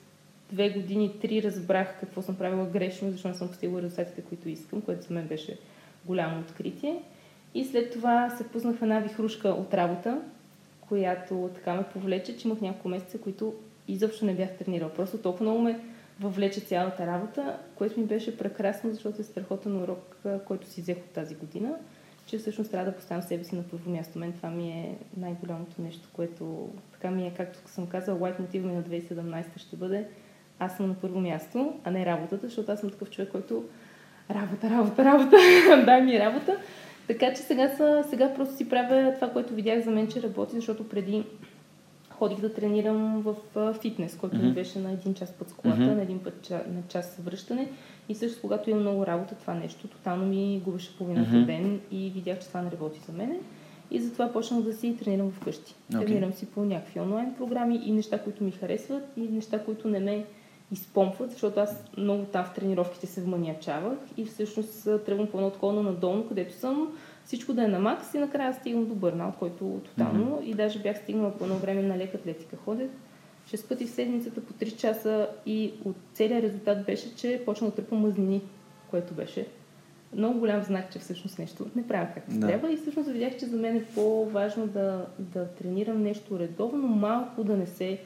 две 0.53 0.70
години, 0.70 1.18
три 1.20 1.42
разбрах 1.42 2.00
какво 2.00 2.22
съм 2.22 2.37
правила 2.37 2.66
грешно, 2.66 3.11
защото 3.11 3.29
не 3.29 3.35
съм 3.35 3.48
постигла 3.48 3.83
резултатите, 3.83 4.22
които 4.22 4.48
искам, 4.48 4.81
което 4.81 5.07
за 5.07 5.14
мен 5.14 5.26
беше 5.26 5.59
голямо 6.05 6.40
откритие. 6.40 7.03
И 7.55 7.64
след 7.64 7.92
това 7.92 8.31
се 8.31 8.48
пуснах 8.48 8.76
в 8.76 8.83
една 8.83 9.00
вихрушка 9.00 9.48
от 9.48 9.74
работа, 9.74 10.18
която 10.90 11.50
така 11.55 11.74
ме 11.74 11.83
повлече, 11.83 12.37
че 12.37 12.48
имах 12.48 12.61
няколко 12.61 12.88
месеца, 12.88 13.18
които 13.18 13.55
изобщо 13.88 14.24
не 14.24 14.35
бях 14.35 14.57
тренирала. 14.59 14.94
Просто 14.94 15.18
толкова 15.18 15.44
много 15.44 15.62
ме 15.62 15.81
въвлече 16.20 16.61
цялата 16.61 17.07
работа, 17.07 17.59
което 17.74 18.00
ми 18.00 18.07
беше 18.07 18.38
прекрасно, 18.38 18.90
защото 18.90 19.20
е 19.20 19.24
страхотен 19.24 19.83
урок, 19.83 20.16
който 20.44 20.66
си 20.66 20.81
взех 20.81 20.96
от 20.96 21.11
тази 21.11 21.35
година, 21.35 21.74
че 22.26 22.38
всъщност 22.38 22.70
трябва 22.70 22.90
да 22.90 22.96
поставям 22.96 23.22
себе 23.22 23.44
си 23.44 23.57
на 23.57 23.62
първо 23.62 23.90
място. 23.90 24.18
Мен 24.18 24.33
това 24.33 24.50
ми 24.50 24.70
е 24.70 24.98
най-голямото 25.16 25.83
нещо, 25.83 26.09
което 26.12 26.68
така 26.92 27.11
ми 27.11 27.26
е, 27.26 27.35
както 27.37 27.59
съм 27.66 27.87
казала, 27.87 28.18
лайт 28.18 28.38
мотив 28.38 28.64
ми 28.64 28.72
на 28.72 28.83
2017 28.83 29.59
ще 29.59 29.76
бъде 29.76 30.07
аз 30.59 30.76
съм 30.76 30.88
на 30.88 30.94
първо 30.94 31.20
място, 31.20 31.72
а 31.85 31.90
не 31.90 32.07
работата, 32.07 32.46
защото 32.46 32.72
аз 32.72 32.81
съм 32.81 32.90
такъв 32.90 33.11
човек, 33.11 33.31
който 33.33 33.64
работа, 34.31 34.70
работа, 34.70 35.05
работа, 35.05 35.37
дай 35.87 36.03
ми 36.03 36.18
работа. 36.18 36.57
Така 37.11 37.35
че 37.35 37.42
сега, 37.42 37.68
са, 37.68 38.05
сега 38.11 38.35
просто 38.35 38.57
си 38.57 38.68
правя 38.68 39.14
това, 39.14 39.31
което 39.31 39.55
видях 39.55 39.85
за 39.85 39.90
мен, 39.90 40.09
че 40.09 40.23
работи, 40.23 40.57
защото 40.57 40.88
преди 40.88 41.25
ходих 42.11 42.40
да 42.40 42.55
тренирам 42.55 43.20
в 43.20 43.35
фитнес, 43.81 44.16
който 44.16 44.37
mm-hmm. 44.37 44.49
ми 44.49 44.53
беше 44.53 44.79
на 44.79 44.92
един 44.92 45.14
час 45.14 45.33
път 45.33 45.49
с 45.49 45.53
колата, 45.53 45.81
mm-hmm. 45.81 45.94
на 45.94 46.03
един 46.03 46.18
път 46.18 46.51
на 46.51 46.83
час 46.88 47.18
връщане. 47.25 47.68
И 48.09 48.14
също 48.14 48.40
когато 48.40 48.70
имам 48.70 48.83
много 48.83 49.07
работа, 49.07 49.35
това 49.35 49.55
нещо 49.55 49.88
тотално 49.88 50.27
ми 50.27 50.62
губеше 50.64 50.99
половината 50.99 51.31
mm-hmm. 51.31 51.46
ден 51.46 51.81
и 51.90 52.11
видях, 52.11 52.38
че 52.38 52.49
това 52.49 52.62
не 52.62 52.70
работи 52.70 53.01
за 53.07 53.12
мене. 53.12 53.38
И 53.90 54.01
затова 54.01 54.33
почнах 54.33 54.62
да 54.62 54.73
си 54.73 54.96
тренирам 54.96 55.31
вкъщи. 55.31 55.75
Okay. 55.92 56.07
Тренирам 56.07 56.33
си 56.33 56.46
по 56.46 56.64
някакви 56.64 57.01
онлайн 57.01 57.35
програми 57.35 57.81
и 57.85 57.92
неща, 57.92 58.18
които 58.18 58.44
ми 58.44 58.51
харесват 58.51 59.03
и 59.16 59.20
неща, 59.20 59.64
които 59.64 59.88
не 59.88 60.01
ме 60.01 60.25
изпомпват, 60.72 61.30
защото 61.30 61.61
аз 61.61 61.85
много 61.96 62.24
там 62.24 62.44
в 62.44 62.54
тренировките 62.54 63.06
се 63.06 63.20
вманячавах 63.20 63.98
и 64.16 64.24
всъщност 64.24 64.85
тръгвам 64.85 65.26
по 65.26 65.38
едно 65.38 65.50
такова 65.50 65.83
надолно, 65.83 66.28
където 66.28 66.54
съм 66.54 66.92
всичко 67.24 67.52
да 67.52 67.64
е 67.64 67.68
на 67.68 67.78
макс 67.78 68.14
и 68.14 68.18
накрая 68.18 68.54
стигам 68.54 68.87
до 68.87 68.94
бърнаут, 68.94 69.35
който 69.38 69.80
тотално 69.85 70.26
mm-hmm. 70.26 70.44
и 70.44 70.54
даже 70.54 70.78
бях 70.78 70.98
стигнала 70.98 71.33
по 71.38 71.44
едно 71.44 71.56
време 71.56 71.83
на 71.83 71.98
лека 71.98 72.16
атлетика. 72.16 72.56
Ходех 72.56 72.90
6 73.48 73.68
пъти 73.68 73.87
в 73.87 73.90
седмицата 73.90 74.40
по 74.40 74.52
3 74.52 74.76
часа 74.76 75.28
и 75.46 75.72
от 75.85 75.96
целият 76.14 76.44
резултат 76.44 76.87
беше, 76.87 77.16
че 77.16 77.42
почна 77.44 77.66
да 77.66 77.74
тръпвам 77.74 78.00
мъзнини, 78.00 78.42
което 78.90 79.14
беше 79.14 79.46
много 80.16 80.38
голям 80.38 80.62
знак, 80.62 80.92
че 80.92 80.98
всъщност 80.98 81.38
нещо 81.38 81.66
не 81.76 81.88
правя 81.88 82.09
както 82.14 82.35
да. 82.35 82.46
трябва 82.46 82.72
и 82.72 82.76
всъщност 82.76 83.11
видях, 83.11 83.37
че 83.37 83.46
за 83.46 83.56
мен 83.56 83.76
е 83.76 83.85
по-важно 83.94 84.66
да, 84.66 85.06
да 85.18 85.48
тренирам 85.48 86.02
нещо 86.02 86.38
редовно, 86.38 86.88
малко 86.88 87.44
да 87.44 87.56
не 87.56 87.66
се 87.66 88.00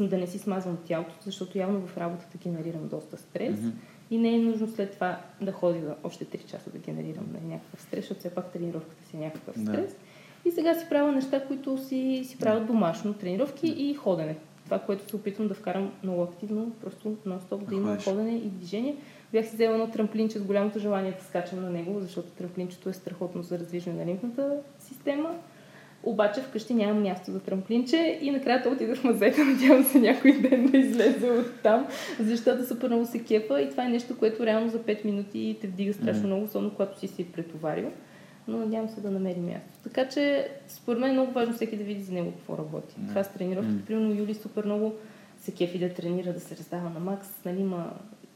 да 0.00 0.18
не 0.18 0.26
си 0.26 0.38
смазвам 0.38 0.78
тялото, 0.84 1.14
защото 1.24 1.58
явно 1.58 1.86
в 1.86 1.96
работата 1.96 2.38
генерирам 2.38 2.88
доста 2.88 3.16
стрес. 3.16 3.56
Mm-hmm. 3.56 3.72
И 4.10 4.18
не 4.18 4.34
е 4.34 4.38
нужно 4.38 4.68
след 4.68 4.92
това 4.92 5.20
да 5.40 5.52
ходя 5.52 5.80
да 5.80 5.96
още 6.04 6.24
3 6.24 6.46
часа 6.46 6.70
да 6.70 6.78
генерирам 6.78 7.26
нали, 7.32 7.44
някакъв 7.44 7.82
стрес, 7.82 8.00
защото 8.00 8.20
все 8.20 8.34
пак 8.34 8.52
тренировката 8.52 9.06
си 9.06 9.16
е 9.16 9.20
някакъв 9.20 9.54
стрес. 9.54 9.90
Да. 9.90 10.48
И 10.48 10.50
сега 10.50 10.74
си 10.74 10.86
правя 10.88 11.12
неща, 11.12 11.44
които 11.46 11.78
си, 11.78 12.22
си 12.24 12.38
правят 12.38 12.66
домашно, 12.66 13.14
тренировки 13.14 13.74
да. 13.74 13.82
и 13.82 13.94
ходене. 13.94 14.36
това, 14.64 14.78
което 14.78 15.10
се 15.10 15.16
опитвам 15.16 15.48
да 15.48 15.54
вкарам 15.54 15.92
много 16.02 16.22
активно, 16.22 16.72
просто 16.80 17.16
нон-стоп 17.26 17.68
да 17.68 17.74
има 17.74 17.88
Ходиш. 17.88 18.04
ходене 18.04 18.36
и 18.36 18.48
движение. 18.48 18.96
Бях 19.32 19.46
си 19.46 19.54
взела 19.54 19.74
едно 19.74 19.90
трамплинче 19.90 20.38
с 20.38 20.42
голямото 20.42 20.78
желание 20.78 21.12
да 21.12 21.24
скачам 21.24 21.62
на 21.62 21.70
него, 21.70 22.00
защото 22.00 22.30
трамплинчето 22.30 22.88
е 22.88 22.92
страхотно 22.92 23.42
за 23.42 23.58
развижване 23.58 24.04
на 24.04 24.10
лимфната 24.10 24.56
система. 24.78 25.34
Обаче 26.06 26.40
вкъщи 26.40 26.74
нямам 26.74 27.02
място 27.02 27.30
за 27.30 27.40
трамплинче 27.40 28.18
и 28.22 28.30
накрая 28.30 28.62
то 28.62 28.70
отидох 28.70 28.98
в 28.98 29.04
мазета, 29.04 29.44
надявам 29.44 29.84
се 29.84 29.98
някой 29.98 30.32
ден 30.32 30.66
да 30.66 30.78
излезе 30.78 31.30
от 31.30 31.60
там, 31.62 31.86
защото 32.20 32.66
супер 32.66 32.88
много 32.88 33.06
се 33.06 33.24
кепа 33.24 33.60
и 33.60 33.70
това 33.70 33.84
е 33.84 33.88
нещо, 33.88 34.18
което 34.18 34.46
реално 34.46 34.68
за 34.68 34.78
5 34.78 35.04
минути 35.04 35.58
те 35.60 35.66
вдига 35.66 35.92
страшно 35.92 36.26
много, 36.26 36.44
особено 36.44 36.70
когато 36.70 36.98
си 36.98 37.08
си 37.08 37.24
претоварил. 37.32 37.90
Но 38.48 38.56
надявам 38.58 38.88
се 38.88 39.00
да 39.00 39.10
намери 39.10 39.40
място. 39.40 39.78
Така 39.84 40.08
че, 40.08 40.48
според 40.68 41.00
мен 41.00 41.10
е 41.10 41.12
много 41.12 41.32
важно 41.32 41.54
всеки 41.54 41.76
да 41.76 41.84
види 41.84 42.02
за 42.02 42.12
него 42.12 42.32
какво 42.32 42.58
работи. 42.58 42.94
Това 43.08 43.24
с 43.24 43.32
тренировките, 43.32 43.74
М. 43.74 43.86
примерно 43.86 44.14
Юли 44.14 44.34
супер 44.34 44.64
много 44.64 44.94
се 45.38 45.52
кефи 45.52 45.78
да 45.78 45.88
тренира, 45.88 46.32
да 46.32 46.40
се 46.40 46.56
раздава 46.56 46.90
на 46.90 47.00
макс, 47.00 47.28
нали, 47.44 47.60
има 47.60 47.92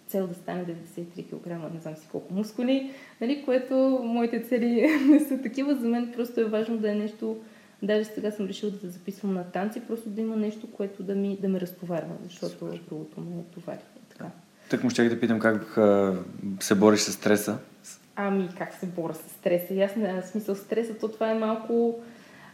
цел 0.06 0.26
да 0.26 0.35
стане 0.35 0.64
93 0.64 1.24
кг, 1.24 1.46
не 1.74 1.80
знам 1.80 1.96
си 1.96 2.09
колко 2.12 2.35
мускули, 2.35 2.90
нали, 3.20 3.42
което 3.44 4.00
моите 4.04 4.42
цели 4.42 4.88
не 5.11 5.20
са 5.20 5.42
такива. 5.42 5.74
За 5.74 5.88
мен 5.88 6.12
просто 6.16 6.40
е 6.40 6.44
важно 6.44 6.78
да 6.78 6.90
е 6.90 6.94
нещо, 6.94 7.37
даже 7.82 8.04
сега 8.04 8.30
съм 8.30 8.46
решила 8.46 8.72
да 8.72 8.78
се 8.78 8.88
записвам 8.88 9.34
на 9.34 9.44
танци, 9.44 9.82
просто 9.88 10.08
да 10.08 10.20
има 10.20 10.36
нещо, 10.36 10.72
което 10.72 11.02
да, 11.02 11.14
ми, 11.14 11.38
да 11.42 11.48
ме 11.48 11.60
разтоварва, 11.60 12.14
защото 12.24 12.58
Супер. 12.58 12.80
другото 12.88 13.20
ме 13.20 13.42
товари. 13.54 13.78
Така. 14.08 14.30
Так 14.70 14.84
му 14.84 14.90
ще 14.90 15.08
да 15.08 15.20
питам 15.20 15.38
как 15.38 15.78
а, 15.78 16.18
се 16.60 16.74
бориш 16.74 17.00
с 17.00 17.12
стреса. 17.12 17.58
Ами, 18.16 18.48
как 18.58 18.74
се 18.74 18.86
боря 18.86 19.14
с 19.14 19.30
стреса? 19.30 19.88
В 19.96 20.26
смисъл 20.26 20.54
стреса, 20.54 20.94
то 20.94 21.08
това 21.08 21.30
е 21.30 21.38
малко... 21.38 22.00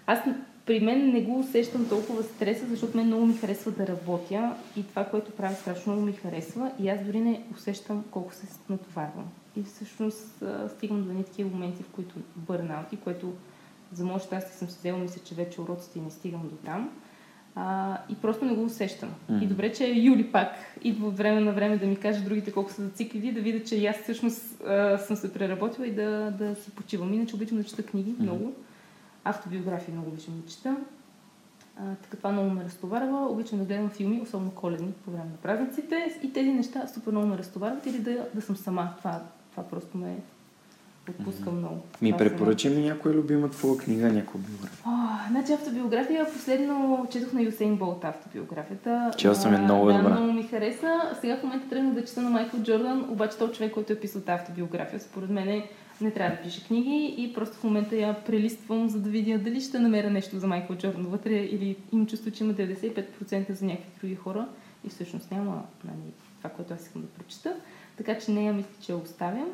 Аз 0.07 0.19
при 0.67 0.81
мен 0.81 1.13
не 1.13 1.23
го 1.23 1.41
усещам 1.41 1.89
толкова 1.89 2.23
стреса, 2.23 2.67
защото 2.67 2.97
мен 2.97 3.07
много 3.07 3.27
ми 3.27 3.35
харесва 3.35 3.71
да 3.71 3.87
работя 3.87 4.55
и 4.77 4.83
това, 4.83 5.05
което 5.05 5.31
правя, 5.31 5.55
страшно 5.55 5.93
много 5.93 6.07
ми 6.07 6.13
харесва 6.13 6.71
и 6.81 6.89
аз 6.89 7.05
дори 7.05 7.21
не 7.21 7.43
усещам 7.55 8.05
колко 8.11 8.35
се 8.35 8.47
натоварвам. 8.71 9.29
И 9.57 9.63
всъщност 9.63 10.43
стигам 10.77 11.05
до 11.05 11.11
едни 11.11 11.25
такива 11.25 11.51
моменти, 11.51 11.83
в 11.83 11.89
които 11.89 12.15
бърнаути, 12.37 12.97
което 12.97 13.33
за 13.93 14.05
мое 14.05 14.19
щастие 14.19 14.53
съм 14.53 14.69
си 14.69 14.79
взела, 14.79 14.99
мисля, 14.99 15.21
че 15.25 15.35
вече 15.35 15.61
уроците 15.61 15.99
и 15.99 16.03
не 16.03 16.11
стигам 16.11 16.43
до 16.43 16.57
там. 16.57 16.91
А, 17.55 17.99
и 18.09 18.15
просто 18.15 18.45
не 18.45 18.55
го 18.55 18.65
усещам. 18.65 19.15
Мгм. 19.29 19.45
И 19.45 19.47
добре, 19.47 19.73
че 19.73 19.87
Юли 19.87 20.33
пак 20.33 20.51
идва 20.83 21.09
от 21.09 21.17
време 21.17 21.41
на 21.41 21.53
време 21.53 21.77
да 21.77 21.87
ми 21.87 21.97
каже 21.97 22.21
другите 22.21 22.53
колко 22.53 22.73
са 22.73 22.83
зациклили, 22.83 23.33
да 23.33 23.41
видя, 23.41 23.65
че 23.65 23.77
и 23.77 23.87
аз 23.87 23.97
всъщност 23.97 24.61
а, 24.61 24.99
съм 24.99 25.17
се 25.17 25.33
преработила 25.33 25.87
и 25.87 25.95
да, 25.95 26.31
да 26.39 26.55
си 26.55 26.71
почивам. 26.71 27.15
Иначе 27.15 27.35
обичам 27.35 27.59
да 27.59 27.65
чета 27.65 27.83
книги 27.83 28.11
Мгм. 28.11 28.23
много. 28.23 28.53
Автобиографии 29.25 29.95
много 29.95 30.09
обичам 30.09 30.41
да 30.41 30.53
чета. 30.53 30.77
А, 31.81 31.95
така 32.03 32.17
това 32.17 32.33
много 32.33 32.51
ме 32.51 32.65
разтоварва. 32.65 33.27
Обичам 33.27 33.59
да 33.59 33.65
гледам 33.65 33.91
филми, 33.91 34.21
особено 34.21 34.51
коледни 34.51 34.93
по 35.05 35.11
време 35.11 35.25
на 35.25 35.37
празниците. 35.37 36.19
И 36.23 36.33
тези 36.33 36.51
неща 36.53 36.87
супер 36.95 37.13
много 37.13 37.27
ме 37.27 37.39
разтоварват 37.39 37.87
или 37.87 37.99
да, 37.99 38.27
да 38.35 38.41
съм 38.41 38.57
сама. 38.57 38.95
Това, 38.99 39.23
това 39.51 39.63
просто 39.63 39.99
ме 39.99 40.17
отпуска 41.11 41.51
много. 41.51 41.79
Ми 42.03 42.13
препоръча 42.13 42.71
ми 42.71 42.83
някоя 42.83 43.15
любима 43.15 43.51
твоя 43.51 43.79
книга, 43.79 44.13
някоя 44.13 44.45
биография. 44.45 44.85
О, 44.87 44.91
значи 45.31 45.53
автобиография, 45.53 46.33
последно 46.33 47.07
четох 47.13 47.33
на 47.33 47.43
Юсейн 47.43 47.77
Болт 47.77 48.05
автобиографията. 48.05 49.11
Чел 49.17 49.35
съм 49.35 49.55
А, 49.55 49.59
много 49.59 49.87
да, 49.87 49.99
добра. 49.99 50.11
много 50.11 50.33
ми 50.33 50.43
хареса. 50.43 51.01
Сега 51.21 51.37
в 51.37 51.43
момента 51.43 51.69
тръгнах 51.69 51.95
да 51.95 52.05
чета 52.05 52.23
на 52.23 52.31
Майкъл 52.31 52.61
Джордан, 52.61 53.07
обаче 53.11 53.39
този 53.39 53.53
човек, 53.53 53.73
който 53.73 53.93
е 53.93 53.97
писал 53.97 54.21
тази 54.21 54.41
автобиография, 54.41 55.01
според 55.01 55.31
мен 55.31 55.63
не 56.01 56.11
трябва 56.11 56.37
да 56.37 56.43
пише 56.43 56.65
книги 56.65 57.15
и 57.19 57.33
просто 57.35 57.57
в 57.57 57.65
момента 57.65 57.97
я 57.97 58.25
прелиствам, 58.25 58.89
за 58.89 59.01
да 59.01 59.11
видя 59.11 59.39
дали 59.39 59.61
ще 59.61 59.79
намеря 59.79 60.11
нещо 60.11 60.39
за 60.39 60.47
Майкъл 60.47 60.77
Джордан 60.77 61.07
вътре 61.07 61.35
или 61.35 61.77
имам 61.93 62.07
чувство, 62.07 62.31
че 62.31 62.45
има 62.45 62.55
95% 62.55 63.53
за 63.53 63.65
някакви 63.65 63.91
други 64.01 64.15
хора 64.15 64.49
и 64.85 64.89
всъщност 64.89 65.31
няма 65.31 65.63
нали, 65.85 66.13
това, 66.39 66.51
което 66.51 66.75
аз 66.75 66.83
искам 66.83 67.03
да 67.03 67.09
прочета. 67.09 67.55
Така 67.97 68.19
че 68.19 68.31
нея 68.31 68.53
мисля, 68.53 68.71
че 68.81 68.93
я 68.93 68.99
оставям. 68.99 69.49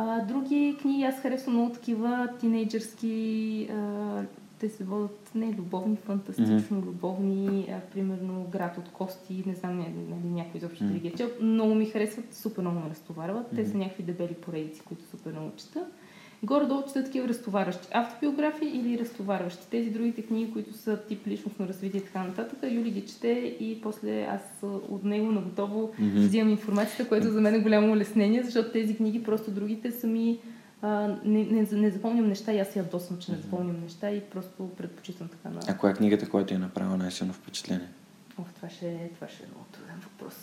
А, 0.00 0.20
други 0.20 0.76
книги 0.80 1.02
аз 1.02 1.20
харесвам 1.20 1.54
много 1.54 1.72
такива 1.72 2.28
тинейджърски. 2.40 3.68
А, 3.72 4.22
те 4.58 4.68
се 4.68 4.84
водят 4.84 5.30
не 5.34 5.52
любовни, 5.52 5.96
фантастично 5.96 6.78
любовни, 6.78 7.68
а, 7.70 7.80
примерно 7.92 8.46
Град 8.50 8.78
от 8.78 8.88
кости, 8.88 9.42
не 9.46 9.54
знам 9.54 9.78
нали, 9.78 10.34
някой 10.34 10.58
изобщо 10.58 10.84
Мгм. 10.84 10.94
mm. 10.94 11.00
ги 11.00 11.08
е 11.08 11.12
чел. 11.12 11.30
Много 11.40 11.74
ми 11.74 11.86
харесват, 11.86 12.34
супер 12.34 12.62
много 12.62 12.80
ме 12.80 12.90
разтоварват. 12.90 13.46
Те 13.54 13.66
са 13.66 13.76
някакви 13.76 14.02
дебели 14.02 14.34
поредици, 14.34 14.80
които 14.80 15.04
супер 15.04 15.32
много 15.32 15.50
чета. 15.56 15.86
Горе-долу 16.42 16.82
чета 16.82 17.04
такива 17.04 17.28
разтоварващи 17.28 17.88
автобиографии 17.92 18.68
или 18.68 18.98
разтоварващи. 18.98 19.66
Тези 19.70 19.90
другите 19.90 20.22
книги, 20.22 20.52
които 20.52 20.72
са 20.72 20.98
тип 21.08 21.26
личностно 21.26 21.68
развитие 21.68 22.00
и 22.00 22.04
така 22.04 22.22
нататък, 22.24 22.58
Юли 22.62 22.90
ги 22.90 23.06
чете 23.06 23.28
и 23.60 23.80
после 23.82 24.22
аз 24.22 24.40
от 24.88 25.04
него 25.04 25.32
на 25.32 25.40
готово 25.40 25.92
Мгм. 25.98 26.18
взимам 26.20 26.50
информацията, 26.50 27.08
което 27.08 27.30
за 27.30 27.40
мен 27.40 27.54
е 27.54 27.58
голямо 27.58 27.92
улеснение, 27.92 28.42
защото 28.42 28.72
тези 28.72 28.96
книги 28.96 29.22
просто 29.22 29.50
другите 29.50 29.90
са 29.90 30.06
ми... 30.06 30.38
А, 30.82 31.16
не, 31.24 31.44
не, 31.44 31.66
не 31.72 31.90
запомням 31.90 32.28
неща 32.28 32.52
и 32.52 32.58
аз 32.58 32.68
се 32.68 32.78
ядосвам, 32.78 33.18
че 33.18 33.32
не 33.32 33.38
запомням 33.38 33.80
неща 33.82 34.10
и 34.10 34.20
просто 34.20 34.70
предпочитам 34.76 35.28
така 35.28 35.54
на... 35.54 35.60
А 35.68 35.78
коя 35.78 35.90
е 35.92 35.96
книгата, 35.96 36.28
която 36.28 36.54
е 36.54 36.58
направила 36.58 36.96
най-силно 36.96 37.32
впечатление? 37.32 37.88
Ох, 38.38 38.46
това 38.56 38.68
ще, 38.70 39.10
това 39.14 39.28
ще 39.28 39.42
е 39.42 39.46
много 39.46 39.66
труден 39.72 39.94
въпрос. 40.02 40.34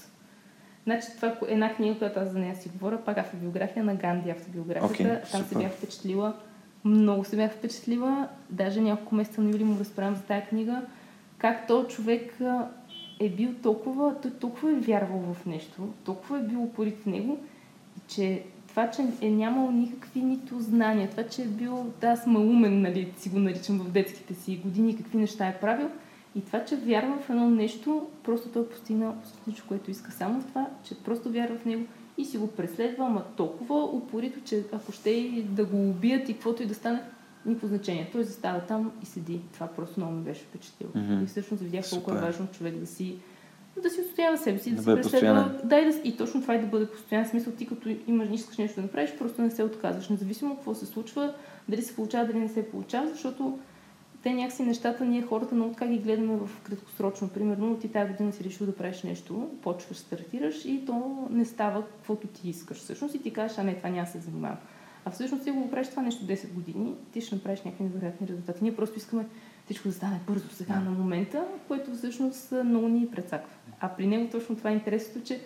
Значи 0.85 1.07
това 1.15 1.27
е 1.27 1.35
една 1.47 1.73
книга, 1.73 1.97
която 1.97 2.19
аз 2.19 2.29
за 2.29 2.39
нея 2.39 2.55
си 2.55 2.69
говоря, 2.69 3.01
пак 3.05 3.17
автобиография 3.17 3.85
на 3.85 3.95
Ганди, 3.95 4.29
автобиографията. 4.29 4.93
Окей, 4.93 5.31
Там 5.31 5.43
се 5.43 5.57
бях 5.57 5.71
впечатлила. 5.71 6.33
Много 6.85 7.23
се 7.23 7.35
бях 7.35 7.51
впечатлила. 7.51 8.27
Даже 8.49 8.81
няколко 8.81 9.15
месеца 9.15 9.41
на 9.41 9.49
Юли 9.49 9.63
му 9.63 9.79
разправям 9.79 10.15
за 10.15 10.21
тази 10.21 10.45
книга. 10.45 10.81
Как 11.37 11.67
то 11.67 11.87
човек 11.87 12.39
е 13.19 13.29
бил 13.29 13.49
толкова, 13.63 14.15
той 14.21 14.31
толкова 14.31 14.71
е 14.71 14.75
вярвал 14.75 15.19
в 15.33 15.45
нещо, 15.45 15.89
толкова 16.03 16.39
е 16.39 16.43
бил 16.43 16.63
упорит 16.63 16.97
в 17.01 17.05
него, 17.05 17.37
че 18.07 18.43
това, 18.67 18.91
че 18.91 19.01
е 19.21 19.29
нямал 19.29 19.71
никакви 19.71 20.21
нито 20.21 20.59
знания, 20.59 21.09
това, 21.09 21.23
че 21.23 21.41
е 21.41 21.45
бил, 21.45 21.93
да, 22.01 22.07
аз 22.07 22.27
малумен, 22.27 22.81
нали, 22.81 23.13
си 23.17 23.29
го 23.29 23.39
наричам 23.39 23.79
в 23.79 23.91
детските 23.91 24.33
си 24.33 24.57
години, 24.57 24.97
какви 24.97 25.17
неща 25.17 25.47
е 25.47 25.59
правил, 25.59 25.89
и 26.35 26.41
това, 26.41 26.65
че 26.65 26.75
вярва 26.75 27.17
в 27.17 27.29
едно 27.29 27.49
нещо, 27.49 28.07
просто 28.23 28.49
той 28.49 28.61
е 28.61 28.67
постигнал 28.67 29.15
всичко, 29.41 29.67
което 29.67 29.91
иска. 29.91 30.11
Само 30.11 30.43
това, 30.43 30.69
че 30.83 30.95
просто 30.95 31.31
вярва 31.31 31.57
в 31.57 31.65
него 31.65 31.85
и 32.17 32.25
си 32.25 32.37
го 32.37 32.47
преследва, 32.47 33.05
ама 33.05 33.23
толкова 33.35 33.83
упорито, 33.83 34.39
че 34.45 34.63
ако 34.71 34.91
ще 34.91 35.09
и 35.09 35.43
да 35.43 35.65
го 35.65 35.89
убият 35.89 36.29
и 36.29 36.33
каквото 36.33 36.63
и 36.63 36.65
да 36.65 36.75
стане, 36.75 37.01
никакво 37.45 37.67
значение. 37.67 38.09
Той 38.11 38.23
застава 38.23 38.59
там 38.59 38.91
и 39.03 39.05
седи. 39.05 39.41
Това 39.53 39.67
просто 39.67 39.99
много 39.99 40.13
ми 40.13 40.23
беше 40.23 40.41
впечатлило. 40.41 40.91
Мгм. 40.95 41.23
И 41.23 41.25
всъщност 41.25 41.63
видях 41.63 41.89
колко 41.89 42.11
е 42.11 42.13
Супер. 42.13 42.27
важно 42.27 42.47
човек 42.47 42.75
да 42.75 42.87
си 42.87 43.15
да 43.83 43.89
си 43.89 44.01
отстоява 44.01 44.37
себе 44.37 44.59
си, 44.59 44.71
да, 44.71 44.95
Да 44.95 45.03
си 45.03 45.11
преследва. 45.11 45.51
Да, 45.63 45.79
и, 45.79 45.85
да, 45.85 46.01
и 46.03 46.17
точно 46.17 46.41
това 46.41 46.53
е 46.53 46.61
да 46.61 46.67
бъде 46.67 46.91
постоянен. 46.91 47.29
Смисъл, 47.29 47.53
ти 47.53 47.67
като 47.67 47.89
имаш, 48.07 48.29
искаш 48.33 48.57
нещо 48.57 48.75
да 48.75 48.81
направиш, 48.81 49.13
просто 49.19 49.41
не 49.41 49.51
се 49.51 49.63
отказваш. 49.63 50.09
Независимо 50.09 50.55
какво 50.55 50.75
се 50.75 50.85
случва, 50.85 51.33
дали 51.69 51.81
се 51.81 51.95
получава, 51.95 52.27
дали 52.27 52.39
не 52.39 52.49
се 52.49 52.69
получава, 52.69 53.07
защото 53.07 53.59
те 54.25 54.33
някакси 54.33 54.63
нещата, 54.63 55.05
ние 55.05 55.21
хората 55.21 55.55
много 55.55 55.73
така 55.73 55.87
ги 55.87 55.97
гледаме 55.97 56.35
в 56.35 56.49
краткосрочно. 56.63 57.29
Примерно, 57.29 57.77
ти 57.77 57.87
тази 57.87 58.11
година 58.11 58.31
си 58.31 58.43
решил 58.43 58.65
да 58.65 58.75
правиш 58.75 59.03
нещо, 59.03 59.49
почваш, 59.61 59.97
стартираш 59.97 60.65
и 60.65 60.83
то 60.85 61.27
не 61.29 61.45
става 61.45 61.85
каквото 61.85 62.27
ти 62.27 62.49
искаш. 62.49 62.77
Всъщност 62.77 63.15
и 63.15 63.21
ти 63.21 63.33
кажеш, 63.33 63.57
а 63.57 63.63
не, 63.63 63.75
това 63.75 63.89
няма 63.89 64.07
се 64.07 64.19
занимавам. 64.19 64.57
А 65.05 65.11
всъщност 65.11 65.43
ти 65.43 65.51
го 65.51 65.71
правиш 65.71 65.89
това 65.89 66.01
нещо 66.01 66.25
10 66.25 66.53
години, 66.53 66.95
ти 67.11 67.21
ще 67.21 67.35
направиш 67.35 67.61
някакви 67.61 67.83
невероятни 67.83 68.27
резултати. 68.27 68.63
Ние 68.63 68.75
просто 68.75 68.97
искаме 68.97 69.25
всичко 69.65 69.87
да 69.87 69.93
стане 69.93 70.19
бързо 70.27 70.49
сега 70.49 70.79
на 70.79 70.91
момента, 70.91 71.45
което 71.67 71.95
всъщност 71.95 72.53
много 72.65 72.87
ни 72.87 73.07
прецаква. 73.11 73.53
А 73.79 73.89
при 73.89 74.07
него 74.07 74.29
точно 74.31 74.55
това 74.55 74.69
е 74.69 74.73
интересното, 74.73 75.27
че 75.27 75.41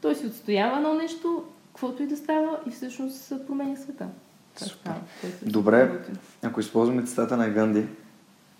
той 0.00 0.14
си 0.14 0.26
отстоява 0.26 0.76
едно 0.76 0.94
нещо, 0.94 1.44
каквото 1.66 2.02
и 2.02 2.06
да 2.06 2.16
става 2.16 2.60
и 2.66 2.70
всъщност 2.70 3.32
променя 3.46 3.76
света. 3.76 4.08
Супер. 4.56 4.92
е 5.24 5.50
Добре. 5.50 6.00
Ако 6.42 6.60
използваме 6.60 7.04
цитата 7.04 7.36
на 7.36 7.50
Ганди, 7.50 7.86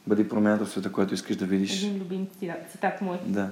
бъди 0.07 0.29
промяната 0.29 0.65
в 0.65 0.71
света, 0.71 0.93
който 0.93 1.15
искаш 1.15 1.37
да 1.37 1.45
видиш. 1.45 1.83
Един 1.83 2.01
любим 2.01 2.27
цитат, 2.71 3.01
мой. 3.01 3.19
Да. 3.27 3.51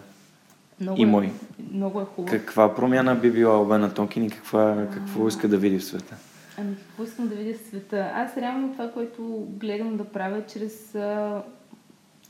Много 0.80 1.00
И 1.00 1.02
е, 1.02 1.06
мой. 1.06 1.32
Много 1.72 2.00
е 2.00 2.04
хубав. 2.04 2.30
Каква 2.30 2.74
промяна 2.74 3.14
би 3.14 3.30
била 3.30 3.60
Обена 3.60 3.94
Тонкин 3.94 4.24
и 4.24 4.30
каква, 4.30 4.86
какво 4.92 5.28
иска 5.28 5.48
да 5.48 5.58
види 5.58 5.78
в 5.78 5.84
света? 5.84 6.16
Ами 6.58 6.76
какво 6.76 7.04
искам 7.04 7.28
да 7.28 7.34
видя 7.34 7.58
в 7.58 7.68
света? 7.68 8.10
Аз 8.14 8.36
реално 8.36 8.72
това, 8.72 8.90
което 8.90 9.46
гледам 9.50 9.96
да 9.96 10.04
правя 10.04 10.46
чрез, 10.46 10.94
а, 10.94 11.42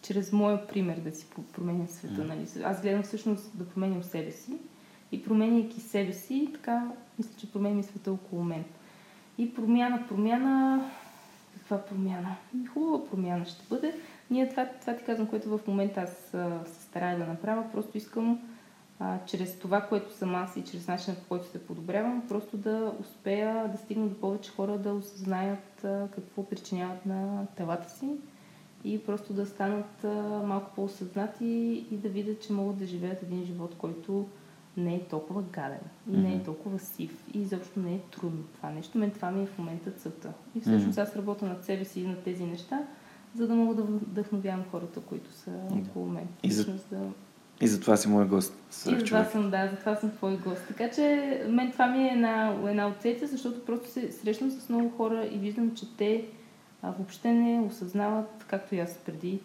чрез 0.02 0.32
моя 0.32 0.66
пример 0.66 0.96
да 0.96 1.12
си 1.16 1.26
променям 1.52 1.88
света. 1.88 2.24
Нали? 2.24 2.46
Аз 2.64 2.82
гледам 2.82 3.02
всъщност 3.02 3.58
да 3.58 3.64
променям 3.64 4.02
себе 4.02 4.30
си 4.30 4.52
и 5.12 5.24
променяйки 5.24 5.80
себе 5.80 6.12
си, 6.12 6.48
така 6.52 6.88
мисля, 7.18 7.32
че 7.40 7.52
променям 7.52 7.80
и 7.80 7.82
света 7.82 8.12
около 8.12 8.44
мен. 8.44 8.64
И 9.38 9.54
промяна, 9.54 10.06
промяна, 10.08 10.84
каква 11.70 11.86
промяна? 11.86 12.36
Хубава 12.74 13.04
промяна 13.10 13.44
ще 13.44 13.64
бъде. 13.70 13.94
Ние 14.30 14.48
това, 14.48 14.68
това 14.80 14.96
ти 14.96 15.04
казвам, 15.04 15.26
което 15.26 15.58
в 15.58 15.66
момента 15.66 16.00
аз 16.00 16.10
се 16.72 16.82
старая 16.82 17.18
да 17.18 17.26
направя, 17.26 17.64
просто 17.72 17.98
искам 17.98 18.40
а, 18.98 19.18
чрез 19.26 19.58
това, 19.58 19.80
което 19.80 20.12
съм 20.14 20.34
аз 20.34 20.56
и 20.56 20.64
чрез 20.64 20.88
начина 20.88 21.16
по 21.16 21.28
който 21.28 21.46
се 21.46 21.66
подобрявам, 21.66 22.24
просто 22.28 22.56
да 22.56 22.92
успея 23.00 23.68
да 23.68 23.78
стигна 23.78 24.06
до 24.06 24.20
повече 24.20 24.50
хора 24.50 24.78
да 24.78 24.92
осъзнаят 24.92 25.84
а, 25.84 26.08
какво 26.14 26.48
причиняват 26.48 27.06
на 27.06 27.46
телата 27.56 27.90
си 27.90 28.10
и 28.84 29.04
просто 29.04 29.32
да 29.32 29.46
станат 29.46 30.04
а, 30.04 30.08
малко 30.46 30.74
по-осъзнати 30.74 31.46
и 31.90 31.96
да 31.96 32.08
видят, 32.08 32.42
че 32.42 32.52
могат 32.52 32.78
да 32.78 32.86
живеят 32.86 33.22
един 33.22 33.44
живот, 33.44 33.74
който 33.78 34.28
не 34.76 34.94
е 34.94 35.04
толкова 35.04 35.42
гаден 35.42 35.80
и 36.12 36.16
не 36.16 36.34
е 36.34 36.42
толкова 36.42 36.78
сив 36.78 37.24
и 37.34 37.40
изобщо 37.40 37.80
не 37.80 37.94
е 37.94 37.98
трудно 37.98 38.42
това 38.56 38.70
нещо. 38.70 38.98
Мен 38.98 39.10
това 39.10 39.30
ми 39.30 39.42
е 39.42 39.46
в 39.46 39.58
момента 39.58 39.90
целта. 39.90 40.32
И 40.54 40.60
всъщност 40.60 40.98
аз 40.98 41.16
работя 41.16 41.46
над 41.46 41.64
себе 41.64 41.84
си 41.84 42.00
и 42.00 42.06
над 42.06 42.22
тези 42.22 42.44
неща, 42.44 42.80
за 43.34 43.46
да 43.46 43.54
мога 43.54 43.74
да 43.74 43.82
вдъхновявам 43.82 44.64
хората, 44.70 45.00
които 45.00 45.32
са 45.32 45.50
около 45.88 46.06
мен. 46.06 46.28
И 46.42 46.52
за, 46.52 46.64
да... 46.90 47.00
и 47.60 47.68
за 47.68 47.80
това 47.80 47.96
си 47.96 48.08
мой 48.08 48.26
гост. 48.26 48.54
И 48.88 48.98
за 48.98 49.04
това 49.04 49.24
съм, 49.24 49.50
да, 49.50 49.68
за 49.68 49.76
това 49.76 49.96
съм 49.96 50.10
твой 50.10 50.36
гост. 50.36 50.62
Така 50.68 50.90
че 50.90 51.44
мен 51.48 51.72
това 51.72 51.86
ми 51.86 52.08
е 52.08 52.12
една, 52.12 52.56
една 52.68 52.86
от 52.86 52.96
целите, 53.00 53.26
защото 53.26 53.64
просто 53.64 53.90
се 53.90 54.12
срещам 54.12 54.50
с 54.50 54.68
много 54.68 54.90
хора 54.90 55.28
и 55.32 55.38
виждам, 55.38 55.74
че 55.74 55.96
те 55.96 56.24
а, 56.82 56.90
въобще 56.90 57.32
не 57.32 57.60
осъзнават, 57.60 58.44
както 58.48 58.74
и 58.74 58.80
аз 58.80 58.98
преди 59.06 59.40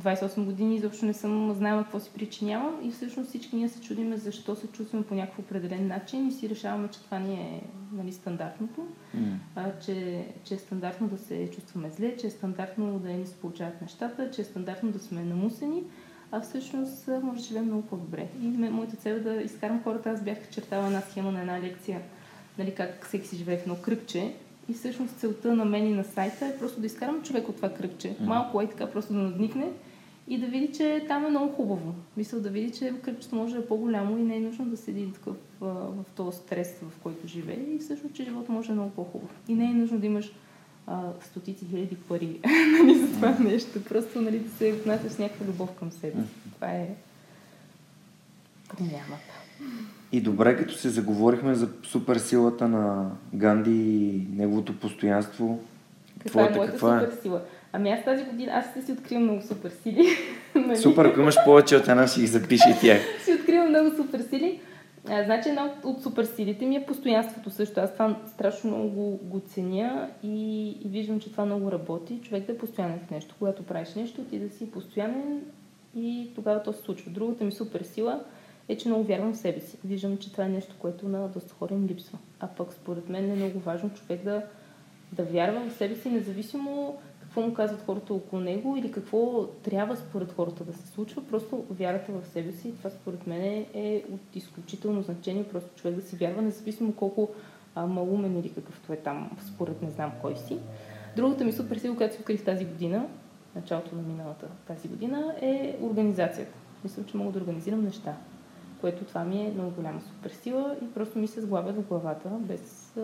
28 0.00 0.44
години 0.44 0.76
изобщо 0.76 1.06
не 1.06 1.14
съм 1.14 1.54
знаела 1.54 1.82
какво 1.82 2.00
си 2.00 2.10
причинявам 2.14 2.74
и 2.82 2.90
всъщност 2.90 3.28
всички 3.28 3.56
ние 3.56 3.68
се 3.68 3.80
чудиме 3.80 4.16
защо 4.16 4.56
се 4.56 4.66
чувстваме 4.66 5.04
по 5.04 5.14
някакъв 5.14 5.38
определен 5.38 5.86
начин 5.86 6.28
и 6.28 6.32
си 6.32 6.48
решаваме, 6.48 6.88
че 6.88 7.02
това 7.02 7.18
ни 7.18 7.34
е 7.34 7.62
нали, 7.92 8.12
стандартното, 8.12 8.86
mm. 9.16 9.34
а, 9.56 9.70
че, 9.84 10.26
че 10.44 10.54
е 10.54 10.58
стандартно 10.58 11.08
да 11.08 11.18
се 11.18 11.50
чувстваме 11.54 11.90
зле, 11.90 12.16
че 12.16 12.26
е 12.26 12.30
стандартно 12.30 12.98
да 12.98 13.08
ни 13.08 13.26
се 13.26 13.34
получават 13.34 13.82
нещата, 13.82 14.30
че 14.30 14.40
е 14.40 14.44
стандартно 14.44 14.90
да 14.90 14.98
сме 14.98 15.24
намусени, 15.24 15.82
а 16.32 16.40
всъщност 16.40 17.08
може 17.22 17.40
да 17.40 17.46
живеем 17.46 17.64
много 17.64 17.82
по-добре. 17.82 18.28
И 18.42 18.46
моята 18.46 18.96
цел 18.96 19.10
е 19.10 19.20
да 19.20 19.34
изкарам 19.34 19.82
хората. 19.82 20.10
Аз 20.10 20.22
бях 20.22 20.50
чертала 20.50 20.86
една 20.86 21.00
схема 21.00 21.32
на 21.32 21.40
една 21.40 21.60
лекция, 21.60 22.00
нали, 22.58 22.74
как 22.74 23.06
всеки 23.06 23.28
си 23.28 23.36
живее 23.36 23.58
в 23.58 23.62
едно 23.62 23.76
кръгче 23.76 24.34
и 24.68 24.74
всъщност 24.74 25.18
целта 25.18 25.54
на 25.54 25.64
мен 25.64 25.86
и 25.86 25.94
на 25.94 26.04
сайта 26.04 26.46
е 26.46 26.58
просто 26.58 26.80
да 26.80 26.86
изкарам 26.86 27.22
човек 27.22 27.48
от 27.48 27.56
това 27.56 27.74
кръгче. 27.74 28.16
Малко 28.20 28.60
е 28.60 28.68
така, 28.68 28.90
просто 28.90 29.12
да 29.12 29.18
надникне 29.18 29.70
и 30.30 30.38
да 30.38 30.46
види, 30.46 30.72
че 30.72 31.04
там 31.08 31.26
е 31.26 31.28
много 31.28 31.52
хубаво. 31.52 31.94
Мисля 32.16 32.38
да 32.38 32.50
види, 32.50 32.70
че 32.70 32.92
кръгчето 33.02 33.36
може 33.36 33.54
да 33.54 33.60
е 33.60 33.66
по-голямо 33.66 34.18
и 34.18 34.22
не 34.22 34.36
е 34.36 34.40
нужно 34.40 34.64
да 34.64 34.76
седи 34.76 35.12
такъв 35.12 35.36
в, 35.60 35.74
в 35.74 36.10
този 36.16 36.38
стрес, 36.38 36.80
в 36.82 36.98
който 37.02 37.26
живее 37.26 37.66
и 37.74 37.78
всъщност, 37.78 38.14
че 38.14 38.24
живота 38.24 38.52
може 38.52 38.66
да 38.66 38.72
е 38.72 38.76
много 38.76 38.90
по-хубав. 38.90 39.30
И 39.48 39.54
не 39.54 39.64
е 39.64 39.74
нужно 39.74 39.98
да 39.98 40.06
имаш 40.06 40.32
а, 40.86 41.02
стотици 41.20 41.66
хиляди 41.70 41.96
пари 41.96 42.40
нали, 42.80 42.98
за 42.98 43.06
това 43.06 43.36
нещо. 43.40 43.84
Просто 43.84 44.20
нали, 44.20 44.38
да 44.38 44.50
се 44.50 44.72
отнасяш 44.72 45.12
с 45.12 45.18
някаква 45.18 45.46
любов 45.46 45.70
към 45.72 45.92
себе 45.92 46.22
Това 46.54 46.68
е 46.68 46.88
промяната. 48.68 49.34
И 50.12 50.20
добре, 50.20 50.56
като 50.56 50.74
се 50.74 50.88
заговорихме 50.88 51.54
за 51.54 51.68
суперсилата 51.82 52.68
на 52.68 53.10
Ганди 53.34 54.06
и 54.06 54.26
неговото 54.36 54.80
постоянство. 54.80 55.60
Каква 56.18 56.30
твоята, 56.30 56.54
е 56.54 56.56
моята 56.56 56.72
каква 56.72 56.96
е? 56.96 57.00
суперсила? 57.00 57.42
Ами 57.72 57.90
аз 57.90 58.04
тази 58.04 58.24
година, 58.24 58.52
аз 58.52 58.70
ще 58.70 58.82
си 58.82 58.92
откривам 58.92 59.22
много 59.22 59.42
супер 59.42 59.70
сили. 59.82 60.06
нали? 60.54 60.76
Супер, 60.76 61.04
ако 61.04 61.20
имаш 61.20 61.36
повече 61.44 61.76
от 61.76 61.88
една, 61.88 62.06
си 62.06 62.20
ги 62.20 62.26
запиши 62.26 62.76
тях. 62.80 63.00
си 63.24 63.32
откривам 63.32 63.68
много 63.68 63.96
супер 63.96 64.20
сили. 64.20 64.60
А, 65.08 65.24
значи 65.24 65.48
една 65.48 65.64
от, 65.64 65.84
от 65.84 66.02
суперсилите 66.02 66.66
ми 66.66 66.76
е 66.76 66.86
постоянството 66.86 67.50
също. 67.50 67.80
Аз 67.80 67.92
това 67.92 68.16
страшно 68.26 68.70
много 68.70 69.20
го 69.22 69.40
ценя 69.40 70.08
и, 70.22 70.68
и 70.70 70.88
виждам, 70.88 71.20
че 71.20 71.30
това 71.32 71.44
много 71.44 71.72
работи. 71.72 72.20
Човек 72.22 72.46
да 72.46 72.52
е 72.52 72.58
постоянен 72.58 73.00
в 73.06 73.10
нещо. 73.10 73.34
Когато 73.38 73.62
правиш 73.62 73.94
нещо, 73.94 74.24
ти 74.24 74.38
да 74.38 74.50
си 74.50 74.70
постоянен 74.70 75.40
и 75.96 76.28
тогава 76.34 76.62
то 76.62 76.72
се 76.72 76.82
случва. 76.82 77.10
Другата 77.10 77.44
ми 77.44 77.52
супер 77.52 77.82
сила 77.82 78.20
е, 78.68 78.76
че 78.76 78.88
много 78.88 79.04
вярвам 79.04 79.32
в 79.32 79.36
себе 79.36 79.60
си. 79.60 79.78
Виждам, 79.84 80.18
че 80.18 80.32
това 80.32 80.44
е 80.44 80.48
нещо, 80.48 80.74
което 80.78 81.08
на 81.08 81.28
доста 81.28 81.54
хора 81.54 81.74
им 81.74 81.86
липсва. 81.86 82.18
А 82.40 82.46
пък 82.46 82.72
според 82.72 83.08
мен 83.08 83.30
е 83.30 83.36
много 83.36 83.58
важно 83.58 83.90
човек 83.90 84.24
да, 84.24 84.42
да 85.12 85.22
вярва 85.22 85.68
в 85.68 85.72
себе 85.72 85.94
си, 85.94 86.08
независимо 86.08 86.98
какво 87.30 87.40
му 87.40 87.54
казват 87.54 87.82
хората 87.86 88.14
около 88.14 88.42
него 88.42 88.76
или 88.76 88.92
какво 88.92 89.46
трябва 89.46 89.96
според 89.96 90.32
хората 90.32 90.64
да 90.64 90.72
се 90.72 90.86
случва. 90.86 91.22
Просто 91.30 91.64
вярата 91.70 92.12
в 92.12 92.26
себе 92.26 92.52
си, 92.52 92.72
това 92.78 92.90
според 92.90 93.26
мен 93.26 93.66
е 93.74 94.04
от 94.12 94.20
изключително 94.34 95.02
значение, 95.02 95.48
просто 95.48 95.70
човек 95.76 95.96
да 95.96 96.02
си 96.02 96.16
вярва, 96.16 96.42
независимо 96.42 96.92
колко 96.92 97.28
а, 97.74 97.86
малумен 97.86 98.38
или 98.38 98.52
какъвто 98.52 98.92
е 98.92 98.96
там, 98.96 99.30
според 99.54 99.82
не 99.82 99.90
знам 99.90 100.12
кой 100.22 100.36
си. 100.36 100.58
Другата 101.16 101.44
ми 101.44 101.52
супер 101.52 101.76
сила, 101.76 101.96
която 101.96 102.14
си 102.14 102.20
открих 102.20 102.44
тази 102.44 102.64
година, 102.64 103.06
началото 103.54 103.96
на 103.96 104.02
миналата 104.02 104.46
тази 104.66 104.88
година, 104.88 105.34
е 105.40 105.76
организацията. 105.82 106.58
Мисля, 106.84 107.02
че 107.06 107.16
мога 107.16 107.32
да 107.32 107.38
организирам 107.38 107.84
неща, 107.84 108.16
което 108.80 109.04
това 109.04 109.24
ми 109.24 109.46
е 109.46 109.52
много 109.54 109.70
голяма 109.70 110.00
супер 110.00 110.30
сила 110.30 110.76
и 110.82 110.94
просто 110.94 111.18
ми 111.18 111.26
се 111.26 111.40
сглавят 111.40 111.76
в 111.76 111.88
главата, 111.88 112.28
без... 112.40 112.94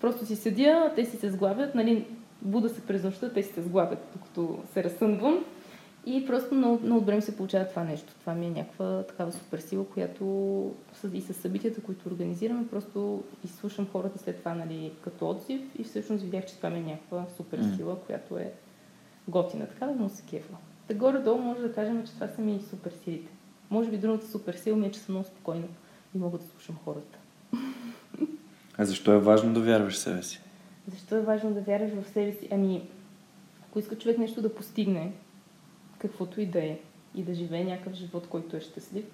Просто 0.00 0.26
си 0.26 0.36
седя, 0.36 0.92
те 0.96 1.04
си 1.04 1.16
се 1.16 1.30
сглавят, 1.30 1.74
нали, 1.74 2.06
буда 2.42 2.68
се 2.68 2.80
през 2.80 3.04
нощта, 3.04 3.32
те 3.32 3.42
си 3.42 3.52
се 3.52 3.62
сглабят, 3.62 3.98
докато 4.12 4.58
се 4.72 4.84
разсънвам. 4.84 5.44
И 6.06 6.26
просто 6.26 6.78
добре 6.82 7.16
ми 7.16 7.22
се 7.22 7.36
получава 7.36 7.68
това 7.68 7.84
нещо. 7.84 8.14
Това 8.20 8.34
ми 8.34 8.46
е 8.46 8.50
някаква 8.50 9.02
такава 9.02 9.32
суперсила, 9.32 9.86
която 9.86 10.24
и 11.12 11.20
с 11.20 11.34
събитията, 11.34 11.80
които 11.80 12.08
организираме, 12.08 12.68
просто 12.70 13.24
изслушам 13.44 13.88
хората 13.92 14.18
след 14.18 14.38
това 14.38 14.54
нали, 14.54 14.92
като 15.04 15.30
отзив 15.30 15.60
и 15.78 15.84
всъщност 15.84 16.24
видях, 16.24 16.46
че 16.46 16.56
това 16.56 16.70
ми 16.70 16.78
е 16.78 16.82
някаква 16.82 17.26
суперсила, 17.36 17.96
mm. 17.96 18.06
която 18.06 18.38
е 18.38 18.52
готина. 19.28 19.66
Така 19.66 19.86
да 19.86 19.92
му 19.92 20.08
се 20.08 20.22
кефа. 20.30 20.54
Та 20.88 20.94
горе-долу 20.94 21.38
може 21.38 21.60
да 21.60 21.72
кажем, 21.72 22.06
че 22.06 22.12
това 22.12 22.28
са 22.28 22.42
ми 22.42 22.60
суперсилите. 22.70 23.32
Може 23.70 23.90
би 23.90 23.96
другата 23.96 24.26
суперсила 24.26 24.76
ми 24.76 24.86
е, 24.86 24.90
че 24.90 25.00
съм 25.00 25.14
много 25.14 25.28
спокойна 25.28 25.66
и 26.14 26.18
мога 26.18 26.38
да 26.38 26.44
слушам 26.44 26.78
хората. 26.84 27.18
А 28.78 28.84
защо 28.84 29.12
е 29.12 29.18
важно 29.18 29.54
да 29.54 29.60
вярваш 29.60 29.94
в 29.94 29.98
себе 29.98 30.22
си? 30.22 30.40
Защо 30.88 31.16
е 31.16 31.22
важно 31.22 31.54
да 31.54 31.60
вярваш 31.60 31.90
в 31.90 32.08
себе 32.08 32.32
си? 32.32 32.48
Ами, 32.50 32.88
ако 33.68 33.78
иска 33.78 33.98
човек 33.98 34.18
нещо 34.18 34.42
да 34.42 34.54
постигне, 34.54 35.12
каквото 35.98 36.40
и 36.40 36.46
да 36.46 36.64
е, 36.64 36.78
и 37.14 37.22
да 37.22 37.34
живее 37.34 37.64
някакъв 37.64 37.94
живот, 37.94 38.26
който 38.26 38.56
е 38.56 38.60
щастлив, 38.60 39.04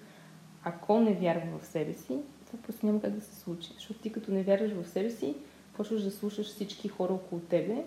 ако 0.63 0.99
не 0.99 1.13
вярва 1.13 1.59
в 1.59 1.65
себе 1.65 1.93
си, 1.93 2.17
това 2.45 2.59
просто 2.63 2.85
няма 2.85 3.01
как 3.01 3.11
да 3.11 3.21
се 3.21 3.35
случи. 3.35 3.73
Защото 3.73 3.99
ти 3.99 4.11
като 4.11 4.31
не 4.31 4.43
вярваш 4.43 4.71
в 4.71 4.87
себе 4.87 5.09
си, 5.09 5.35
почваш 5.73 6.03
да 6.03 6.11
слушаш 6.11 6.47
всички 6.47 6.87
хора 6.87 7.13
около 7.13 7.41
тебе, 7.41 7.85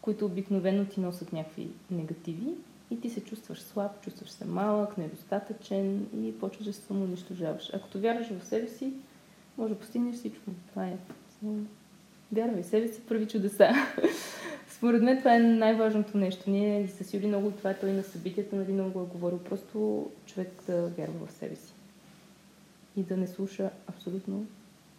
които 0.00 0.26
обикновено 0.26 0.84
ти 0.84 1.00
носят 1.00 1.32
някакви 1.32 1.68
негативи 1.90 2.54
и 2.90 3.00
ти 3.00 3.10
се 3.10 3.24
чувстваш 3.24 3.60
слаб, 3.60 4.00
чувстваш 4.00 4.30
се 4.30 4.44
малък, 4.44 4.98
недостатъчен 4.98 6.08
и 6.24 6.38
почваш 6.38 6.66
да 6.66 6.72
се 6.72 6.80
самоунищожаваш. 6.80 7.70
Ако 7.74 7.98
вярваш 7.98 8.28
в 8.28 8.44
себе 8.46 8.68
си, 8.68 8.92
може 9.58 9.74
да 9.74 9.80
постигнеш 9.80 10.16
всичко. 10.16 10.50
Това 10.70 10.86
е. 10.86 10.96
Вярвай 12.32 12.62
себе 12.62 12.88
си, 12.88 13.00
прави 13.08 13.28
чудеса. 13.28 13.70
Според 14.70 15.02
мен 15.02 15.18
това 15.18 15.36
е 15.36 15.38
най-важното 15.38 16.18
нещо. 16.18 16.50
Ние 16.50 16.88
с 16.88 17.14
Юли 17.14 17.26
много 17.26 17.50
това 17.50 17.74
той 17.74 17.92
на 17.92 18.02
събитията, 18.02 18.56
нали 18.56 18.72
много 18.72 18.90
го 18.90 19.00
е 19.00 19.06
говорил. 19.06 19.38
Просто 19.38 20.06
човек 20.26 20.48
да 20.66 20.82
вярва 20.82 21.26
в 21.26 21.32
себе 21.32 21.56
си. 21.56 21.72
И 22.96 23.02
да 23.02 23.16
не 23.16 23.26
слуша 23.26 23.70
абсолютно 23.86 24.46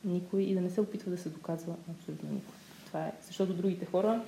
никой 0.06 0.41
и 0.41 0.54
да 0.54 0.62
не 0.62 0.69
се 0.69 0.82
опитва 0.82 1.12
да 1.12 1.17
се 1.17 1.30
доказва 1.30 1.76
абсолютно 1.91 2.30
никой. 2.30 2.54
Това 2.86 3.06
е. 3.08 3.12
Защото 3.28 3.54
другите 3.54 3.86
хора 3.86 4.22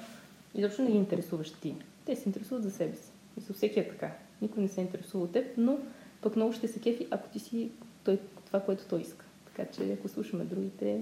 изобщо 0.56 0.82
не 0.82 0.92
ги 0.92 0.98
интересуваш 0.98 1.52
ти. 1.52 1.76
Те 2.06 2.16
се 2.16 2.30
интересуват 2.30 2.64
за 2.64 2.72
себе 2.72 2.96
си. 2.96 3.12
Мисля, 3.38 3.54
всеки 3.54 3.80
е 3.80 3.90
така. 3.90 4.12
Никой 4.42 4.64
не 4.64 4.70
се 4.70 4.82
интересува 4.82 5.24
от 5.24 5.32
теб, 5.32 5.46
но 5.58 5.78
пък 6.22 6.36
много 6.36 6.54
ще 6.54 6.68
се 6.68 6.80
кефи, 6.80 7.08
ако 7.12 7.30
ти 7.30 7.40
си 7.40 7.70
той, 8.04 8.20
това, 8.46 8.60
което 8.60 8.86
той 8.90 9.02
иска. 9.02 9.26
Така 9.46 9.72
че 9.72 9.94
ако 9.94 10.08
слушаме 10.08 10.44
другите, 10.44 11.02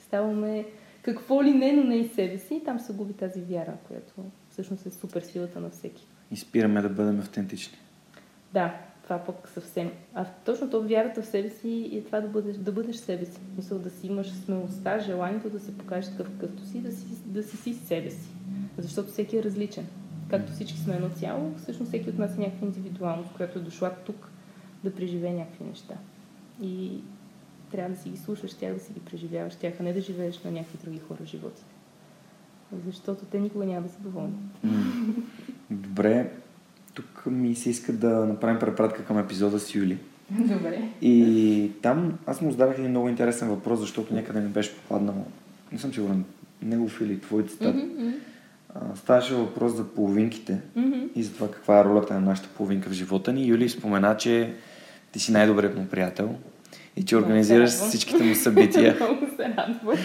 ставаме 0.00 0.66
какво 1.02 1.44
ли 1.44 1.50
не, 1.50 1.72
но 1.72 1.84
не 1.84 1.96
и 1.96 2.08
себе 2.08 2.38
си. 2.38 2.54
И 2.54 2.64
там 2.64 2.80
се 2.80 2.92
губи 2.92 3.12
тази 3.12 3.40
вяра, 3.40 3.74
която 3.86 4.12
всъщност 4.50 4.86
е 4.86 4.90
супер 4.90 5.22
силата 5.22 5.60
на 5.60 5.70
всеки. 5.70 6.06
И 6.30 6.36
спираме 6.36 6.82
да 6.82 6.88
бъдем 6.88 7.18
автентични. 7.18 7.78
Да, 8.52 8.74
това 9.02 9.18
пък 9.18 9.48
съвсем. 9.48 9.90
А 10.14 10.24
точно 10.44 10.70
то 10.70 10.82
вярата 10.82 11.22
в 11.22 11.26
себе 11.26 11.50
си 11.50 11.90
е 11.92 12.02
това 12.02 12.20
да 12.20 12.28
бъдеш, 12.28 12.56
да 12.56 12.72
бъдеш 12.72 12.96
себе 12.96 13.24
си. 13.24 13.40
Мисъл 13.56 13.78
да 13.78 13.90
си 13.90 14.06
имаш 14.06 14.32
смелостта, 14.32 14.98
желанието 14.98 15.50
да 15.50 15.60
се 15.60 15.78
покажеш 15.78 16.10
такъв 16.10 16.30
какъвто 16.30 16.66
си, 16.66 16.78
да 16.78 16.92
си, 16.92 17.06
да 17.26 17.42
си 17.42 17.56
си 17.56 17.74
себе 17.74 18.10
си. 18.10 18.28
Защото 18.78 19.08
всеки 19.08 19.36
е 19.36 19.42
различен. 19.42 19.86
Както 20.30 20.52
всички 20.52 20.78
сме 20.78 20.94
едно 20.94 21.10
цяло, 21.10 21.54
всъщност 21.56 21.88
всеки 21.88 22.10
от 22.10 22.18
нас 22.18 22.36
е 22.36 22.40
някаква 22.40 22.66
индивидуалност, 22.66 23.32
която 23.32 23.58
е 23.58 23.62
дошла 23.62 23.94
тук 24.06 24.30
да 24.84 24.94
преживее 24.94 25.32
някакви 25.32 25.64
неща. 25.64 25.94
И 26.62 27.00
трябва 27.72 27.94
да 27.94 28.00
си 28.00 28.08
ги 28.08 28.16
слушаш, 28.16 28.54
тях 28.54 28.74
да 28.74 28.80
си 28.80 28.92
ги 28.92 29.00
преживяваш, 29.00 29.54
тях, 29.54 29.72
а 29.80 29.82
не 29.82 29.92
да 29.92 30.00
живееш 30.00 30.42
на 30.44 30.50
някакви 30.50 30.78
други 30.84 30.98
хора 31.08 31.18
животите. 31.24 31.72
Защото 32.86 33.24
те 33.24 33.40
никога 33.40 33.64
няма 33.64 33.82
да 33.82 33.88
са 33.88 33.98
доволни. 34.00 34.34
Добре, 35.70 36.30
тук 36.94 37.26
ми 37.26 37.54
се 37.54 37.70
иска 37.70 37.92
да 37.92 38.08
направим 38.08 38.58
препратка 38.58 39.04
към 39.04 39.18
епизода 39.18 39.58
с 39.58 39.74
Юли. 39.74 39.98
Добре. 40.30 40.88
И 41.02 41.70
там 41.82 42.18
аз 42.26 42.40
му 42.40 42.50
задавах 42.50 42.78
един 42.78 42.90
много 42.90 43.08
интересен 43.08 43.48
въпрос, 43.48 43.80
защото 43.80 44.14
някъде 44.14 44.40
ми 44.40 44.48
беше 44.48 44.76
попаднал, 44.76 45.26
не 45.72 45.78
съм 45.78 45.94
сигурен, 45.94 46.24
негов 46.62 47.00
или 47.00 47.20
твой 47.20 47.46
цитат. 47.46 47.76
Mm-hmm. 47.76 48.14
Ставаше 48.94 49.34
въпрос 49.34 49.76
за 49.76 49.84
половинките 49.84 50.60
mm-hmm. 50.76 51.08
и 51.14 51.22
за 51.22 51.32
това 51.32 51.50
каква 51.50 51.80
е 51.80 51.84
ролята 51.84 52.14
на 52.14 52.20
нашата 52.20 52.48
половинка 52.48 52.90
в 52.90 52.92
живота 52.92 53.32
ни. 53.32 53.46
Юли 53.46 53.68
спомена, 53.68 54.16
че 54.16 54.54
ти 55.12 55.18
си 55.18 55.32
най-добрият 55.32 55.76
му 55.76 55.86
приятел 55.86 56.34
и 56.96 57.04
че 57.04 57.16
организираш 57.16 57.70
всичките 57.70 58.24
му 58.24 58.34
събития. 58.34 58.96
Много 59.00 59.26
се 59.36 59.44
радвам. 59.44 59.96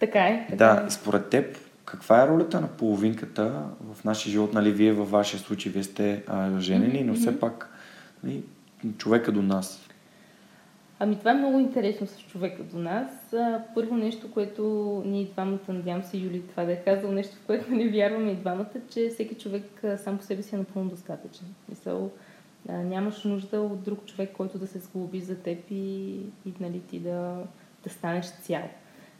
така 0.00 0.20
е. 0.20 0.46
Така 0.50 0.56
да, 0.56 0.84
е. 0.86 0.90
според 0.90 1.28
теб, 1.28 1.58
каква 1.84 2.22
е 2.22 2.28
ролята 2.28 2.60
на 2.60 2.68
половинката 2.68 3.62
в 3.80 4.04
нашия 4.04 4.32
живот? 4.32 4.54
Нали, 4.54 4.72
вие 4.72 4.92
във 4.92 5.10
вашия 5.10 5.40
случай, 5.40 5.72
вие 5.72 5.82
сте 5.82 6.22
а, 6.26 6.60
женени, 6.60 7.04
но 7.04 7.14
все 7.14 7.40
пак 7.40 7.70
нали, 8.24 8.42
човека 8.98 9.32
до 9.32 9.42
нас. 9.42 9.88
Ами 10.98 11.18
това 11.18 11.30
е 11.30 11.34
много 11.34 11.58
интересно 11.58 12.06
с 12.06 12.18
човека 12.20 12.62
до 12.62 12.78
нас. 12.78 13.34
Първо 13.74 13.96
нещо, 13.96 14.30
което 14.30 15.02
ние 15.06 15.24
двамата, 15.24 15.58
надявам 15.68 16.02
се 16.02 16.16
Юли 16.16 16.42
това 16.42 16.64
да 16.64 16.72
е 16.72 16.82
казал, 16.84 17.12
нещо, 17.12 17.36
в 17.36 17.46
което 17.46 17.70
не 17.70 17.88
вярваме 17.88 18.30
и 18.30 18.36
двамата, 18.36 18.70
че 18.90 19.08
всеки 19.08 19.34
човек 19.34 19.82
сам 19.96 20.18
по 20.18 20.24
себе 20.24 20.42
си 20.42 20.54
е 20.54 20.58
напълно 20.58 20.90
достатъчен. 20.90 21.46
Мисъл, 21.68 22.10
нямаш 22.68 23.24
нужда 23.24 23.60
от 23.60 23.82
друг 23.82 24.06
човек, 24.06 24.32
който 24.32 24.58
да 24.58 24.66
се 24.66 24.78
сглоби 24.78 25.20
за 25.20 25.36
теб 25.36 25.58
и, 25.70 26.14
и 26.46 26.52
нали, 26.60 26.80
ти 26.80 26.98
да, 26.98 27.42
да 27.84 27.90
станеш 27.90 28.26
цял. 28.26 28.68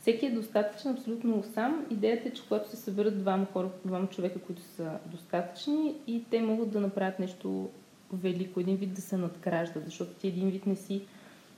Всеки 0.00 0.26
е 0.26 0.30
достатъчен 0.30 0.92
абсолютно 0.92 1.42
сам. 1.54 1.86
Идеята 1.90 2.28
е, 2.28 2.32
че 2.32 2.42
когато 2.42 2.70
се 2.70 2.76
съберат 2.76 3.18
двама 3.18 3.46
хора, 3.52 3.68
двама 3.84 4.06
човека, 4.06 4.40
които 4.40 4.62
са 4.62 4.98
достатъчни 5.06 5.94
и 6.06 6.24
те 6.30 6.42
могат 6.42 6.70
да 6.70 6.80
направят 6.80 7.18
нещо 7.18 7.68
велико, 8.12 8.60
един 8.60 8.76
вид 8.76 8.94
да 8.94 9.00
се 9.00 9.16
надграждат, 9.16 9.84
защото 9.84 10.14
ти 10.14 10.28
един 10.28 10.50
вид 10.50 10.66
не 10.66 10.76
си 10.76 11.02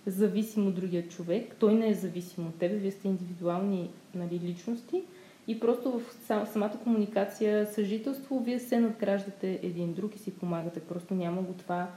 зависим 0.06 0.66
от 0.66 0.74
другия 0.74 1.08
човек, 1.08 1.56
той 1.58 1.74
не 1.74 1.88
е 1.88 1.94
зависим 1.94 2.46
от 2.46 2.58
тебе, 2.58 2.76
вие 2.76 2.90
сте 2.90 3.08
индивидуални 3.08 3.90
нали, 4.14 4.40
личности 4.40 5.02
и 5.48 5.60
просто 5.60 6.00
в 6.00 6.02
самата 6.46 6.72
комуникация, 6.84 7.66
съжителство, 7.66 8.40
вие 8.40 8.58
се 8.58 8.80
надграждате 8.80 9.60
един 9.62 9.94
друг 9.94 10.16
и 10.16 10.18
си 10.18 10.30
помагате. 10.30 10.80
Просто 10.80 11.14
няма 11.14 11.42
го 11.42 11.52
това, 11.52 11.88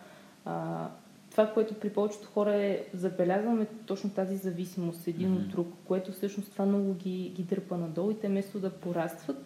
а, 0.45 0.87
това, 1.31 1.47
което 1.47 1.73
при 1.73 1.89
повечето 1.89 2.27
хора 2.27 2.55
е, 2.55 2.83
забелязваме 2.93 3.65
точно 3.85 4.09
тази 4.09 4.37
зависимост 4.37 5.07
един 5.07 5.29
mm-hmm. 5.29 5.37
от 5.37 5.49
друг, 5.49 5.67
което 5.85 6.11
всъщност 6.11 6.51
това 6.51 6.65
много 6.65 6.93
ги, 6.93 7.31
ги 7.35 7.43
дърпа 7.43 7.77
надолу 7.77 8.11
и 8.11 8.19
те 8.19 8.27
вместо 8.27 8.59
да 8.59 8.69
порастват, 8.69 9.37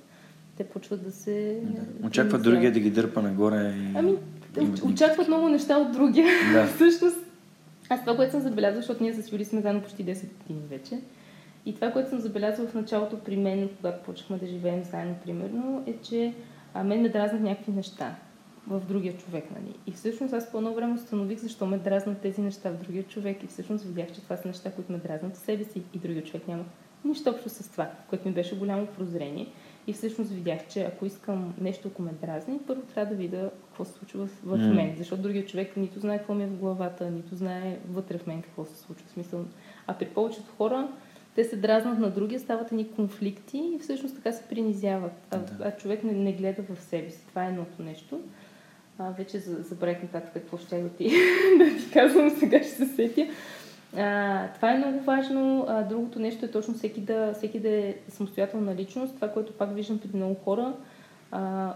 те 0.57 0.63
почват 0.63 1.03
да 1.03 1.11
се... 1.11 1.59
Да. 1.63 2.07
Очакват 2.07 2.43
другия 2.43 2.71
да 2.71 2.79
ги 2.79 2.91
дърпа 2.91 3.21
нагоре. 3.21 3.73
И... 3.77 3.91
Ами, 3.95 4.17
очакват 4.83 5.27
много 5.27 5.49
неща 5.49 5.77
от 5.77 5.91
другия. 5.91 6.27
Да. 6.53 6.67
всъщност 6.75 7.17
аз 7.89 8.01
това, 8.01 8.15
което 8.15 8.31
съм 8.31 8.41
забелязала, 8.41 8.81
защото 8.81 9.03
ние 9.03 9.13
с 9.13 9.31
Юли 9.31 9.45
сме 9.45 9.61
заедно 9.61 9.81
почти 9.81 10.05
10 10.05 10.27
години 10.41 10.67
вече, 10.69 10.99
и 11.65 11.75
това, 11.75 11.91
което 11.91 12.09
съм 12.09 12.19
забелязала 12.19 12.67
в 12.67 12.73
началото 12.73 13.19
при 13.19 13.37
мен, 13.37 13.69
когато 13.77 14.03
почнахме 14.03 14.37
да 14.37 14.47
живеем 14.47 14.83
заедно, 14.83 15.15
примерно, 15.25 15.83
е, 15.87 15.97
че 15.97 16.33
а, 16.73 16.83
мен 16.83 17.01
ме 17.01 17.09
дразнат 17.09 17.41
някакви 17.41 17.71
неща 17.71 18.15
в 18.67 18.81
другия 18.87 19.17
човек. 19.17 19.51
Нали? 19.51 19.75
И 19.87 19.91
всъщност 19.91 20.33
аз 20.33 20.51
по 20.51 20.57
едно 20.57 20.73
време 20.73 20.93
установих 20.93 21.39
защо 21.39 21.65
ме 21.65 21.77
дразнат 21.77 22.21
тези 22.21 22.41
неща 22.41 22.71
в 22.71 22.83
другия 22.83 23.03
човек. 23.03 23.43
И 23.43 23.47
всъщност 23.47 23.85
видях, 23.85 24.11
че 24.11 24.21
това 24.21 24.37
са 24.37 24.47
неща, 24.47 24.71
които 24.71 24.91
ме 24.91 24.97
дразнат 24.97 25.35
в 25.35 25.39
себе 25.39 25.63
си 25.63 25.81
и 25.93 25.97
другия 25.97 26.23
човек 26.23 26.47
няма 26.47 26.63
нищо 27.05 27.29
общо 27.29 27.49
с 27.49 27.71
това, 27.71 27.91
което 28.09 28.27
ми 28.27 28.33
беше 28.33 28.57
голямо 28.57 28.85
прозрение. 28.85 29.47
И 29.87 29.93
всъщност 29.93 30.31
видях, 30.31 30.67
че 30.67 30.81
ако 30.81 31.05
искам 31.05 31.53
нещо, 31.61 31.87
ако 31.87 32.01
ме 32.01 32.11
дразни, 32.21 32.59
първо 32.67 32.81
трябва 32.81 33.09
да 33.09 33.21
видя 33.21 33.51
какво 33.65 33.85
се 33.85 33.93
случва 33.93 34.25
в, 34.25 34.57
mm. 34.57 34.73
мен. 34.73 34.95
Защото 34.97 35.21
другия 35.21 35.45
човек 35.45 35.77
нито 35.77 35.99
знае 35.99 36.17
какво 36.17 36.33
ми 36.33 36.43
е 36.43 36.47
в 36.47 36.57
главата, 36.57 37.11
нито 37.11 37.35
знае 37.35 37.79
вътре 37.89 38.17
в 38.17 38.27
мен 38.27 38.41
какво 38.41 38.65
се 38.65 38.77
случва. 38.77 39.07
В 39.07 39.11
смисъл. 39.11 39.45
А 39.87 39.93
при 39.93 40.05
повечето 40.05 40.51
хора 40.57 40.87
те 41.35 41.43
се 41.43 41.55
дразнат 41.55 41.99
на 41.99 42.09
другия, 42.09 42.39
стават 42.39 42.71
ни 42.71 42.91
конфликти 42.91 43.57
и 43.57 43.79
всъщност 43.79 44.15
така 44.15 44.31
се 44.31 44.43
принизяват. 44.43 45.27
А, 45.31 45.37
да. 45.37 45.63
а 45.63 45.71
човек 45.71 46.03
не, 46.03 46.11
не 46.11 46.33
гледа 46.33 46.61
в 46.61 46.81
себе 46.81 47.09
си. 47.09 47.25
Това 47.27 47.45
е 47.45 47.49
едното 47.49 47.83
нещо. 47.83 48.19
А, 48.99 49.11
вече 49.11 49.39
забравих 49.39 50.03
нататък 50.03 50.33
какво 50.33 50.57
ще 50.57 50.81
да 50.81 50.89
ти, 50.89 51.03
да 51.57 51.65
ти 51.65 51.91
казвам, 51.93 52.29
сега 52.29 52.59
ще 52.59 52.69
се 52.69 52.85
сетя. 52.85 53.27
А, 53.97 54.47
това 54.47 54.71
е 54.71 54.77
много 54.77 54.99
важно. 54.99 55.65
А, 55.67 55.83
другото 55.83 56.19
нещо 56.19 56.45
е 56.45 56.51
точно 56.51 56.73
всеки 56.73 57.01
да, 57.01 57.33
всеки 57.33 57.59
да 57.59 57.69
е 57.69 57.95
самостоятелна 58.09 58.75
личност. 58.75 59.15
Това, 59.15 59.29
което 59.29 59.53
пак 59.53 59.75
виждам 59.75 59.99
при 59.99 60.17
много 60.17 60.35
хора, 60.35 60.73
а, 61.31 61.73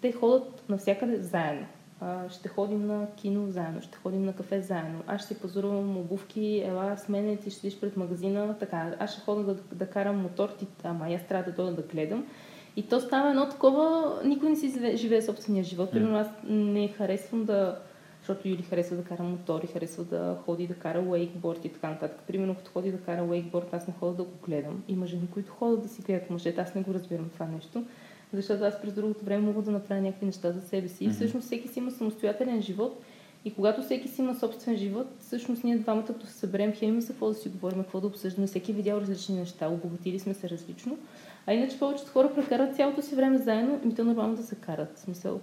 те 0.00 0.12
ходят 0.12 0.68
навсякъде 0.68 1.16
заедно. 1.16 1.66
А, 2.00 2.28
ще 2.28 2.48
ходим 2.48 2.86
на 2.86 3.06
кино 3.16 3.50
заедно, 3.50 3.82
ще 3.82 3.98
ходим 3.98 4.24
на 4.24 4.32
кафе 4.32 4.60
заедно. 4.60 5.02
Аз 5.06 5.24
ще 5.24 5.38
пазарувам 5.38 5.96
обувки, 5.96 6.62
ела 6.66 6.96
с 6.96 7.08
мене, 7.08 7.36
ти 7.36 7.50
ще 7.50 7.60
седиш 7.60 7.80
пред 7.80 7.96
магазина, 7.96 8.56
така. 8.58 8.96
Аз 8.98 9.12
ще 9.12 9.20
хода 9.20 9.42
да, 9.42 9.54
да 9.72 9.86
карам 9.86 10.22
мотор, 10.22 10.48
ти, 10.48 10.66
ама 10.84 11.14
аз 11.14 11.26
трябва 11.28 11.50
да 11.50 11.56
дойда 11.56 11.76
да 11.76 11.82
гледам. 11.82 12.26
И 12.76 12.82
то 12.82 13.00
става 13.00 13.30
едно 13.30 13.48
такова, 13.48 14.14
никой 14.24 14.50
не 14.50 14.56
си 14.56 14.96
живее 14.96 15.22
собствения 15.22 15.64
живот. 15.64 15.90
Примерно 15.90 16.18
аз 16.18 16.28
не 16.48 16.88
харесвам 16.88 17.44
да 17.44 17.78
защото 18.26 18.48
Юли 18.48 18.62
харесва 18.62 18.96
да 18.96 19.04
кара 19.04 19.22
мотори, 19.22 19.66
харесва 19.66 20.04
да 20.04 20.38
ходи 20.44 20.66
да 20.66 20.74
кара 20.74 21.00
уейкборд 21.00 21.64
и 21.64 21.72
така 21.72 21.88
нататък. 21.90 22.20
Примерно, 22.26 22.54
като 22.54 22.70
ходи 22.70 22.92
да 22.92 23.00
кара 23.00 23.24
уейкборд, 23.24 23.74
аз 23.74 23.86
не 23.86 23.94
хода 24.00 24.14
да 24.14 24.22
го 24.22 24.32
гледам. 24.46 24.82
Има 24.88 25.06
жени, 25.06 25.28
които 25.30 25.52
ходят 25.52 25.82
да 25.82 25.88
си 25.88 26.02
гледат 26.02 26.30
мъжете, 26.30 26.60
аз 26.60 26.74
не 26.74 26.82
го 26.82 26.94
разбирам 26.94 27.28
това 27.28 27.46
нещо. 27.46 27.84
Защото 28.32 28.64
аз 28.64 28.82
през 28.82 28.94
другото 28.94 29.24
време 29.24 29.42
мога 29.42 29.62
да 29.62 29.70
направя 29.70 30.00
някакви 30.00 30.26
неща 30.26 30.52
за 30.52 30.60
себе 30.60 30.88
си. 30.88 31.04
И 31.04 31.10
всъщност 31.10 31.46
всеки 31.46 31.68
си 31.68 31.78
има 31.78 31.90
самостоятелен 31.90 32.62
живот. 32.62 33.02
И 33.44 33.54
когато 33.54 33.82
всеки 33.82 34.08
си 34.08 34.20
има 34.20 34.34
собствен 34.34 34.76
живот, 34.76 35.06
всъщност 35.20 35.64
ние 35.64 35.78
двамата, 35.78 36.06
като 36.06 36.26
се 36.26 36.32
съберем, 36.32 36.72
хем 36.72 36.88
има 36.88 37.00
за 37.00 37.06
какво 37.06 37.28
да 37.28 37.34
си 37.34 37.48
говорим, 37.48 37.82
какво 37.82 38.00
да 38.00 38.06
обсъждаме. 38.06 38.46
Всеки 38.46 38.70
е 38.70 38.74
видял 38.74 38.96
различни 38.96 39.36
неща, 39.36 39.68
обогатили 39.68 40.18
сме 40.18 40.34
се 40.34 40.50
различно. 40.50 40.98
А 41.46 41.52
иначе 41.52 41.78
повечето 41.78 42.10
хора 42.10 42.34
прекарат 42.34 42.76
цялото 42.76 43.02
си 43.02 43.14
време 43.14 43.38
заедно 43.38 43.80
и 43.90 43.94
то 43.94 44.04
нормално 44.04 44.36
да 44.36 44.42
се 44.42 44.54
карат. 44.54 44.96
В 44.96 45.00
смисъл, 45.00 45.40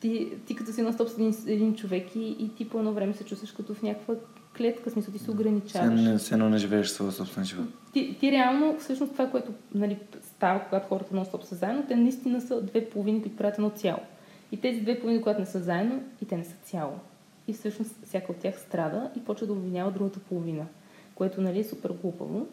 ти, 0.00 0.28
ти 0.46 0.54
като 0.54 0.72
си 0.72 0.82
на 0.82 0.92
стоп 0.92 1.08
с 1.08 1.14
един, 1.14 1.34
един 1.46 1.74
човек 1.74 2.16
и, 2.16 2.36
и 2.38 2.54
ти 2.54 2.68
по 2.68 2.78
едно 2.78 2.92
време 2.92 3.14
се 3.14 3.24
чувстваш 3.24 3.52
като 3.52 3.74
в 3.74 3.82
някаква 3.82 4.14
клетка, 4.58 4.90
смисъл 4.90 5.14
ти 5.14 5.18
се 5.18 5.30
ограничаваш. 5.30 6.20
Все 6.20 6.34
едно 6.34 6.48
не 6.48 6.58
живееш 6.58 6.88
своя 6.88 7.12
собствен 7.12 7.44
живот. 7.44 7.66
Ти, 7.92 8.16
ти 8.20 8.32
реално, 8.32 8.76
всъщност 8.78 9.12
това, 9.12 9.30
което 9.30 9.52
нали, 9.74 9.98
става, 10.22 10.60
когато 10.64 10.88
хората 10.88 11.16
на 11.16 11.24
стоп 11.24 11.44
са 11.44 11.54
заедно, 11.54 11.84
те 11.88 11.96
наистина 11.96 12.40
са 12.40 12.62
две 12.62 12.88
половини, 12.88 13.22
които 13.22 13.36
правят 13.36 13.54
едно 13.54 13.70
цяло. 13.70 14.00
И 14.52 14.56
тези 14.56 14.80
две 14.80 14.98
половини, 15.00 15.22
когато 15.22 15.40
не 15.40 15.46
са 15.46 15.60
заедно, 15.60 16.02
и 16.22 16.24
те 16.24 16.36
не 16.36 16.44
са 16.44 16.54
цяло. 16.64 16.92
И 17.48 17.52
всъщност 17.52 17.90
всяка 18.04 18.32
от 18.32 18.38
тях 18.38 18.60
страда 18.60 19.10
и 19.16 19.20
почва 19.20 19.46
да 19.46 19.52
обвинява 19.52 19.90
другата 19.90 20.18
половина, 20.18 20.64
което 21.14 21.40
нали, 21.40 21.58
е 21.58 21.64
супер 21.64 21.90
глупаво. 22.02 22.46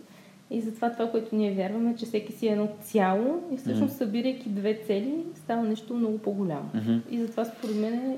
И 0.52 0.62
затова 0.62 0.92
това, 0.92 1.12
което 1.12 1.36
ние 1.36 1.54
вярваме, 1.54 1.96
че 1.96 2.06
всеки 2.06 2.34
си 2.34 2.48
е 2.48 2.52
едно 2.52 2.70
цяло 2.82 3.44
и 3.52 3.58
всъщност 3.58 3.94
mm-hmm. 3.94 3.98
събирайки 3.98 4.50
две 4.50 4.80
цели, 4.88 5.24
става 5.36 5.64
нещо 5.64 5.94
много 5.94 6.18
по-голямо. 6.18 6.70
Mm-hmm. 6.76 7.02
И 7.10 7.20
затова 7.20 7.46
според 7.46 7.76
мен 7.76 8.18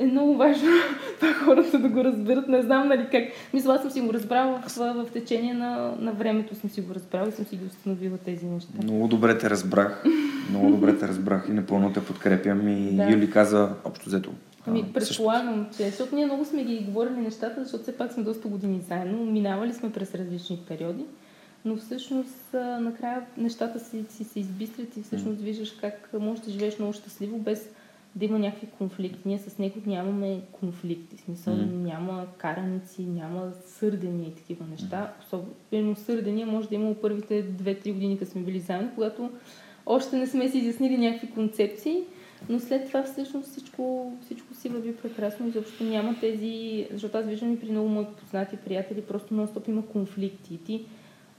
е, 0.00 0.06
много 0.06 0.36
важно 0.36 0.68
това 1.20 1.32
хората 1.32 1.78
да 1.78 1.88
го 1.88 2.04
разберат. 2.04 2.48
Не 2.48 2.62
знам 2.62 2.88
нали 2.88 3.06
как. 3.10 3.24
Мисля, 3.54 3.74
аз 3.74 3.82
съм 3.82 3.90
си 3.90 4.00
го 4.00 4.12
разбрала 4.12 4.62
в, 4.66 5.04
в 5.04 5.12
течение 5.12 5.54
на, 5.54 5.94
на 5.98 6.12
времето 6.12 6.54
съм 6.54 6.70
си 6.70 6.80
го 6.80 6.94
разбрала 6.94 7.28
и 7.28 7.32
съм 7.32 7.44
си 7.44 7.56
ги 7.56 7.64
установила 7.64 8.18
тези 8.18 8.46
неща. 8.46 8.72
Много 8.82 9.08
добре 9.08 9.38
те 9.38 9.50
разбрах. 9.50 10.04
Много 10.50 10.70
добре 10.70 10.98
те 10.98 11.08
разбрах 11.08 11.46
и 11.48 11.52
напълно 11.52 11.92
те 11.92 12.04
подкрепям. 12.04 12.68
И 12.68 12.96
да. 12.96 13.10
Юли 13.10 13.30
каза 13.30 13.68
общо 13.84 14.06
взето. 14.06 14.30
Ами, 14.66 14.92
предполагам, 14.94 15.66
че 15.76 15.84
защото 15.84 16.14
ние 16.14 16.26
много 16.26 16.44
сме 16.44 16.64
ги 16.64 16.84
говорили 16.88 17.16
нещата, 17.16 17.62
защото 17.62 17.82
все 17.82 17.96
пак 17.96 18.12
сме 18.12 18.22
доста 18.22 18.48
години 18.48 18.80
заедно, 18.88 19.24
минавали 19.24 19.72
сме 19.72 19.92
през 19.92 20.14
различни 20.14 20.60
периоди 20.68 21.04
но 21.64 21.76
всъщност 21.76 22.52
накрая 22.80 23.22
нещата 23.36 23.80
си, 23.80 24.04
си 24.08 24.24
се 24.24 24.40
избистрят 24.40 24.96
и 24.96 25.02
всъщност 25.02 25.40
виждаш 25.40 25.70
как 25.70 26.10
можеш 26.20 26.44
да 26.44 26.50
живееш 26.50 26.78
много 26.78 26.92
щастливо 26.92 27.38
без 27.38 27.68
да 28.16 28.24
има 28.24 28.38
някакви 28.38 28.66
конфликти. 28.78 29.28
Ние 29.28 29.38
с 29.38 29.58
него 29.58 29.80
нямаме 29.86 30.40
конфликти, 30.52 31.16
в 31.16 31.20
смисъл 31.20 31.54
mm. 31.54 31.72
няма 31.72 32.26
караници, 32.38 33.02
няма 33.02 33.52
сърдения 33.66 34.28
и 34.28 34.34
такива 34.34 34.64
неща. 34.70 35.12
Особено 35.20 35.96
сърдения 35.96 36.46
може 36.46 36.68
да 36.68 36.74
има 36.74 36.94
първите 36.94 37.44
2-3 37.44 37.92
години, 37.92 38.18
като 38.18 38.30
сме 38.30 38.42
били 38.42 38.60
заедно, 38.60 38.90
когато 38.94 39.30
още 39.86 40.16
не 40.16 40.26
сме 40.26 40.48
си 40.48 40.58
изяснили 40.58 40.98
някакви 40.98 41.30
концепции, 41.30 41.96
но 42.48 42.60
след 42.60 42.86
това 42.86 43.02
всъщност 43.02 43.48
всичко, 43.48 44.12
всичко 44.24 44.54
си 44.54 44.68
върви 44.68 44.96
прекрасно 44.96 45.48
и 45.48 45.50
заобщо 45.50 45.84
няма 45.84 46.16
тези, 46.20 46.86
защото 46.92 47.18
аз 47.18 47.26
виждам 47.26 47.52
и 47.52 47.60
при 47.60 47.70
много 47.70 47.88
мои 47.88 48.04
познати 48.20 48.56
приятели, 48.56 49.02
просто 49.02 49.34
нон-стоп 49.34 49.68
има 49.68 49.86
конфликти. 49.86 50.54
И 50.54 50.58
ти 50.58 50.84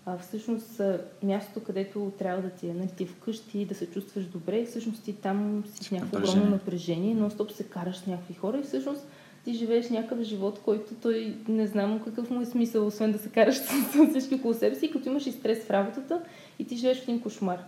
а, 0.06 0.18
всъщност 0.18 0.82
мястото, 1.24 1.66
където 1.66 2.12
трябва 2.18 2.41
да 2.41 2.49
ти 2.49 2.68
е, 2.68 2.74
нали, 2.74 2.89
ти 2.97 3.04
е 3.04 3.08
вкъщи, 3.08 3.66
да 3.66 3.76
се 3.76 3.86
чувстваш 3.91 4.26
добре, 4.26 4.60
и 4.60 4.66
всъщност 4.66 5.04
ти 5.04 5.14
там 5.14 5.64
си 5.74 5.89
в 5.89 5.91
някакво 5.91 6.18
огромно 6.18 6.49
напрежение, 6.49 7.16
но 7.16 7.30
стоп 7.30 7.52
се 7.52 7.64
караш 7.64 7.97
с 7.97 8.08
някакви 8.08 8.34
хора 8.34 8.58
и 8.60 8.64
всъщност 8.64 9.08
ти 9.45 9.54
живееш 9.54 9.89
някакъв 9.89 10.22
живот, 10.22 10.60
който 10.66 10.93
той 11.02 11.36
не 11.47 11.68
знам 11.68 12.02
какъв 12.04 12.30
му 12.30 12.41
е 12.41 12.45
смисъл, 12.45 12.88
освен 12.88 13.12
да 13.12 13.18
се 13.18 13.30
караш 13.30 13.56
с, 13.56 13.70
всички 14.10 14.36
около 14.36 14.54
себе 14.54 14.76
си, 14.76 14.91
като 14.91 15.10
имаш 15.10 15.28
и 15.28 15.32
стрес 15.32 15.66
в 15.66 15.70
работата 15.70 16.22
и 16.60 16.66
ти 16.68 16.76
живееш 16.76 16.99
в 16.99 17.04
един 17.04 17.22
кошмар. 17.22 17.60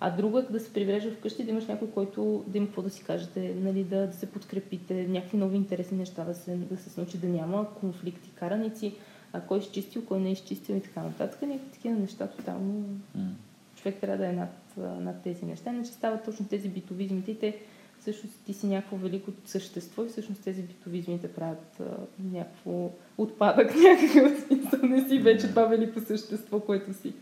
А 0.00 0.10
друго 0.10 0.38
е 0.38 0.42
да 0.42 0.60
се 0.60 0.72
приврежа 0.72 1.10
вкъщи, 1.10 1.44
да 1.44 1.50
имаш 1.50 1.66
някой, 1.66 1.90
който 1.90 2.44
да 2.46 2.58
има 2.58 2.66
какво 2.66 2.82
да 2.82 2.90
си 2.90 3.04
кажете, 3.04 3.54
нали, 3.60 3.84
да, 3.84 4.06
да 4.06 4.12
се 4.12 4.26
подкрепите, 4.26 5.06
някакви 5.08 5.36
нови 5.36 5.56
интересни 5.56 5.98
неща 5.98 6.24
да 6.24 6.34
се, 6.34 6.56
да 6.56 6.76
се 6.76 7.00
научи, 7.00 7.18
да 7.18 7.26
няма 7.26 7.74
конфликти, 7.74 8.30
караници 8.34 8.94
а 9.34 9.40
кой 9.40 9.58
е 9.58 9.60
изчистил, 9.60 10.04
кой 10.04 10.20
не 10.20 10.28
е 10.28 10.32
изчистил 10.32 10.74
и 10.74 10.80
така 10.80 11.02
нататък. 11.02 11.42
Някакви 11.42 11.70
такива 11.70 11.94
неща 11.94 12.26
тотално 12.26 12.84
mm. 13.18 13.28
човек 13.76 14.00
трябва 14.00 14.18
да 14.18 14.26
е 14.26 14.32
над, 14.32 14.76
над 14.76 15.22
тези 15.22 15.46
неща. 15.46 15.70
Иначе 15.70 15.92
стават 15.92 16.24
точно 16.24 16.46
тези 16.46 16.68
битовизмите 16.68 17.30
и 17.30 17.38
те 17.38 17.58
всъщност 18.00 18.34
ти 18.46 18.52
си 18.52 18.66
някакво 18.66 18.96
велико 18.96 19.30
същество 19.44 20.04
и 20.04 20.08
всъщност 20.08 20.44
тези 20.44 20.62
битовизми 20.62 21.20
те 21.20 21.32
правят 21.32 21.80
а, 21.80 21.84
някакво 22.32 22.90
отпадък 23.18 23.74
някакъв 23.82 24.46
смисъл. 24.46 24.80
Не 24.82 25.08
си 25.08 25.18
вече 25.18 25.48
това 25.48 25.64
велико 25.64 26.00
същество, 26.00 26.60
което 26.60 26.94
си. 26.94 27.12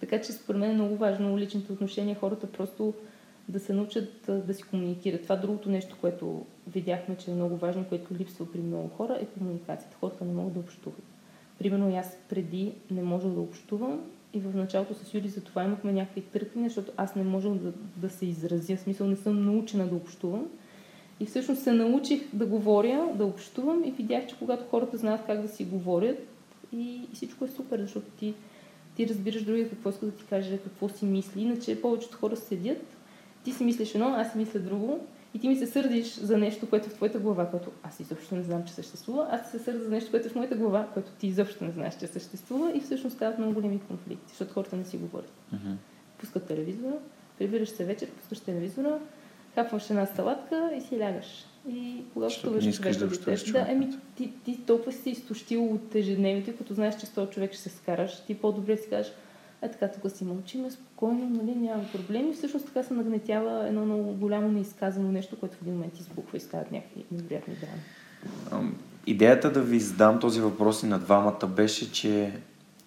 Така 0.00 0.20
че 0.20 0.32
според 0.32 0.60
мен 0.60 0.70
е 0.70 0.74
много 0.74 0.96
важно 0.96 1.38
личните 1.38 1.72
отношения, 1.72 2.16
хората 2.20 2.46
просто 2.46 2.94
да 3.48 3.60
се 3.60 3.72
научат 3.72 4.30
да 4.46 4.54
си 4.54 4.62
комуникират. 4.62 5.22
Това 5.22 5.36
другото 5.36 5.70
нещо, 5.70 5.96
което 6.00 6.46
видяхме, 6.72 7.16
че 7.16 7.30
е 7.30 7.34
много 7.34 7.56
важно, 7.56 7.84
което 7.84 8.14
липсва 8.14 8.52
при 8.52 8.60
много 8.60 8.88
хора, 8.88 9.18
е 9.20 9.26
комуникацията. 9.26 9.96
Хората 10.00 10.24
не 10.24 10.32
могат 10.32 10.52
да 10.52 10.60
общуват. 10.60 11.13
Примерно 11.58 11.96
аз 11.96 12.18
преди 12.28 12.72
не 12.90 13.02
можех 13.02 13.30
да 13.30 13.40
общувам 13.40 14.00
и 14.34 14.40
в 14.40 14.56
началото 14.56 14.94
с 14.94 15.14
Юли 15.14 15.28
за 15.28 15.40
това 15.40 15.64
имахме 15.64 15.92
някакви 15.92 16.20
търкания, 16.20 16.68
защото 16.68 16.92
аз 16.96 17.14
не 17.16 17.22
можех 17.22 17.52
да, 17.52 17.72
да 17.96 18.10
се 18.10 18.26
изразя. 18.26 18.76
В 18.76 18.80
смисъл 18.80 19.06
не 19.06 19.16
съм 19.16 19.44
научена 19.44 19.86
да 19.88 19.96
общувам. 19.96 20.46
И 21.20 21.26
всъщност 21.26 21.62
се 21.62 21.72
научих 21.72 22.22
да 22.32 22.46
говоря, 22.46 23.12
да 23.14 23.24
общувам 23.24 23.84
и 23.84 23.90
видях, 23.90 24.26
че 24.26 24.38
когато 24.38 24.64
хората 24.70 24.96
знаят 24.96 25.26
как 25.26 25.42
да 25.42 25.48
си 25.48 25.64
говорят 25.64 26.18
и, 26.72 27.00
и 27.12 27.14
всичко 27.14 27.44
е 27.44 27.48
супер, 27.48 27.80
защото 27.80 28.06
ти, 28.10 28.34
ти 28.96 29.08
разбираш 29.08 29.44
другия 29.44 29.70
какво 29.70 29.90
иска 29.90 30.06
да 30.06 30.12
ти 30.12 30.24
каже, 30.24 30.58
какво 30.58 30.88
си 30.88 31.04
мисли. 31.04 31.42
Иначе 31.42 31.82
повечето 31.82 32.16
хора 32.16 32.36
седят, 32.36 32.96
ти 33.44 33.52
си 33.52 33.64
мислиш 33.64 33.94
едно, 33.94 34.06
аз 34.06 34.32
си 34.32 34.38
мисля 34.38 34.60
друго 34.60 35.00
и 35.34 35.38
ти 35.38 35.48
ми 35.48 35.56
се 35.56 35.66
сърдиш 35.66 36.14
за 36.14 36.38
нещо, 36.38 36.70
което 36.70 36.86
е 36.86 36.88
в 36.88 36.94
твоята 36.94 37.18
глава, 37.18 37.50
което 37.50 37.70
аз 37.82 38.00
изобщо 38.00 38.34
не 38.34 38.42
знам, 38.42 38.64
че 38.64 38.72
съществува, 38.72 39.28
аз 39.30 39.50
се 39.50 39.58
сърда 39.58 39.84
за 39.84 39.90
нещо, 39.90 40.10
което 40.10 40.26
е 40.26 40.30
в 40.30 40.34
моята 40.34 40.56
глава, 40.56 40.88
което 40.94 41.10
ти 41.18 41.26
изобщо 41.26 41.64
не 41.64 41.70
знаеш, 41.70 41.94
че 42.00 42.06
съществува 42.06 42.72
и 42.74 42.80
всъщност 42.80 43.16
стават 43.16 43.38
много 43.38 43.54
големи 43.54 43.80
конфликти, 43.80 44.28
защото 44.28 44.52
хората 44.52 44.76
не 44.76 44.84
си 44.84 44.96
говорят. 44.96 45.32
Mm-hmm. 45.54 45.74
Пускат 46.18 46.46
телевизора, 46.46 46.94
прибираш 47.38 47.68
се 47.68 47.84
вечер, 47.84 48.10
пускаш 48.10 48.40
телевизора, 48.40 48.98
хапваш 49.54 49.90
една 49.90 50.06
салатка 50.06 50.70
и 50.76 50.80
си 50.80 51.00
лягаш. 51.00 51.46
И 51.68 52.02
когато 52.14 52.40
чуваш 52.40 52.76
човек 52.76 52.98
да 52.98 53.10
теб, 53.10 53.52
да, 53.52 53.66
еми, 53.68 53.90
ти, 54.16 54.32
ти 54.44 54.60
толкова 54.66 54.92
си 54.92 55.10
изтощил 55.10 55.66
от 55.66 55.94
ежедневието, 55.94 56.56
като 56.58 56.74
знаеш, 56.74 56.96
че 56.96 57.06
с 57.06 57.10
този 57.10 57.30
човек 57.30 57.52
ще 57.52 57.62
се 57.62 57.68
скараш, 57.68 58.20
ти 58.26 58.34
по-добре 58.34 58.76
си 58.76 58.88
кажеш, 58.88 59.12
е 59.62 59.70
така, 59.70 59.88
тук 59.88 60.12
си 60.12 60.24
мълчиме 60.24 60.70
спокойно, 60.70 61.30
нали, 61.30 61.54
няма 61.54 61.84
проблеми. 61.92 62.34
Всъщност 62.34 62.66
така 62.66 62.82
се 62.82 62.94
нагнетява 62.94 63.68
едно 63.68 63.84
много 63.84 64.14
голямо 64.14 64.48
неизказано 64.48 65.12
нещо, 65.12 65.36
което 65.40 65.56
в 65.56 65.62
един 65.62 65.74
момент 65.74 65.98
избухва 66.00 66.36
и 66.36 66.40
стават 66.40 66.72
някакви 66.72 67.04
невероятни 67.12 67.54
драми. 67.54 68.72
Идеята 69.06 69.52
да 69.52 69.62
ви 69.62 69.80
задам 69.80 70.20
този 70.20 70.40
въпрос 70.40 70.82
и 70.82 70.86
на 70.86 70.98
двамата 70.98 71.46
беше, 71.46 71.92
че 71.92 72.32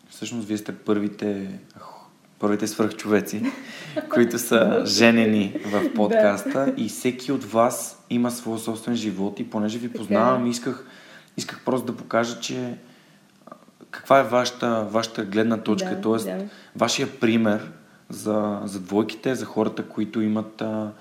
всъщност 0.09 0.47
вие 0.47 0.57
сте 0.57 0.76
първите, 0.76 1.59
първите 2.39 2.68
свръхчовеци, 2.68 3.43
които 4.13 4.39
са 4.39 4.84
женени 4.86 5.59
в 5.65 5.93
подкаста 5.93 6.74
и 6.78 6.89
всеки 6.89 7.32
от 7.32 7.43
вас 7.43 8.05
има 8.09 8.32
своя 8.32 8.59
собствен 8.59 8.95
живот 8.95 9.39
и 9.39 9.49
понеже 9.49 9.78
ви 9.78 9.93
познавам, 9.93 10.45
е. 10.45 10.49
исках, 10.49 10.88
исках 11.38 11.61
просто 11.65 11.91
да 11.91 11.97
покажа, 11.97 12.39
че 12.39 12.78
каква 13.91 14.19
е 14.19 14.23
вашата, 14.23 14.88
вашата 14.91 15.25
гледна 15.25 15.57
точка, 15.57 15.95
да, 15.95 16.01
т.е. 16.01 16.35
Да. 16.35 16.45
вашия 16.75 17.19
пример 17.19 17.71
за, 18.09 18.61
за 18.65 18.79
двойките, 18.79 19.35
за 19.35 19.45
хората, 19.45 19.83
които 19.83 20.21
имат 20.21 20.61
а, 20.61 20.91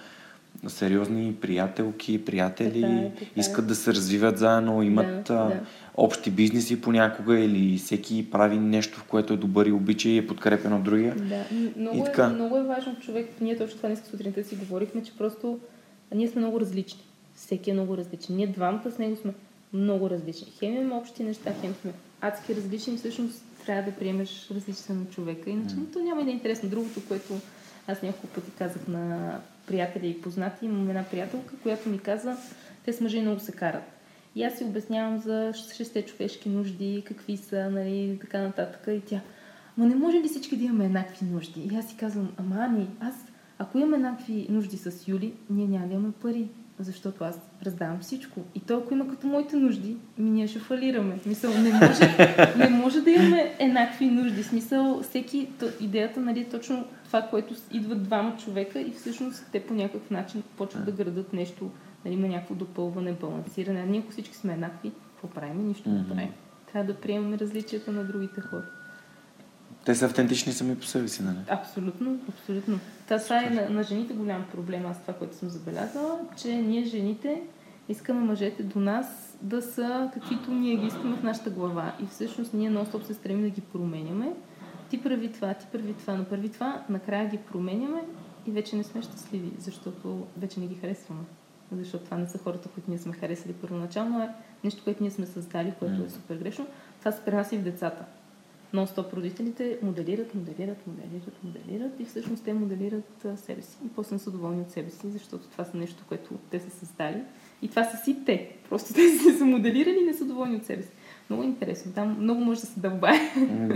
сериозни 0.66 1.34
приятелки, 1.41 2.24
приятели, 2.24 2.80
така 2.80 2.93
е, 2.93 3.12
така 3.18 3.30
е. 3.37 3.41
искат 3.41 3.66
да 3.66 3.74
се 3.74 3.95
развиват 3.95 4.39
заедно, 4.39 4.82
имат 4.82 5.24
да, 5.24 5.34
а, 5.34 5.47
да. 5.47 5.61
общи 5.95 6.30
бизнеси 6.30 6.80
понякога 6.80 7.39
или 7.39 7.78
всеки 7.78 8.30
прави 8.30 8.59
нещо, 8.59 8.99
в 8.99 9.05
което 9.05 9.32
е 9.32 9.37
добър 9.37 9.66
и 9.66 9.72
обича 9.72 10.09
и 10.09 10.18
е 10.18 10.26
подкрепен 10.26 10.72
от 10.72 10.82
другия. 10.82 11.14
Да, 11.14 11.45
много, 11.76 11.99
и 11.99 12.05
така. 12.05 12.24
Е, 12.24 12.28
много 12.28 12.57
е 12.57 12.62
важно 12.62 12.97
човек, 13.01 13.30
ние 13.41 13.59
точно 13.59 13.76
това 13.76 13.89
днес 13.89 14.03
сутринта 14.11 14.45
си 14.45 14.57
говорихме, 14.57 15.03
че 15.03 15.16
просто 15.18 15.59
ние 16.14 16.28
сме 16.28 16.41
много 16.41 16.61
различни. 16.61 17.01
Всеки 17.34 17.70
е 17.70 17.74
много 17.74 17.97
различен. 17.97 18.37
Ние 18.37 18.47
двамата 18.47 18.91
с 18.91 18.99
него 18.99 19.16
сме 19.16 19.32
много 19.72 20.11
различни. 20.11 20.53
Хем 20.59 20.74
имаме 20.74 20.95
общи 20.95 21.22
неща, 21.24 21.53
хем 21.61 21.74
сме 21.82 21.93
адски 22.27 22.55
различни, 22.55 22.97
всъщност 22.97 23.43
трябва 23.66 23.91
да 23.91 23.97
приемеш 23.97 24.51
различен 24.51 25.07
човека. 25.11 25.51
Иначе 25.51 25.74
mm. 25.74 25.93
то 25.93 25.99
няма 25.99 26.20
и 26.20 26.24
да 26.24 26.31
е 26.31 26.35
интересно. 26.35 26.68
Другото, 26.68 27.01
което 27.09 27.35
аз 27.87 28.03
няколко 28.03 28.27
пъти 28.27 28.51
казах 28.59 28.89
на 28.89 29.41
приятели 29.66 30.09
и 30.09 30.20
познати, 30.20 30.64
имам 30.64 30.89
една 30.89 31.05
приятелка, 31.05 31.55
която 31.62 31.89
ми 31.89 31.99
каза, 31.99 32.37
те 32.85 32.93
с 32.93 33.01
мъжи 33.01 33.20
много 33.20 33.41
се 33.41 33.53
карат. 33.53 33.83
И 34.35 34.45
аз 34.45 34.59
си 34.59 34.64
обяснявам 34.64 35.18
за 35.18 35.53
шесте 35.77 36.03
човешки 36.03 36.49
нужди, 36.49 37.03
какви 37.07 37.37
са, 37.37 37.70
нали, 37.70 38.18
така 38.20 38.41
нататък. 38.41 38.89
И 38.89 39.01
тя, 39.01 39.20
ма 39.77 39.87
не 39.87 39.95
може 39.95 40.16
ли 40.16 40.29
всички 40.29 40.57
да 40.57 40.64
имаме 40.64 40.85
еднакви 40.85 41.27
нужди? 41.27 41.61
И 41.61 41.77
аз 41.77 41.89
си 41.89 41.97
казвам, 41.97 42.33
ама 42.37 42.57
Ани, 42.57 42.89
аз, 43.01 43.14
ако 43.59 43.79
имаме 43.79 43.97
еднакви 43.97 44.47
нужди 44.51 44.77
с 44.77 45.09
Юли, 45.09 45.33
ние 45.51 45.66
няма 45.66 45.87
да 45.87 45.95
имаме 45.95 46.12
пари 46.12 46.49
защото 46.79 47.24
аз 47.24 47.41
раздавам 47.64 48.01
всичко. 48.01 48.41
И 48.55 48.61
то, 48.61 48.77
ако 48.79 48.95
има 48.95 49.09
като 49.09 49.27
моите 49.27 49.57
нужди, 49.57 49.97
ми 50.18 50.31
ние 50.31 50.49
ще 50.49 50.59
фалираме. 50.59 51.18
Мисъл, 51.27 51.51
не 51.51 51.72
може, 51.72 52.35
не 52.59 52.68
може 52.68 53.01
да 53.01 53.11
имаме 53.11 53.55
еднакви 53.59 54.07
нужди. 54.07 54.43
Смисъл, 54.43 55.03
всеки, 55.03 55.49
идеята, 55.81 56.20
нали, 56.20 56.41
е 56.41 56.49
точно 56.49 56.85
това, 57.05 57.22
което 57.22 57.55
идват 57.72 58.03
двама 58.03 58.37
човека 58.37 58.81
и 58.81 58.91
всъщност 58.91 59.47
те 59.53 59.66
по 59.66 59.74
някакъв 59.74 60.11
начин 60.11 60.43
почват 60.57 60.85
да 60.85 60.93
градат 60.93 61.33
нещо, 61.33 61.70
нали, 62.05 62.14
има 62.14 62.29
някакво 62.29 62.55
допълване, 62.55 63.12
балансиране. 63.12 63.81
А 63.81 63.87
ние, 63.87 64.01
ако 64.01 64.11
всички 64.11 64.37
сме 64.37 64.53
еднакви, 64.53 64.93
какво 65.12 65.29
правим? 65.29 65.68
Нищо 65.68 65.89
не 65.89 66.09
правим. 66.09 66.33
Трябва 66.72 66.93
да 66.93 67.01
приемаме 67.01 67.39
различията 67.39 67.93
на 67.93 68.05
другите 68.05 68.41
хора. 68.41 68.64
Те 69.87 69.95
са 69.95 70.07
автентични 70.07 70.53
сами 70.53 70.76
по 70.76 70.84
себе 70.84 71.09
си, 71.09 71.22
нали? 71.22 71.37
Абсолютно, 71.49 72.18
абсолютно. 72.28 72.78
Та 73.09 73.18
са 73.18 73.37
е 73.37 73.51
на, 73.51 73.70
на 73.70 73.82
жените 73.82 74.14
голям 74.14 74.45
проблем, 74.53 74.87
аз 74.87 75.01
това, 75.01 75.14
което 75.14 75.37
съм 75.37 75.49
забелязала, 75.49 76.18
че 76.37 76.57
ние 76.57 76.84
жените 76.84 77.43
искаме 77.89 78.20
мъжете 78.20 78.62
до 78.62 78.80
нас 78.80 79.37
да 79.43 79.62
са 79.62 80.11
каквито 80.14 80.51
ние 80.51 80.76
ги 80.76 80.87
искаме 80.87 81.16
в 81.16 81.22
нашата 81.22 81.51
глава. 81.51 81.93
И 82.03 82.07
всъщност 82.07 82.55
ние 82.55 82.70
нон-стоп 82.70 83.03
се 83.03 83.14
стремим 83.14 83.43
да 83.43 83.51
ги 83.51 83.61
променяме. 83.61 84.32
Ти 84.91 85.03
прави 85.03 85.32
това, 85.32 85.55
ти 85.55 85.66
прави 85.72 85.95
това, 85.95 86.14
направи 86.14 86.49
това, 86.49 86.82
накрая 86.89 87.28
ги 87.28 87.39
променяме 87.39 88.05
и 88.47 88.51
вече 88.51 88.76
не 88.76 88.84
сме 88.84 89.03
щастливи, 89.03 89.53
защото 89.59 90.26
вече 90.37 90.61
не 90.61 90.66
ги 90.66 90.74
харесваме. 90.74 91.22
Защото 91.72 92.05
това 92.05 92.16
не 92.16 92.28
са 92.28 92.39
хората, 92.39 92.68
които 92.68 92.91
ние 92.91 92.99
сме 92.99 93.12
харесали 93.12 93.53
първоначално, 93.53 94.22
е 94.22 94.28
нещо, 94.64 94.84
което 94.84 95.03
ние 95.03 95.11
сме 95.11 95.26
създали, 95.26 95.72
което 95.78 96.03
е 96.03 96.11
супер 96.11 96.37
грешно. 96.37 96.66
Това 96.99 97.12
се 97.12 97.24
пренася 97.24 97.55
и 97.55 97.59
в 97.59 97.62
децата 97.62 98.05
нон-стоп 98.75 99.12
родителите 99.12 99.79
моделират, 99.83 100.35
моделират, 100.35 100.87
моделират, 100.87 101.45
моделират 101.45 102.01
и 102.01 102.05
всъщност 102.05 102.45
те 102.45 102.55
моделират 102.55 103.27
себе 103.37 103.62
си. 103.62 103.77
И 103.87 103.89
после 103.89 104.14
не 104.14 104.19
са 104.19 104.31
доволни 104.31 104.61
от 104.61 104.71
себе 104.71 104.91
си, 104.91 105.11
защото 105.11 105.45
това 105.49 105.64
са 105.64 105.77
нещо, 105.77 106.05
което 106.09 106.35
те 106.51 106.61
са 106.61 106.71
създали. 106.71 107.23
И 107.62 107.69
това 107.69 107.85
са 107.85 107.97
си 108.05 108.17
те. 108.27 108.57
Просто 108.69 108.93
те 108.95 109.33
са 109.39 109.45
моделирали 109.45 109.99
и 110.03 110.07
не 110.07 110.14
са 110.14 110.25
доволни 110.25 110.57
от 110.57 110.64
себе 110.64 110.83
си. 110.83 110.91
Много 111.31 111.43
интересно. 111.43 111.93
Там 111.93 112.17
много 112.21 112.41
може 112.41 112.61
да 112.61 112.67
се 112.67 112.81
дълбае. 112.81 113.21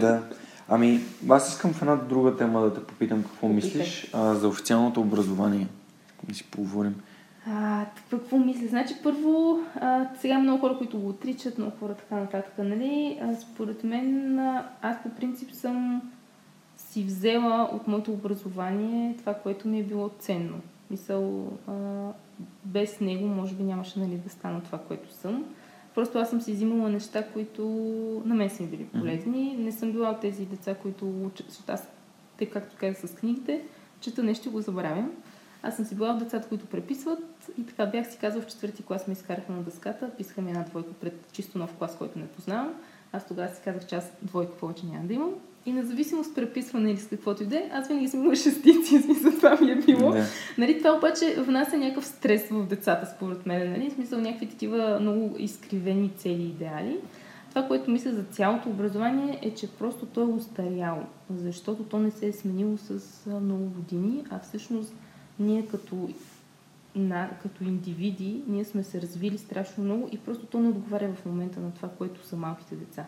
Да. 0.01 0.22
Ами, 0.68 1.01
аз 1.28 1.53
искам 1.53 1.72
в 1.72 1.82
една 1.82 1.97
друга 1.97 2.36
тема 2.36 2.61
да 2.61 2.74
те 2.74 2.84
попитам 2.84 3.22
какво 3.22 3.49
Попитай. 3.49 3.55
мислиш 3.55 4.11
а, 4.12 4.34
за 4.34 4.49
официалното 4.49 5.01
образование. 5.01 5.66
Да 6.22 6.34
си 6.34 6.45
поговорим. 6.45 6.95
А, 7.47 7.86
какво 8.11 8.38
мисля? 8.38 8.66
Значи 8.68 8.95
първо, 9.03 9.59
а, 9.80 10.09
сега 10.18 10.38
много 10.38 10.61
хора, 10.61 10.78
които 10.78 10.99
го 10.99 11.09
отричат, 11.09 11.59
много 11.59 11.72
хора 11.80 11.95
така 11.95 12.16
нататък, 12.16 12.53
нали? 12.59 13.18
А, 13.22 13.34
според 13.34 13.84
мен, 13.84 14.38
аз 14.82 15.03
по 15.03 15.11
принцип 15.11 15.51
съм 15.51 16.03
си 16.76 17.05
взела 17.05 17.68
от 17.72 17.86
моето 17.86 18.12
образование 18.12 19.14
това, 19.18 19.34
което 19.34 19.68
ми 19.68 19.80
е 19.80 19.84
било 19.84 20.11
ценно. 20.18 20.61
Мисъл, 20.91 21.53
а, 21.66 21.72
без 22.64 23.01
него 23.01 23.26
може 23.26 23.55
би 23.55 23.62
нямаше 23.62 24.01
нали, 24.01 24.18
да 24.18 24.30
стана 24.30 24.62
това, 24.62 24.78
което 24.78 25.12
съм. 25.12 25.45
Просто 25.95 26.18
аз 26.18 26.30
съм 26.30 26.41
си 26.41 26.53
взимала 26.53 26.91
неща, 26.91 27.26
които 27.32 27.62
на 28.24 28.34
мен 28.34 28.51
са 28.51 28.62
ми 28.62 28.68
били 28.68 28.84
полезни. 28.84 29.57
Не 29.57 29.72
съм 29.72 29.93
била 29.93 30.11
от 30.11 30.20
тези 30.20 30.47
деца, 30.47 30.74
които 30.74 31.24
учат, 31.26 31.47
защото 31.49 31.72
аз, 31.72 31.88
те, 32.36 32.47
както 32.47 32.76
казах 32.80 33.11
с 33.11 33.14
книгите, 33.14 33.62
чета 34.01 34.22
нещо 34.22 34.51
го 34.51 34.61
забравям. 34.61 35.11
Аз 35.62 35.76
съм 35.76 35.84
си 35.84 35.94
била 35.94 36.11
от 36.11 36.18
децата, 36.18 36.48
които 36.48 36.66
преписват 36.66 37.50
и 37.58 37.66
така 37.66 37.86
бях 37.86 38.11
си 38.11 38.18
казал 38.18 38.42
в 38.42 38.46
четвърти 38.46 38.82
клас 38.82 39.06
ме 39.06 39.12
изкараха 39.12 39.52
на 39.52 39.62
дъската, 39.62 40.11
писаха 40.18 40.42
ми 40.42 40.50
една 40.50 40.62
двойка 40.62 40.92
пред 41.00 41.32
чисто 41.32 41.58
нов 41.58 41.74
клас, 41.74 41.96
който 41.98 42.18
не 42.18 42.26
познавам. 42.26 42.74
Аз 43.12 43.26
тогава 43.26 43.54
си 43.54 43.61
казах, 43.64 43.86
че 43.86 43.94
аз 43.94 44.12
двойка 44.22 44.52
повече 44.52 44.86
няма 44.86 45.04
да 45.04 45.14
имам. 45.14 45.34
И 45.66 45.72
независимо 45.72 46.24
с 46.24 46.34
преписване 46.34 46.90
или 46.90 46.98
с 46.98 47.06
каквото 47.06 47.42
и 47.42 47.46
да 47.46 47.56
е, 47.56 47.70
аз 47.72 47.88
винаги 47.88 48.08
съм 48.08 48.20
имала 48.20 48.36
шестици, 48.36 48.98
смисъл 49.02 49.32
това 49.32 49.56
ми 49.61 49.70
е 49.70 49.76
било. 49.76 50.12
Да. 50.12 50.24
Нали, 50.58 50.78
това 50.78 50.96
обаче 50.96 51.34
внася 51.38 51.76
някакъв 51.76 52.06
стрес 52.06 52.48
в 52.50 52.66
децата, 52.66 53.12
според 53.16 53.46
мен. 53.46 53.70
Нали? 53.70 53.90
В 53.90 53.92
смисъл 53.92 54.20
някакви 54.20 54.48
такива 54.48 54.98
много 55.00 55.36
изкривени 55.38 56.11
цели 56.16 56.42
и 56.42 56.48
идеали. 56.48 56.98
Това, 57.48 57.66
което 57.66 57.90
мисля 57.90 58.12
за 58.12 58.22
цялото 58.22 58.68
образование 58.68 59.38
е, 59.42 59.54
че 59.54 59.70
просто 59.70 60.06
то 60.06 60.20
е 60.20 60.24
устаряло, 60.24 61.02
защото 61.36 61.82
то 61.82 61.98
не 61.98 62.11
се 62.11 62.26
е 62.26 62.32
сменило 62.32 62.76
с 62.76 63.26
много 63.26 63.64
години, 63.64 64.24
а 64.30 64.38
всъщност 64.38 64.94
ние 65.41 65.66
като, 65.66 66.09
на, 66.97 67.30
като 67.43 67.64
индивиди, 67.64 68.43
ние 68.47 68.64
сме 68.64 68.84
се 68.84 69.03
развили 69.03 69.38
страшно 69.38 69.84
много 69.84 70.09
и 70.12 70.18
просто 70.18 70.47
то 70.47 70.61
не 70.61 70.68
отговаря 70.68 71.14
в 71.14 71.26
момента 71.26 71.61
на 71.61 71.70
това, 71.70 71.88
което 71.88 72.26
са 72.26 72.36
малките 72.36 72.76
деца. 72.76 73.07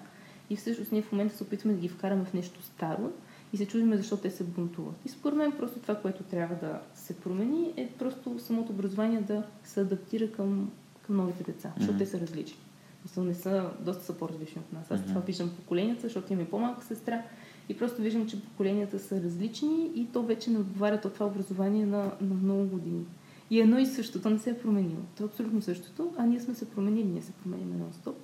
И 0.51 0.57
всъщност 0.57 0.93
ние 0.93 1.03
в 1.03 1.12
момента 1.12 1.37
се 1.37 1.43
опитваме 1.43 1.74
да 1.74 1.80
ги 1.80 1.89
вкараме 1.89 2.24
в 2.24 2.35
нещо 2.35 2.62
старо 2.62 3.12
и 3.53 3.57
се 3.57 3.66
чудиме 3.66 3.97
защо 3.97 4.16
те 4.16 4.30
се 4.30 4.45
бунтуват. 4.45 4.95
И 5.05 5.09
според 5.09 5.39
мен 5.39 5.53
просто 5.53 5.80
това, 5.80 5.95
което 5.95 6.22
трябва 6.22 6.55
да 6.57 6.80
се 6.95 7.16
промени 7.16 7.72
е 7.76 7.89
просто 7.99 8.39
самото 8.39 8.72
образование 8.72 9.20
да 9.20 9.43
се 9.64 9.80
адаптира 9.80 10.33
към, 10.33 10.70
към 11.07 11.16
новите 11.16 11.45
деца, 11.45 11.72
защото 11.76 11.99
mm-hmm. 11.99 11.99
те 11.99 12.07
са 12.07 12.20
различни. 12.20 12.59
Мисъл, 13.05 13.24
не 13.24 13.35
са, 13.35 13.70
доста 13.80 14.05
са 14.05 14.18
по-различни 14.18 14.61
от 14.61 14.72
нас. 14.72 14.91
Аз 14.91 15.01
Мгм. 15.01 15.09
това 15.09 15.20
виждам 15.20 15.51
поколенията, 15.57 16.03
защото 16.03 16.33
имам 16.33 16.45
и 16.45 16.49
по-малка 16.49 16.85
сестра. 16.85 17.22
И 17.68 17.76
просто 17.76 18.02
виждам, 18.02 18.28
че 18.28 18.42
поколенията 18.42 18.98
са 18.98 19.22
различни 19.22 19.90
и 19.94 20.06
то 20.12 20.22
вече 20.22 20.50
не 20.50 20.58
отговаря 20.58 21.00
то 21.00 21.10
това 21.10 21.26
образование 21.26 21.86
на, 21.86 22.12
на 22.20 22.34
много 22.42 22.64
години. 22.64 23.04
И 23.50 23.60
едно 23.60 23.78
и 23.78 23.86
също, 23.86 24.22
то 24.22 24.30
не 24.30 24.38
се 24.38 24.50
е 24.50 24.58
променило. 24.58 25.00
То 25.16 25.22
е 25.22 25.26
абсолютно 25.26 25.62
същото, 25.62 26.12
а 26.16 26.26
ние 26.26 26.40
сме 26.40 26.54
се 26.54 26.70
променили, 26.70 27.04
ние 27.04 27.22
се 27.22 27.32
променяме 27.32 27.74
нон-стоп. 27.76 28.14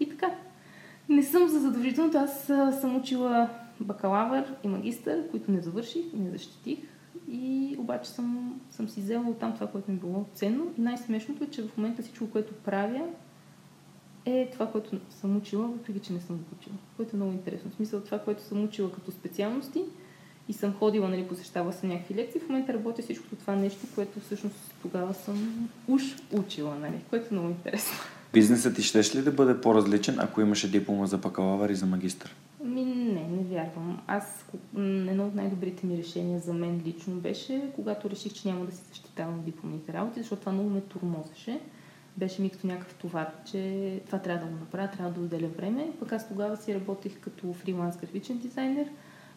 И 0.00 0.08
така, 0.08 0.30
не 1.08 1.22
съм 1.22 1.48
за 1.48 1.60
задължителното. 1.60 2.18
Аз 2.18 2.46
съм 2.80 2.96
учила 2.96 3.50
бакалавър 3.80 4.54
и 4.64 4.68
магистър, 4.68 5.30
които 5.30 5.50
не 5.50 5.60
завърших, 5.60 6.04
не 6.14 6.30
защитих. 6.30 6.78
И 7.28 7.76
обаче 7.78 8.10
съм, 8.10 8.60
съм 8.70 8.88
си 8.88 9.00
взела 9.00 9.30
от 9.30 9.38
там 9.38 9.54
това, 9.54 9.66
което 9.66 9.90
ми 9.90 9.96
е 9.96 10.00
било 10.00 10.24
ценно. 10.34 10.72
И 10.78 10.80
най-смешното 10.80 11.44
е, 11.44 11.46
че 11.46 11.62
в 11.62 11.76
момента 11.76 12.02
всичко, 12.02 12.30
което 12.30 12.54
правя, 12.54 13.06
е 14.26 14.48
това, 14.52 14.66
което 14.66 14.90
съм 15.10 15.36
учила, 15.36 15.66
въпреки 15.66 16.00
че 16.00 16.12
не 16.12 16.20
съм 16.20 16.36
го 16.36 16.42
учила. 16.58 16.76
Което 16.96 17.16
е 17.16 17.16
много 17.16 17.32
интересно. 17.32 17.70
В 17.70 17.74
смисъл 17.74 18.00
това, 18.00 18.18
което 18.18 18.42
съм 18.42 18.64
учила 18.64 18.92
като 18.92 19.10
специалности 19.10 19.82
и 20.48 20.52
съм 20.52 20.74
ходила, 20.74 21.08
нали, 21.08 21.28
посещава 21.28 21.72
съм 21.72 21.88
някакви 21.88 22.14
лекции, 22.14 22.40
в 22.40 22.48
момента 22.48 22.74
работя 22.74 23.02
всичкото 23.02 23.36
това 23.36 23.56
нещо, 23.56 23.86
което 23.94 24.20
всъщност 24.20 24.74
тогава 24.82 25.14
съм 25.14 25.68
уж 25.88 26.02
учила, 26.32 26.74
нали, 26.74 27.00
което 27.10 27.26
е 27.26 27.32
много 27.32 27.48
интересно. 27.48 27.98
Бизнесът 28.32 28.76
ти 28.76 28.82
щеш 28.82 29.14
ли 29.14 29.22
да 29.22 29.32
бъде 29.32 29.60
по-различен, 29.60 30.20
ако 30.20 30.40
имаше 30.40 30.70
диплома 30.70 31.06
за 31.06 31.18
бакалавър 31.18 31.70
и 31.70 31.74
за 31.74 31.86
магистър? 31.86 32.34
Ми, 32.64 32.84
не, 32.84 33.28
не 33.28 33.42
вярвам. 33.42 34.00
Аз, 34.06 34.44
едно 34.76 35.26
от 35.26 35.34
най-добрите 35.34 35.86
ми 35.86 35.98
решения 35.98 36.40
за 36.40 36.52
мен 36.52 36.82
лично 36.86 37.14
беше, 37.14 37.62
когато 37.74 38.10
реших, 38.10 38.32
че 38.32 38.48
няма 38.48 38.64
да 38.64 38.72
си 38.72 38.82
защитавам 38.88 39.42
дипломните 39.44 39.92
работи, 39.92 40.20
защото 40.20 40.40
това 40.40 40.52
много 40.52 40.70
ме 40.70 40.80
турмозеше. 40.80 41.60
Беше 42.16 42.42
ми 42.42 42.50
като 42.50 42.66
някакъв 42.66 42.94
товар, 42.94 43.30
че 43.44 44.00
това 44.06 44.18
трябва 44.18 44.46
да 44.46 44.52
го 44.52 44.58
направя, 44.58 44.90
трябва 44.90 45.12
да 45.12 45.20
отделя 45.20 45.48
време. 45.48 45.92
Пък 46.00 46.12
аз 46.12 46.28
тогава 46.28 46.56
си 46.56 46.74
работех 46.74 47.20
като 47.20 47.52
фриланс 47.52 47.96
графичен 47.96 48.38
дизайнер, 48.38 48.88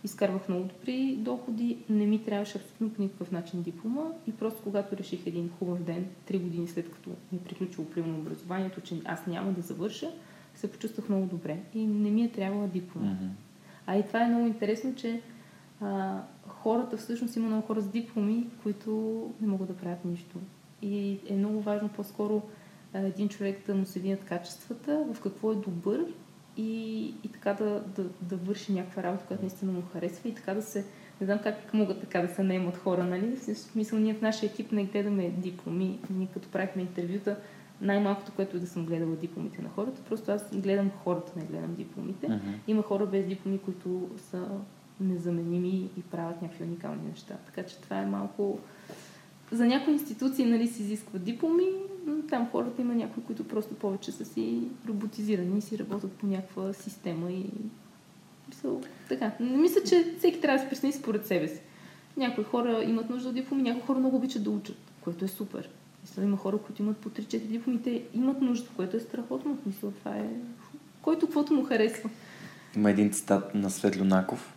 изкарвах 0.03 0.49
много 0.49 0.63
добри 0.63 1.15
доходи, 1.19 1.77
не 1.89 2.05
ми 2.05 2.23
трябваше 2.23 2.57
абсолютно 2.57 2.89
по 2.95 3.01
никакъв 3.01 3.31
начин 3.31 3.61
диплома 3.61 4.01
и 4.27 4.31
просто 4.31 4.61
когато 4.63 4.97
реших 4.97 5.27
един 5.27 5.49
хубав 5.59 5.83
ден, 5.83 6.05
три 6.25 6.39
години 6.39 6.67
след 6.67 6.91
като 6.91 7.09
ми 7.09 7.37
е 7.37 7.41
приключило 7.41 7.87
примерно 7.87 8.19
образованието, 8.19 8.81
че 8.81 9.01
аз 9.05 9.27
няма 9.27 9.51
да 9.51 9.61
завърша, 9.61 10.11
се 10.55 10.71
почувствах 10.71 11.09
много 11.09 11.25
добре 11.25 11.59
и 11.73 11.85
не 11.85 12.11
ми 12.11 12.23
е 12.23 12.31
трябвала 12.31 12.67
диплома. 12.67 13.11
Мгм. 13.11 13.25
А 13.87 13.97
и 13.97 14.07
това 14.07 14.23
е 14.23 14.27
много 14.27 14.47
интересно, 14.47 14.95
че 14.95 15.21
а, 15.81 16.21
хората, 16.47 16.97
всъщност 16.97 17.35
има 17.35 17.47
много 17.47 17.67
хора 17.67 17.81
с 17.81 17.87
дипломи, 17.87 18.47
които 18.63 18.91
не 19.41 19.47
могат 19.47 19.67
да 19.67 19.75
правят 19.75 20.05
нищо. 20.05 20.37
И 20.81 21.19
е 21.29 21.33
много 21.35 21.61
важно 21.61 21.89
по-скоро 21.89 22.41
един 23.05 23.29
човек 23.29 23.65
да 23.67 23.75
му 23.75 23.85
се 23.85 23.99
видят 23.99 24.25
качествата, 24.25 25.05
в 25.13 25.21
какво 25.21 25.51
е 25.51 25.55
добър 25.55 26.05
и, 26.57 27.03
и 27.23 27.29
така 27.33 27.53
да, 27.53 27.83
да, 27.95 28.03
да 28.21 28.35
върши 28.35 28.73
някаква 28.73 29.03
работа, 29.03 29.25
която 29.25 29.43
наистина 29.43 29.71
му 29.71 29.83
харесва 29.93 30.29
и 30.29 30.35
така 30.35 30.53
да 30.53 30.61
се... 30.61 30.85
Не 31.21 31.25
знам 31.25 31.39
как 31.43 31.73
могат 31.73 32.01
така 32.01 32.21
да 32.21 32.27
се 32.27 32.43
наемат 32.43 32.77
хора, 32.77 33.03
нали? 33.03 33.35
В 33.35 33.55
смисъл, 33.55 33.99
ние 33.99 34.13
в 34.13 34.21
нашия 34.21 34.49
екип 34.49 34.71
не 34.71 34.83
гледаме 34.83 35.29
дипломи. 35.29 35.99
Ние 36.09 36.27
като 36.33 36.49
правихме 36.49 36.81
интервюта, 36.81 37.37
най-малкото, 37.81 38.31
което 38.35 38.57
е 38.57 38.59
да 38.59 38.67
съм 38.67 38.85
гледала 38.85 39.15
дипломите 39.15 39.61
на 39.61 39.69
хората, 39.69 40.01
просто 40.09 40.31
аз 40.31 40.49
гледам 40.53 40.91
хората, 41.03 41.31
не 41.35 41.45
гледам 41.45 41.75
дипломите. 41.75 42.27
Мгм. 42.27 42.51
Има 42.67 42.81
хора 42.81 43.05
без 43.05 43.25
дипломи, 43.25 43.59
които 43.59 44.09
са 44.17 44.47
незаменими 44.99 45.89
и 45.97 46.01
правят 46.11 46.41
някакви 46.41 46.63
уникални 46.63 47.09
неща. 47.09 47.35
Така 47.45 47.63
че 47.63 47.81
това 47.81 47.97
е 47.97 48.05
малко... 48.05 48.59
За 49.51 49.65
някои 49.65 49.93
институции 49.93 50.45
нали, 50.45 50.67
се 50.67 50.83
изискват 50.83 51.23
дипломи, 51.23 51.65
но 52.05 52.21
там 52.21 52.47
хората 52.51 52.81
има 52.81 52.95
някои, 52.95 53.23
които 53.23 53.47
просто 53.47 53.75
повече 53.75 54.11
са 54.11 54.25
си 54.25 54.61
роботизирани 54.87 55.57
и 55.57 55.61
си 55.61 55.79
работят 55.79 56.11
по 56.11 56.27
някаква 56.27 56.73
система 56.73 57.31
и... 57.31 57.45
Мисъл, 58.47 58.81
така. 59.09 59.31
Мисля, 59.39 59.81
че 59.83 60.13
всеки 60.17 60.41
трябва 60.41 60.57
да 60.57 60.63
се 60.63 60.69
пресни 60.69 60.93
според 60.93 61.27
себе 61.27 61.47
си. 61.47 61.61
Някои 62.17 62.43
хора 62.43 62.83
имат 62.83 63.09
нужда 63.09 63.29
от 63.29 63.35
дипломи, 63.35 63.61
някои 63.61 63.81
хора 63.81 63.99
много 63.99 64.17
обичат 64.17 64.43
да 64.43 64.49
учат, 64.49 64.77
което 65.01 65.25
е 65.25 65.27
супер. 65.27 65.69
Мисля, 66.01 66.23
има 66.23 66.37
хора, 66.37 66.57
които 66.57 66.81
имат 66.81 66.97
по 66.97 67.09
3-4 67.09 67.37
дипломи, 67.37 67.81
те 67.81 68.03
имат 68.13 68.41
нужда, 68.41 68.69
което 68.75 68.97
е 68.97 68.99
страхотно. 68.99 69.57
Мисля, 69.65 69.91
това 69.91 70.17
е... 70.17 70.29
Който 71.01 71.25
каквото 71.25 71.53
му 71.53 71.63
харесва. 71.63 72.09
Има 72.75 72.91
един 72.91 73.11
цитат 73.11 73.55
на 73.55 73.69
Светло 73.69 74.05
Наков. 74.05 74.56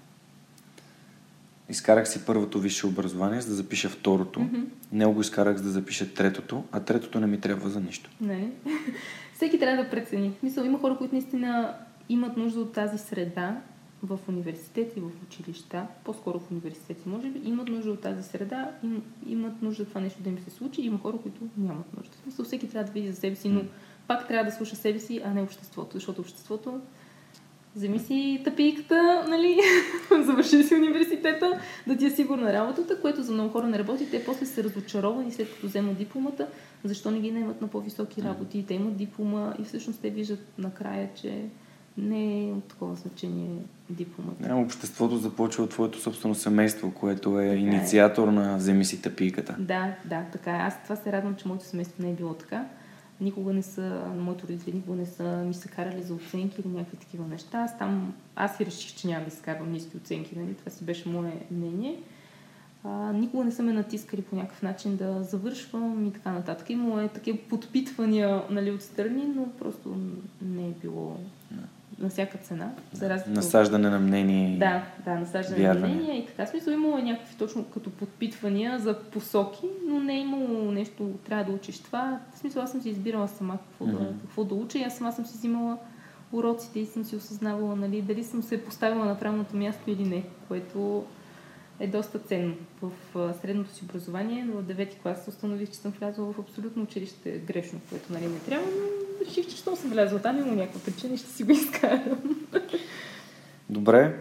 Изкарах 1.71 2.09
си 2.09 2.27
първото 2.27 2.59
висше 2.59 2.87
образование, 2.87 3.41
за 3.41 3.49
да 3.49 3.55
запиша 3.55 3.89
второто. 3.89 4.41
Мгм. 4.41 4.61
Него 4.93 5.13
го 5.13 5.21
изкарах, 5.21 5.57
за 5.57 5.63
да 5.63 5.71
запиша 5.71 6.15
третото, 6.15 6.65
а 6.73 6.81
третото 6.81 7.21
не 7.21 7.27
ми 7.27 7.41
трябва 7.41 7.69
за 7.69 7.81
нищо. 7.81 8.11
Не. 8.21 8.51
Всеки 9.35 9.59
трябва 9.59 9.85
да 9.85 9.91
прецени. 9.91 10.33
Мисъл, 10.43 10.65
има 10.65 10.79
хора, 10.79 10.97
които 10.97 11.15
наистина 11.15 11.75
имат 12.09 12.37
нужда 12.37 12.61
от 12.61 12.73
тази 12.73 12.99
среда 12.99 13.61
в 14.03 14.19
университети, 14.29 15.01
в 15.01 15.11
училища, 15.23 15.87
по-скоро 16.05 16.41
в 16.41 16.51
университети, 16.51 17.09
може 17.09 17.29
би, 17.29 17.49
имат 17.49 17.69
нужда 17.69 17.91
от 17.91 18.01
тази 18.01 18.23
среда, 18.23 18.71
им, 18.85 19.03
имат 19.27 19.63
нужда 19.63 19.85
това 19.85 20.01
нещо 20.01 20.23
да 20.23 20.29
им 20.29 20.39
се 20.39 20.51
случи, 20.51 20.83
има 20.83 20.99
хора, 20.99 21.17
които 21.23 21.41
нямат 21.57 21.97
нужда. 21.97 22.13
В 22.13 22.23
смисъл, 22.23 22.45
всеки 22.45 22.69
трябва 22.69 22.87
да 22.87 22.93
види 22.93 23.13
за 23.13 23.17
себе 23.17 23.37
си, 23.37 23.49
но 23.49 23.63
пак 24.09 24.29
трябва 24.29 24.51
да 24.51 24.57
слуша 24.57 24.77
себе 24.77 24.99
си, 24.99 25.21
а 25.25 25.35
не 25.35 25.43
обществото, 25.43 25.91
защото 25.95 26.21
обществото 26.21 26.81
Вземи 27.77 27.99
си 27.99 28.41
тъпийката, 28.45 29.25
нали, 29.29 29.59
завърши 30.25 30.63
си 30.63 30.75
университета, 30.75 31.61
да 31.87 31.97
ти 31.97 32.07
е 32.07 32.11
сигурна 32.11 32.53
работата, 32.53 33.01
което 33.01 33.23
за 33.23 33.33
много 33.33 33.51
хора 33.51 33.67
не 33.67 33.79
работи. 33.79 34.11
Те 34.11 34.25
после 34.25 34.47
са 34.47 34.65
разочаровани 34.65 35.33
след 35.33 35.55
като 35.55 35.67
вземат 35.67 35.99
дипломата, 35.99 36.47
защо 36.85 37.11
не 37.11 37.21
ги 37.21 37.31
наемат 37.31 37.61
на 37.61 37.69
по-високи 37.69 38.23
работи. 38.23 38.65
Те 38.69 38.75
имат 38.75 38.97
диплома 38.97 39.55
и 39.61 39.65
всъщност 39.65 40.01
те 40.01 40.11
виждат 40.11 40.41
накрая, 40.59 41.09
че 41.15 41.45
не 41.99 42.49
е 42.49 42.53
от 42.53 42.65
такова 42.65 42.95
значение 42.95 43.51
дипломата. 43.91 44.49
Не, 44.49 44.55
обществото 44.55 45.17
започва 45.17 45.65
от 45.65 45.71
твоето 45.71 46.01
собствено 46.01 46.35
семейство, 46.35 46.95
което 46.95 47.41
е 47.41 47.43
Така 47.45 47.55
е. 47.55 47.57
инициатор 47.57 48.29
на 48.29 48.57
вземи 48.57 48.85
си 48.85 49.03
тъпийката. 49.03 49.57
Да, 49.59 49.95
да, 50.05 50.25
така 50.33 50.51
е. 50.51 50.61
Аз 50.61 50.83
това 50.83 50.97
се 50.97 51.13
радвам, 51.13 51.35
че 51.37 51.49
моето 51.49 51.65
семейство 51.65 52.03
не 52.03 52.11
е 52.11 52.15
било 52.15 52.35
така. 52.35 52.65
Никога 53.21 53.53
не 53.53 53.63
са, 53.63 54.03
моите 54.19 54.43
родители 54.43 54.75
никога 54.75 54.97
не 54.97 55.07
са 55.07 55.45
ми 55.47 55.55
се 55.55 55.69
карали 55.69 56.03
за 56.03 56.15
оценки 56.15 56.61
или 56.61 56.69
някакви 56.69 56.97
такива 56.97 57.27
неща. 57.27 57.59
Аз 57.59 57.79
там, 57.79 58.15
аз 58.37 58.57
си 58.57 58.67
реших, 58.67 58.97
че 58.97 59.09
няма 59.09 59.25
да 59.25 59.31
си 59.31 59.43
карвам 59.43 59.73
ниски 59.73 59.97
оценки, 59.97 60.39
нали? 60.39 60.55
Това 60.55 60.71
си 60.71 60.85
беше 60.85 61.09
мое 61.09 61.33
мнение. 61.51 62.03
А, 62.85 63.13
никога 63.13 63.45
не 63.45 63.53
са 63.53 63.63
ме 63.63 63.73
натискали 63.73 64.23
по 64.23 64.37
някакъв 64.37 64.63
начин 64.63 64.97
да 64.97 65.23
завършвам 65.23 66.07
и 66.07 66.13
така 66.13 66.33
нататък. 66.33 66.71
Имало 66.71 67.01
е 67.01 67.09
такива 67.09 67.39
подпитвания 67.49 68.43
нали, 68.51 68.71
отстрани, 68.71 69.25
но 69.25 69.49
просто 69.59 69.97
не 70.43 70.69
е 70.69 70.73
било 70.83 71.17
на 72.01 72.09
всяка 72.09 72.39
цена. 72.39 72.71
За 72.93 73.09
разлика 73.11 73.31
от- 73.31 73.37
Насаждане 73.37 73.91
на 73.91 73.99
мнение. 73.99 74.59
да, 74.59 74.83
да, 75.05 75.15
насаждане 75.15 75.59
на 75.59 75.65
Вярване. 75.65 75.95
мнения 75.95 76.19
и 76.19 76.27
така. 76.27 76.47
Смисъл 76.47 76.73
имало 76.73 76.99
е 76.99 77.03
някакви 77.03 77.35
точно 77.37 77.65
като 77.65 77.91
подпитвания 77.91 78.79
за 78.79 78.99
посоки, 79.01 79.61
но 79.89 80.01
не 80.01 80.15
е 80.15 80.21
имало 80.21 80.71
нещо, 80.73 81.11
трябва 81.27 81.45
да 81.45 81.53
учиш 81.53 81.79
това. 81.79 82.21
В 82.35 82.39
смисъл 82.39 82.63
аз 82.63 82.71
съм 82.71 82.83
си 82.83 82.89
избирала 82.91 83.29
сама 83.29 83.59
какво, 83.59 83.87
да, 83.87 83.93
Мгм. 83.93 84.19
какво 84.21 84.45
да 84.45 84.55
уча 84.55 84.79
и 84.79 84.83
аз 84.83 84.97
сама 84.97 85.13
съм 85.13 85.27
си 85.27 85.35
взимала 85.35 85.79
уроците 86.33 86.81
и 86.81 86.87
съм 86.87 87.05
си 87.05 87.17
осъзнавала, 87.17 87.77
нали, 87.77 88.03
дали 88.03 88.25
съм 88.25 88.43
се 88.43 88.65
поставила 88.65 89.05
на 89.05 89.19
правилното 89.19 89.57
място 89.57 89.91
или 89.91 90.05
не, 90.05 90.23
което 90.49 91.05
е 91.81 91.87
доста 91.87 92.19
ценно. 92.19 92.55
В 92.83 93.35
средното 93.43 93.75
си 93.75 93.85
образование, 93.85 94.45
в 94.45 94.63
9-ти 94.63 94.97
клас 95.03 95.29
установих, 95.29 95.71
че 95.71 95.77
съм 95.77 95.93
влязла 95.93 96.33
в 96.33 96.39
абсолютно 96.39 96.83
училище 96.83 97.31
грешно, 97.31 97.81
което 97.91 98.13
нали 98.13 98.27
не 98.27 98.39
трябва, 98.39 98.67
но 98.67 99.27
реших, 99.27 99.49
че 99.49 99.57
щом 99.57 99.77
съм 99.77 99.91
влязла 99.91 100.19
там, 100.19 100.39
има 100.39 100.53
някаква 100.53 100.81
причина 100.81 101.15
и 101.15 101.19
ще 101.19 101.31
си 101.31 101.45
го 101.45 101.53
изкарам. 101.53 102.19
Добре, 103.71 104.17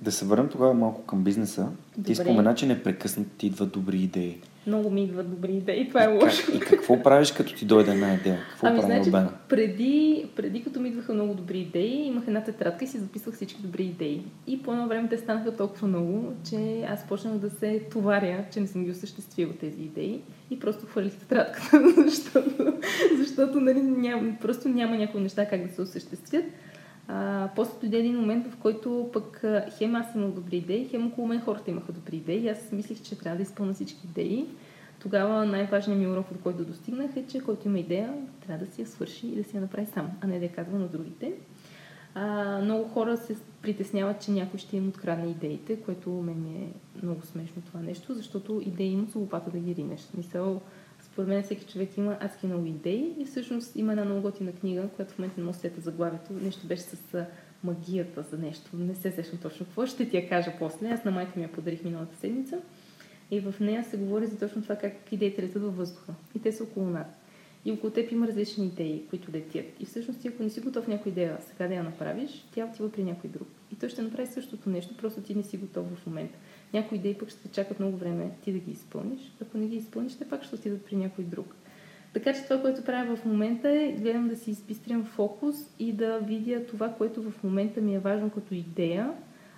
да 0.00 0.12
се 0.12 0.24
върнем 0.24 0.48
тогава 0.48 0.74
малко 0.74 1.02
към 1.02 1.24
бизнеса. 1.24 1.68
Добре. 1.96 2.06
Ти 2.06 2.14
спомена, 2.14 2.54
че 2.54 2.66
непрекъснато 2.66 3.30
ти 3.38 3.46
идват 3.46 3.72
добри 3.72 3.98
идеи. 3.98 4.40
Много 4.66 4.90
ми 4.90 5.04
идват 5.04 5.30
добри 5.30 5.52
идеи, 5.52 5.88
това 5.88 6.04
е 6.04 6.14
И, 6.14 6.22
лошо. 6.24 6.46
как, 6.46 6.54
и 6.54 6.60
какво 6.60 7.02
правиш, 7.02 7.32
като 7.32 7.54
ти 7.54 7.64
дойде 7.64 7.90
една 7.90 8.14
идея? 8.14 8.38
Какво 8.50 8.66
Ами, 8.66 8.80
значи, 8.80 9.10
преди, 9.48 10.26
преди 10.36 10.64
като 10.64 10.80
ми 10.80 10.88
идваха 10.88 11.14
много 11.14 11.34
добри 11.34 11.58
идеи, 11.58 12.06
имах 12.06 12.24
една 12.26 12.44
тетрадка 12.44 12.84
и 12.84 12.88
си 12.88 12.98
записвах 12.98 13.34
всички 13.34 13.62
добри 13.62 13.84
идеи. 13.84 14.22
И 14.46 14.62
по 14.62 14.72
едно 14.72 14.88
време 14.88 15.08
те 15.08 15.18
станаха 15.18 15.56
толкова 15.56 15.88
много, 15.88 16.32
че 16.50 16.82
аз 16.88 17.06
почнах 17.08 17.34
да 17.34 17.50
се 17.50 17.80
товаря, 17.90 18.44
че 18.52 18.60
не 18.60 18.66
съм 18.66 18.84
ги 18.84 18.90
осъществила 18.90 19.52
тези 19.52 19.82
идеи. 19.82 20.20
И 20.50 20.60
просто 20.60 20.86
хвърлих 20.86 21.14
тетрадката, 21.14 21.82
защото, 22.06 22.72
защото 23.16 23.60
нали, 23.60 23.80
ням, 23.82 24.36
просто 24.40 24.68
няма 24.68 24.96
някои 24.96 25.20
неща 25.20 25.48
как 25.48 25.66
да 25.66 25.74
се 25.74 25.82
осъществят. 25.82 26.44
А, 27.08 27.48
после 27.56 27.78
дойде 27.80 27.98
един 27.98 28.16
момент, 28.20 28.46
в 28.46 28.56
който 28.56 29.10
пък 29.12 29.44
хем 29.78 29.94
аз 29.94 30.14
имах 30.14 30.30
добри 30.30 30.56
идеи, 30.56 30.88
хем 30.88 31.06
около 31.06 31.26
мен 31.28 31.40
хората 31.40 31.70
имаха 31.70 31.92
добри 31.92 32.16
идеи. 32.16 32.48
Аз 32.48 32.72
мислих, 32.72 33.02
че 33.02 33.18
трябва 33.18 33.36
да 33.36 33.42
изпълня 33.42 33.74
всички 33.74 34.06
идеи. 34.06 34.46
Тогава 34.98 35.46
най-важният 35.46 36.00
ми 36.00 36.06
урок, 36.06 36.30
от 36.30 36.40
който 36.42 36.64
достигнах 36.64 37.16
е, 37.16 37.26
че 37.26 37.40
който 37.40 37.68
има 37.68 37.78
идея, 37.78 38.12
трябва 38.46 38.64
да 38.66 38.72
си 38.72 38.80
я 38.80 38.86
свърши 38.86 39.26
и 39.26 39.36
да 39.36 39.44
си 39.44 39.56
я 39.56 39.62
направи 39.62 39.86
сам, 39.86 40.10
а 40.20 40.26
не 40.26 40.38
да 40.38 40.44
я 40.44 40.52
казва 40.52 40.78
на 40.78 40.86
другите. 40.86 41.32
А, 42.14 42.58
много 42.62 42.88
хора 42.88 43.16
се 43.16 43.36
притесняват, 43.62 44.20
че 44.20 44.30
някой 44.30 44.58
ще 44.58 44.76
им 44.76 44.88
открадне 44.88 45.30
идеите, 45.30 45.80
което 45.80 46.10
мен 46.10 46.42
ми 46.42 46.56
е 46.56 46.68
много 47.02 47.22
смешно 47.22 47.62
това 47.66 47.80
нещо, 47.80 48.14
защото 48.14 48.62
идеи 48.66 48.92
имат 48.92 49.10
за 49.10 49.18
лопата 49.18 49.50
да 49.50 49.58
ги 49.58 49.74
ринеш. 49.74 50.00
В 50.00 50.04
Смисъл, 50.04 50.60
според 51.16 51.28
мен 51.28 51.42
всеки 51.42 51.64
човек 51.64 51.96
има 51.96 52.16
адски 52.20 52.46
много 52.46 52.66
идеи 52.66 53.14
и 53.18 53.24
всъщност 53.24 53.76
има 53.76 53.92
една 53.92 54.04
много 54.04 54.20
готина 54.20 54.52
книга, 54.52 54.88
която 54.96 55.14
в 55.14 55.18
момента 55.18 55.40
не 55.40 55.46
мога 55.46 55.58
да 55.76 55.80
заглавието. 55.80 56.32
Нещо 56.32 56.66
беше 56.66 56.82
с 56.82 57.26
магията 57.64 58.22
за 58.22 58.38
нещо. 58.38 58.76
Не 58.76 58.94
се 58.94 59.10
сещам 59.10 59.38
точно 59.38 59.66
какво. 59.66 59.86
Ще 59.86 60.08
ти 60.08 60.16
я 60.16 60.28
кажа 60.28 60.52
после. 60.58 60.88
Аз 60.88 61.04
на 61.04 61.10
майка 61.10 61.32
ми 61.36 61.42
я 61.42 61.52
подарих 61.52 61.84
миналата 61.84 62.16
седмица. 62.16 62.58
И 63.30 63.40
в 63.40 63.54
нея 63.60 63.84
се 63.84 63.96
говори 63.96 64.26
за 64.26 64.38
точно 64.38 64.62
това 64.62 64.76
как 64.76 65.12
идеите 65.12 65.42
летят 65.42 65.62
във 65.62 65.76
въздуха. 65.76 66.14
И 66.34 66.38
те 66.38 66.52
са 66.52 66.64
около 66.64 66.90
нас. 66.90 67.08
И 67.64 67.72
около 67.72 67.92
теб 67.92 68.12
има 68.12 68.28
различни 68.28 68.66
идеи, 68.66 69.06
които 69.10 69.32
летят. 69.32 69.66
И 69.80 69.84
всъщност 69.84 70.20
ти, 70.20 70.28
ако 70.28 70.42
не 70.42 70.50
си 70.50 70.60
готов 70.60 70.88
някоя 70.88 71.10
идея 71.10 71.38
сега 71.40 71.68
да 71.68 71.74
я 71.74 71.82
направиш, 71.82 72.46
тя 72.54 72.66
отива 72.66 72.92
при 72.92 73.04
някой 73.04 73.30
друг. 73.30 73.48
И 73.72 73.76
той 73.76 73.88
ще 73.88 74.02
направи 74.02 74.26
същото 74.26 74.70
нещо, 74.70 74.96
просто 74.96 75.20
ти 75.20 75.34
не 75.34 75.42
си 75.42 75.56
готов 75.56 75.86
в 75.86 76.06
момента. 76.06 76.38
Някои 76.74 76.98
идеи 76.98 77.18
пък 77.18 77.28
ще 77.28 77.48
чакат 77.48 77.80
много 77.80 77.96
време 77.96 78.30
ти 78.42 78.52
да 78.52 78.58
ги 78.58 78.70
изпълниш. 78.70 79.32
Ако 79.42 79.58
не 79.58 79.66
ги 79.66 79.76
изпълниш, 79.76 80.14
те 80.14 80.28
пак 80.28 80.42
ще 80.42 80.54
отидат 80.54 80.84
при 80.84 80.96
някой 80.96 81.24
друг. 81.24 81.54
Така 82.12 82.32
че 82.32 82.44
това, 82.44 82.60
което 82.60 82.84
правя 82.84 83.16
в 83.16 83.24
момента 83.24 83.70
е 83.70 83.92
гледам 83.92 84.28
да 84.28 84.36
си 84.36 84.50
изпистрям 84.50 85.04
фокус 85.04 85.56
и 85.78 85.92
да 85.92 86.18
видя 86.18 86.66
това, 86.66 86.88
което 86.88 87.22
в 87.22 87.42
момента 87.44 87.80
ми 87.80 87.94
е 87.94 87.98
важно 87.98 88.30
като 88.30 88.54
идея, 88.54 89.12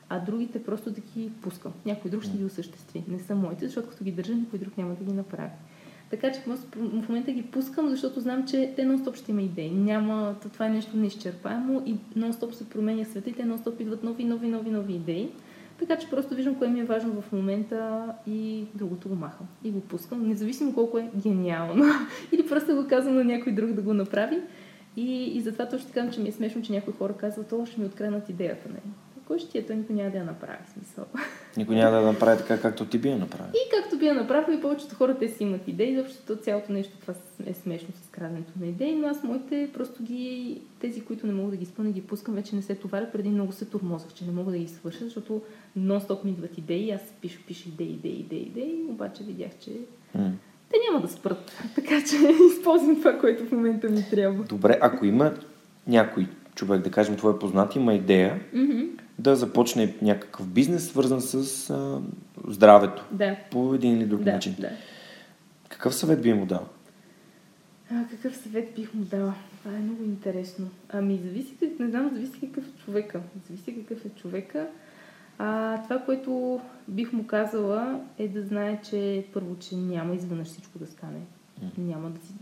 а 0.09 0.18
другите 0.18 0.62
просто 0.62 0.90
да 0.90 1.00
ги 1.00 1.30
пускам. 1.42 1.72
Някой 1.86 2.11
друг 2.11 2.22
ще 2.22 2.36
ги 2.36 2.44
осъществи. 2.44 3.04
Не 3.09 3.18
са 3.18 3.34
моите, 3.34 3.66
защото 3.66 3.88
като 3.88 4.04
ги 4.04 4.12
държа, 4.12 4.34
никой 4.34 4.59
друг 4.59 4.78
няма 4.78 4.94
да 4.94 5.04
ги 5.04 5.12
направи. 5.12 5.50
Така 6.11 6.32
че 6.32 6.40
в 6.76 7.09
момента 7.09 7.32
ги 7.32 7.42
пускам, 7.42 7.88
защото 7.88 8.20
знам, 8.20 8.46
че 8.46 8.72
те 8.76 8.82
нон-стоп 8.82 9.16
ще 9.16 9.30
има 9.30 9.42
идеи. 9.42 9.70
Няма, 9.70 10.36
това 10.52 10.66
е 10.66 10.70
нещо 10.70 10.96
неизчерпаемо 10.96 11.82
и 11.86 11.96
нон-стоп 12.16 12.52
се 12.52 12.68
променя 12.68 13.04
света 13.04 13.30
и 13.30 13.32
те 13.32 13.42
нон-стоп 13.42 13.80
идват 13.80 14.04
нови, 14.04 14.24
нови, 14.24 14.48
нови, 14.48 14.70
нови 14.70 14.94
идеи. 14.94 15.28
Така 15.79 15.99
че 15.99 16.11
просто 16.11 16.35
виждам 16.35 16.55
кое 16.55 16.68
ми 16.68 16.81
е 16.81 16.85
важно 16.85 17.22
в 17.22 17.33
момента 17.33 18.09
и 18.26 18.64
другото 18.74 19.09
го 19.09 19.14
махам. 19.14 19.47
И 19.64 19.70
го 19.70 19.81
пускам, 19.81 20.29
независимо 20.29 20.74
колко 20.74 20.99
е 20.99 21.11
гениално. 21.16 21.85
Или 22.33 22.49
просто 22.49 22.76
го 22.76 22.89
казвам 22.89 23.14
на 23.14 23.24
някой 23.24 23.53
друг 23.53 23.70
да 23.70 23.83
го 23.83 23.95
направи. 23.95 24.41
И, 24.97 25.24
и 25.24 25.41
затова 25.41 25.68
точно 25.68 25.89
така, 25.89 26.11
че 26.11 26.20
ми 26.20 26.29
е 26.29 26.33
смешно, 26.33 26.62
че 26.62 26.72
някои 26.72 26.93
хора 26.93 27.12
казват, 27.12 27.53
о, 27.53 27.66
ще 27.66 27.81
ми 27.81 27.87
откраднат 27.87 28.29
идеята. 28.29 28.68
Не 28.68 28.81
кой 29.29 29.39
ще 29.39 29.51
ти 29.51 29.59
е, 29.59 29.66
той 29.66 29.76
никой 29.76 29.97
няма 29.97 30.11
да 30.11 30.18
я 30.18 30.24
направи 30.24 30.59
смисъл. 30.72 31.05
Никой 31.59 31.76
няма 31.76 31.90
да 31.90 32.02
направи 32.02 32.38
така, 32.38 32.61
както 32.61 32.84
ти 32.84 32.98
би 32.98 33.09
я 33.09 33.18
направил. 33.18 33.50
И 33.54 33.70
както 33.76 33.98
би 33.98 34.06
я 34.06 34.14
направил, 34.14 34.54
и 34.54 34.61
повечето 34.61 34.94
хора 34.94 35.18
те 35.18 35.28
си 35.28 35.42
имат 35.42 35.68
идеи, 35.68 35.96
защото 35.96 36.42
цялото 36.42 36.72
нещо 36.72 36.98
това 37.00 37.14
е 37.46 37.54
смешно 37.54 37.88
с 38.02 38.11
краденето 38.11 38.52
на 38.61 38.66
идеи, 38.66 38.94
но 38.94 39.09
аз 39.09 39.22
моите 39.22 39.70
просто 39.74 40.02
ги, 40.02 40.61
тези, 40.80 41.00
които 41.00 41.26
не 41.26 41.32
мога 41.32 41.50
да 41.50 41.56
ги 41.56 41.62
изпълня, 41.62 41.90
ги 41.90 42.02
пускам, 42.02 42.34
вече 42.34 42.56
не 42.56 42.62
се 42.62 42.74
товаря, 42.74 43.09
преди 43.12 43.28
много 43.28 43.52
се 43.52 43.64
турмозах, 43.64 44.14
че 44.14 44.24
не 44.24 44.32
мога 44.32 44.52
да 44.52 44.59
ги 44.59 44.68
свърша, 44.68 45.04
защото 45.04 45.42
нон-стоп 45.78 46.24
ми 46.24 46.30
идват 46.30 46.59
идеи, 46.59 46.90
аз 46.90 47.00
пиша, 47.20 47.38
пиша 47.46 47.68
идеи, 47.68 47.92
идеи, 47.92 48.12
идеи, 48.12 48.42
идеи, 48.42 48.84
обаче 48.88 49.24
видях, 49.24 49.50
че 49.61 49.70
mm. 49.70 50.30
те 50.70 50.76
няма 50.90 51.06
да 51.06 51.09
спрат. 51.09 51.52
Така 51.74 52.04
че 52.04 52.16
използвам 52.56 52.96
това, 52.96 53.18
което 53.18 53.44
в 53.44 53.52
момента 53.52 53.88
ми 53.88 54.04
трябва. 54.11 54.44
Добре, 54.44 54.78
ако 54.80 55.04
има 55.04 55.34
някой 55.86 56.26
човек, 56.54 56.82
да 56.82 56.90
кажем, 56.90 57.16
твой 57.16 57.38
познат, 57.38 57.76
има 57.76 57.94
идея, 57.94 58.40
mm-hmm 58.54 58.88
да 59.19 59.37
започне 59.37 59.95
някакъв 60.03 60.49
бизнес, 60.49 60.89
свързан 60.89 61.21
с 61.21 61.71
а, 61.71 62.01
здравето. 62.47 63.05
Да. 63.11 63.37
По 63.51 63.75
един 63.75 63.97
или 63.97 64.07
друг 64.07 64.23
да, 64.23 64.33
начин. 64.33 64.57
Да. 64.59 64.71
Какъв 65.69 65.95
съвет 65.95 66.23
би 66.23 66.33
му 66.35 66.47
дал? 66.47 66.66
А, 67.93 68.05
какъв 68.11 68.37
съвет 68.37 68.75
бих 68.75 68.95
му 68.95 69.05
дала? 69.05 69.35
Това 69.59 69.77
е 69.77 69.81
много 69.81 70.05
интересно. 70.05 70.69
Ами, 70.89 71.21
зависи, 71.25 71.57
не 71.81 71.89
знам, 71.91 72.11
зависи 72.14 72.41
какъв 72.41 72.64
е 72.64 72.85
човека. 72.85 73.21
Зависи 73.49 73.75
какъв 73.75 74.05
е 74.05 74.09
човека. 74.09 74.66
А, 75.39 75.83
това, 75.83 75.99
което 75.99 76.61
бих 76.89 77.12
му 77.12 77.27
казала 77.27 78.01
е 78.19 78.29
да 78.29 78.43
знае, 78.43 78.81
че 78.91 79.27
първо, 79.33 79.57
че 79.57 79.77
няма 79.77 80.14
изведнъж 80.14 80.49
всичко 80.49 80.79
да 80.79 80.87
стане. 80.87 81.21
Mm. 81.62 81.79
Няма 81.79 82.11
да 82.11 82.21
си, 82.27 82.33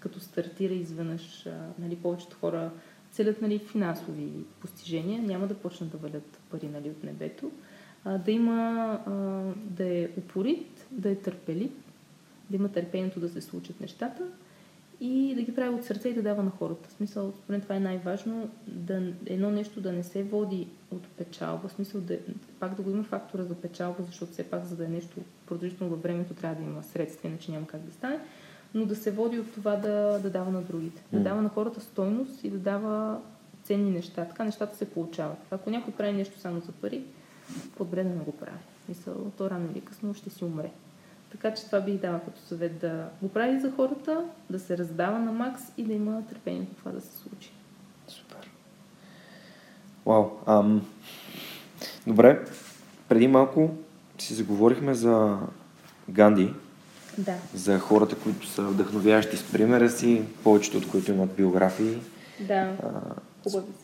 като 0.00 0.20
стартира 0.20 0.74
изведнъж, 0.74 1.46
а, 1.46 1.50
нали, 1.78 1.96
повечето 1.96 2.36
хора 2.40 2.70
целят 3.14 3.42
нали, 3.42 3.58
финансови 3.58 4.28
постижения, 4.60 5.22
няма 5.22 5.46
да 5.46 5.54
почнат 5.54 5.90
да 5.90 5.98
валят 5.98 6.40
пари 6.50 6.68
нали, 6.68 6.90
от 6.90 7.04
небето, 7.04 7.50
а, 8.04 8.18
да 8.18 8.30
има, 8.30 9.00
а, 9.06 9.12
да 9.56 9.84
е 9.84 10.08
упорит, 10.18 10.86
да 10.90 11.10
е 11.10 11.14
търпелив, 11.14 11.70
да 12.50 12.56
има 12.56 12.68
търпението 12.68 13.20
да 13.20 13.28
се 13.28 13.40
случат 13.40 13.80
нещата 13.80 14.22
и 15.00 15.34
да 15.34 15.42
ги 15.42 15.54
прави 15.54 15.74
от 15.74 15.84
сърце 15.84 16.08
и 16.08 16.14
да 16.14 16.22
дава 16.22 16.42
на 16.42 16.50
хората. 16.50 16.88
В 16.88 16.92
смисъл, 16.92 17.32
според 17.44 17.62
това 17.62 17.74
е 17.74 17.80
най-важно 17.80 18.50
да, 18.66 19.12
едно 19.26 19.50
нещо 19.50 19.80
да 19.80 19.92
не 19.92 20.02
се 20.02 20.22
води 20.22 20.68
от 20.90 21.06
печалба, 21.08 21.68
в 21.68 21.72
смисъл 21.72 22.00
да, 22.00 22.18
пак 22.60 22.74
да 22.74 22.82
го 22.82 22.90
има 22.90 23.02
фактора 23.02 23.42
за 23.44 23.54
печалба, 23.54 24.02
защото 24.02 24.32
все 24.32 24.44
пак 24.44 24.64
за 24.64 24.76
да 24.76 24.84
е 24.84 24.88
нещо 24.88 25.16
продължително 25.46 25.90
във 25.90 26.02
времето 26.02 26.34
трябва 26.34 26.56
да 26.56 26.70
има 26.70 26.82
средства, 26.82 27.28
иначе 27.28 27.52
няма 27.52 27.66
как 27.66 27.80
да 27.80 27.92
стане 27.92 28.20
но 28.74 28.86
да 28.86 28.96
се 28.96 29.10
води 29.10 29.38
от 29.38 29.54
това 29.54 29.76
да, 29.76 30.18
да 30.22 30.30
дава 30.30 30.50
на 30.50 30.62
другите. 30.62 31.02
Да 31.12 31.20
дава 31.20 31.42
на 31.42 31.48
хората 31.48 31.80
стойност 31.80 32.44
и 32.44 32.50
да 32.50 32.58
дава 32.58 33.20
ценни 33.62 33.90
неща. 33.90 34.24
Така 34.24 34.44
нещата 34.44 34.76
се 34.76 34.90
получават. 34.90 35.38
Ако 35.50 35.70
някой 35.70 35.94
прави 35.94 36.12
нещо 36.12 36.38
само 36.38 36.60
за 36.60 36.72
пари, 36.72 37.04
по-добре 37.76 38.04
да 38.04 38.10
не 38.10 38.24
го 38.24 38.32
прави. 38.32 38.58
Мисъл, 38.88 39.30
то 39.38 39.50
рано 39.50 39.68
или 39.72 39.80
късно 39.80 40.14
ще 40.14 40.30
си 40.30 40.44
умре. 40.44 40.70
Така 41.30 41.54
че 41.54 41.66
това 41.66 41.80
бих 41.80 41.94
дала 41.94 42.20
като 42.20 42.40
съвет 42.40 42.78
да 42.78 43.08
го 43.22 43.28
прави 43.28 43.60
за 43.60 43.70
хората, 43.70 44.24
да 44.50 44.58
се 44.58 44.78
раздава 44.78 45.18
на 45.18 45.32
макс 45.32 45.62
и 45.76 45.84
да 45.84 45.92
има 45.92 46.22
търпение 46.28 46.66
това 46.78 46.90
да 46.90 47.00
се 47.00 47.18
случи. 47.18 47.52
Супер. 48.08 48.50
Вау. 50.06 50.30
Ам... 50.46 50.86
Добре, 52.06 52.44
преди 53.08 53.28
малко 53.28 53.70
си 54.18 54.34
заговорихме 54.34 54.94
за 54.94 55.38
Ганди, 56.10 56.54
да. 57.18 57.34
за 57.54 57.78
хората, 57.78 58.16
които 58.16 58.46
са 58.46 58.62
вдъхновящи 58.62 59.36
с 59.36 59.52
примера 59.52 59.90
си, 59.90 60.22
повечето 60.44 60.78
от 60.78 60.88
които 60.88 61.12
имат 61.12 61.34
биографии. 61.36 61.98
Да. 62.40 62.72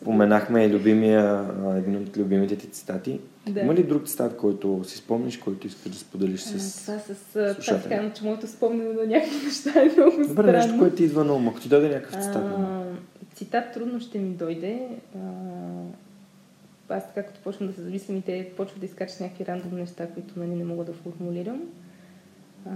Споменахме 0.01 0.69
любимия, 0.69 1.45
един 1.77 1.97
от 1.97 2.17
любимите 2.17 2.55
ти 2.55 2.67
цитати. 2.67 3.19
Да. 3.49 3.59
Има 3.59 3.75
ли 3.75 3.83
друг 3.83 4.07
цитат, 4.07 4.37
който 4.37 4.83
си 4.83 4.97
спомниш, 4.97 5.37
който 5.37 5.67
искаш 5.67 5.91
да 5.91 5.97
споделиш 5.97 6.41
с 6.41 6.81
Това 6.81 6.99
с 6.99 7.55
това 7.65 8.11
че 8.13 8.23
моето 8.23 8.47
спомняне 8.47 8.93
на 8.93 9.05
някакви 9.05 9.45
неща 9.45 9.81
е 9.81 9.91
много 9.97 10.11
Добре, 10.11 10.31
странно. 10.31 10.51
нещо, 10.51 10.79
което 10.79 10.95
ти 10.95 11.03
идва 11.03 11.23
на 11.23 11.33
ум. 11.33 11.47
Ако 11.47 11.59
ти 11.59 11.69
дойде 11.69 11.89
някакъв 11.89 12.23
цитат 12.23 12.35
а, 12.35 12.83
Цитат 13.35 13.73
трудно 13.73 13.99
ще 13.99 14.19
ми 14.19 14.29
дойде. 14.29 14.87
А, 15.15 15.19
аз 16.89 17.07
така 17.07 17.23
като 17.27 17.39
почвам 17.43 17.67
да 17.67 17.73
се 17.73 17.81
замислям 17.81 18.17
и 18.17 18.21
те 18.21 18.51
почват 18.57 18.79
да 18.79 18.85
изкачат 18.85 19.19
някакви 19.19 19.45
рандом 19.45 19.79
неща, 19.79 20.07
които 20.07 20.39
нали, 20.39 20.55
не 20.55 20.63
мога 20.63 20.83
да 20.83 20.93
формулирам. 20.93 21.61
А, 22.65 22.71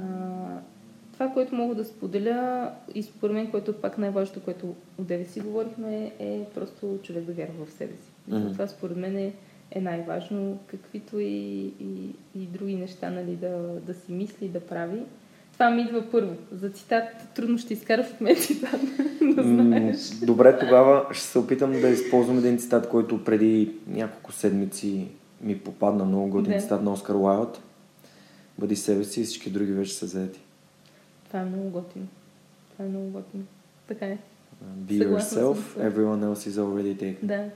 това, 1.13 1.29
което 1.29 1.55
мога 1.55 1.75
да 1.75 1.85
споделя 1.85 2.71
и 2.95 3.03
според 3.03 3.33
мен, 3.33 3.51
което 3.51 3.71
е 3.71 3.75
пак 3.75 3.97
най-важното, 3.97 4.39
което 4.39 4.75
от 4.97 5.11
си 5.27 5.39
говорихме, 5.39 6.11
е 6.19 6.45
просто 6.55 6.99
човек 7.03 7.23
да 7.23 7.33
вярва 7.33 7.65
в 7.65 7.71
себе 7.71 7.93
си. 7.93 8.31
Mm-hmm. 8.31 8.53
Това 8.53 8.67
според 8.67 8.97
мен 8.97 9.17
е, 9.17 9.33
е 9.71 9.81
най-важно, 9.81 10.59
каквито 10.67 11.19
и, 11.19 11.73
и, 11.79 12.15
и 12.35 12.39
други 12.39 12.75
неща 12.75 13.09
нали, 13.09 13.35
да, 13.35 13.57
да 13.85 13.93
си 13.93 14.11
мисли, 14.11 14.47
да 14.47 14.59
прави. 14.59 15.01
Това 15.53 15.69
ми 15.69 15.81
идва 15.81 16.03
първо. 16.11 16.35
За 16.51 16.69
цитат 16.69 17.03
трудно 17.35 17.57
ще 17.57 17.73
изкараш 17.73 18.07
от 18.07 18.21
мен 18.21 18.35
цитат, 18.39 18.81
да 19.35 19.43
знаеш. 19.43 20.09
Добре, 20.09 20.59
тогава 20.59 21.05
ще 21.11 21.23
се 21.23 21.39
опитам 21.39 21.71
да 21.71 21.89
използвам 21.89 22.37
един 22.37 22.57
цитат, 22.57 22.89
който 22.89 23.23
преди 23.23 23.71
няколко 23.87 24.31
седмици 24.31 25.07
ми 25.41 25.59
попадна 25.59 26.05
много 26.05 26.27
годин 26.27 26.59
цитат 26.59 26.83
на 26.83 26.91
Оскар 26.91 27.15
Уайлд. 27.15 27.61
Бъди 28.59 28.75
себе 28.75 29.03
си 29.03 29.21
и 29.21 29.23
всички 29.23 29.49
други 29.49 29.71
вече 29.71 29.93
са 29.93 30.07
заети. 30.07 30.39
Това 31.27 31.39
е 31.39 31.45
много 31.45 31.69
готино. 31.69 32.07
Това 32.71 32.85
е 32.85 32.87
много 32.87 33.09
готино. 33.09 33.43
Така 33.87 34.05
е. 34.05 34.17
Be 34.77 34.97
Съгласна 34.97 35.41
yourself, 35.41 35.91
everyone 35.91 36.33
else 36.33 36.49
is 36.49 36.61
already 36.61 37.01
taken. 37.01 37.25
Да. 37.25 37.49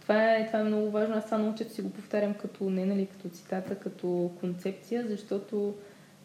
Това 0.00 0.34
е, 0.34 0.46
това 0.46 0.58
е 0.58 0.64
много 0.64 0.90
важно. 0.90 1.14
Аз 1.14 1.24
това 1.24 1.38
науча 1.38 1.64
си 1.64 1.82
го 1.82 1.90
повтарям 1.90 2.34
като 2.34 2.70
не, 2.70 2.86
нали, 2.86 3.06
като 3.06 3.28
цитата, 3.28 3.74
като 3.74 4.30
концепция, 4.40 5.06
защото 5.08 5.74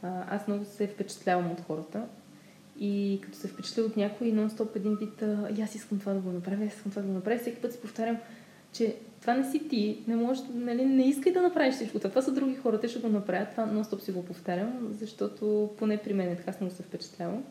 а, 0.03 0.36
аз 0.36 0.47
много 0.47 0.65
се 0.65 0.88
впечатлявам 0.88 1.51
от 1.51 1.61
хората. 1.61 2.03
И 2.80 3.20
като 3.24 3.38
се 3.38 3.47
впечатля 3.47 3.84
от 3.84 3.97
някой, 3.97 4.28
нон-стоп 4.28 4.76
един 4.76 4.95
вид, 4.95 5.22
а, 5.22 5.49
аз 5.63 5.76
искам 5.76 5.99
това 5.99 6.13
да 6.13 6.20
го 6.20 6.32
направя, 6.32 6.65
аз 6.65 6.74
искам 6.74 6.91
това 6.91 7.01
да 7.01 7.07
го 7.07 7.13
направя. 7.13 7.39
Всеки 7.39 7.61
път 7.61 7.74
си 7.74 7.82
повтарям, 7.82 8.18
че 8.74 8.95
това 9.22 9.34
не 9.34 9.51
си 9.51 9.68
ти, 9.70 9.97
не 10.07 10.15
можеш, 10.15 10.43
нали, 10.53 10.86
не 10.86 11.03
искай 11.03 11.34
да 11.34 11.41
направиш 11.41 11.76
всичко. 11.76 11.99
Това 11.99 12.22
са 12.22 12.32
други 12.32 12.55
хора, 12.55 12.80
те 12.80 12.88
ще 12.88 12.99
го 12.99 13.09
направят. 13.09 13.51
Това 13.51 13.63
нон-стоп 13.63 13.99
си 13.99 14.11
го 14.11 14.26
повтарям, 14.26 14.88
защото 14.99 15.70
поне 15.78 15.97
при 15.97 16.13
мен 16.13 16.32
е 16.32 16.36
така 16.36 16.51
съм 16.51 16.70
се 16.70 16.84
впечатлявам. 16.84 17.43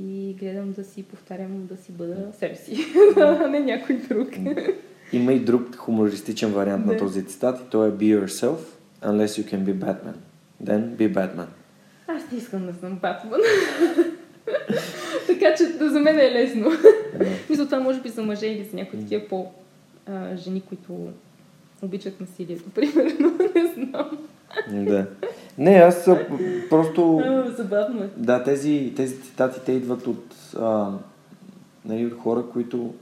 И 0.00 0.36
гледам 0.38 0.72
да 0.72 0.84
си 0.84 1.02
повтарям 1.02 1.66
да 1.66 1.76
си 1.76 1.92
бъда 1.92 2.32
себе 2.38 2.56
си, 2.56 2.86
а 3.16 3.48
не 3.50 3.60
някой 3.60 3.96
друг. 3.96 4.28
Има 5.12 5.32
и 5.32 5.40
друг 5.40 5.76
хумористичен 5.76 6.52
вариант 6.52 6.86
на 6.86 6.96
този 6.96 7.26
цитат 7.26 7.60
и 7.60 7.70
то 7.70 7.86
е 7.86 7.90
Be 7.90 8.18
yourself, 8.18 8.58
unless 9.02 9.42
you 9.42 9.54
can 9.54 9.64
be 9.64 9.74
Batman. 9.74 10.16
Then 10.64 10.96
be 10.96 11.14
Batman. 11.14 11.46
Аз 12.06 12.22
не 12.32 12.38
искам 12.38 12.66
да 12.66 12.74
съм 12.74 12.98
Батман. 13.02 13.40
така 15.26 15.54
че 15.54 15.66
да 15.78 15.90
за 15.90 16.00
мен 16.00 16.18
е 16.18 16.30
лесно. 16.32 16.70
Мисля, 17.50 17.64
това 17.64 17.80
може 17.80 18.00
би 18.00 18.08
за 18.08 18.22
мъже 18.22 18.46
или 18.46 18.64
за 18.64 18.76
някои 18.76 18.98
такива 18.98 19.28
по 19.28 19.52
а, 20.06 20.36
жени, 20.36 20.60
които 20.60 21.08
обичат 21.82 22.20
насилието, 22.20 22.70
примерно. 22.74 23.38
Не 23.54 23.72
знам. 23.74 24.18
Да. 24.84 25.06
Не, 25.58 25.70
аз 25.74 26.08
просто... 26.70 27.22
Забавно 27.56 28.02
е. 28.02 28.08
Да, 28.16 28.44
тези, 28.44 28.92
тези 28.96 29.22
цитати, 29.22 29.60
те 29.66 29.72
идват 29.72 30.06
от, 30.06 30.34
а, 30.60 30.90
нали, 31.84 32.06
от 32.06 32.18
хора, 32.20 32.44
които 32.52 32.94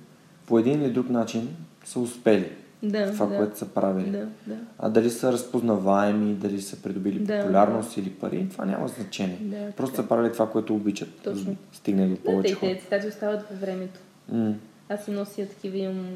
по 0.47 0.59
един 0.59 0.83
или 0.83 0.91
друг 0.91 1.11
начин 1.11 1.49
са 1.85 2.01
успели 2.01 2.53
Да, 2.83 3.13
това, 3.13 3.27
да. 3.27 3.37
което 3.37 3.59
са 3.59 3.67
правили. 3.69 4.11
Да, 4.11 4.27
да. 4.47 4.57
А 4.79 4.89
дали 4.89 5.11
са 5.11 5.33
разпознаваеми, 5.33 6.35
дали 6.35 6.61
са 6.61 6.83
придобили 6.83 7.19
Да, 7.19 7.41
популярност 7.41 7.97
или 7.97 8.11
пари, 8.11 8.47
това 8.51 8.65
няма 8.65 8.89
значение. 8.89 9.39
Да, 9.41 9.73
Просто 9.77 9.97
така. 9.97 10.03
са 10.03 10.09
правили 10.09 10.33
това, 10.33 10.51
което 10.51 10.75
обичат. 10.75 11.09
Точно. 11.25 11.45
да 11.45 11.57
Стигне 11.73 12.07
до 12.09 12.15
Да, 12.15 12.21
повече 12.23 12.49
те, 12.55 12.61
хора. 12.61 12.73
те 12.75 12.81
цитати 12.81 13.07
остават 13.09 13.43
във 13.51 13.61
времето. 13.61 14.01
М. 14.33 14.55
Аз 14.89 15.05
си 15.05 15.11
нося 15.11 15.47
такива, 15.47 15.77
имам 15.79 16.07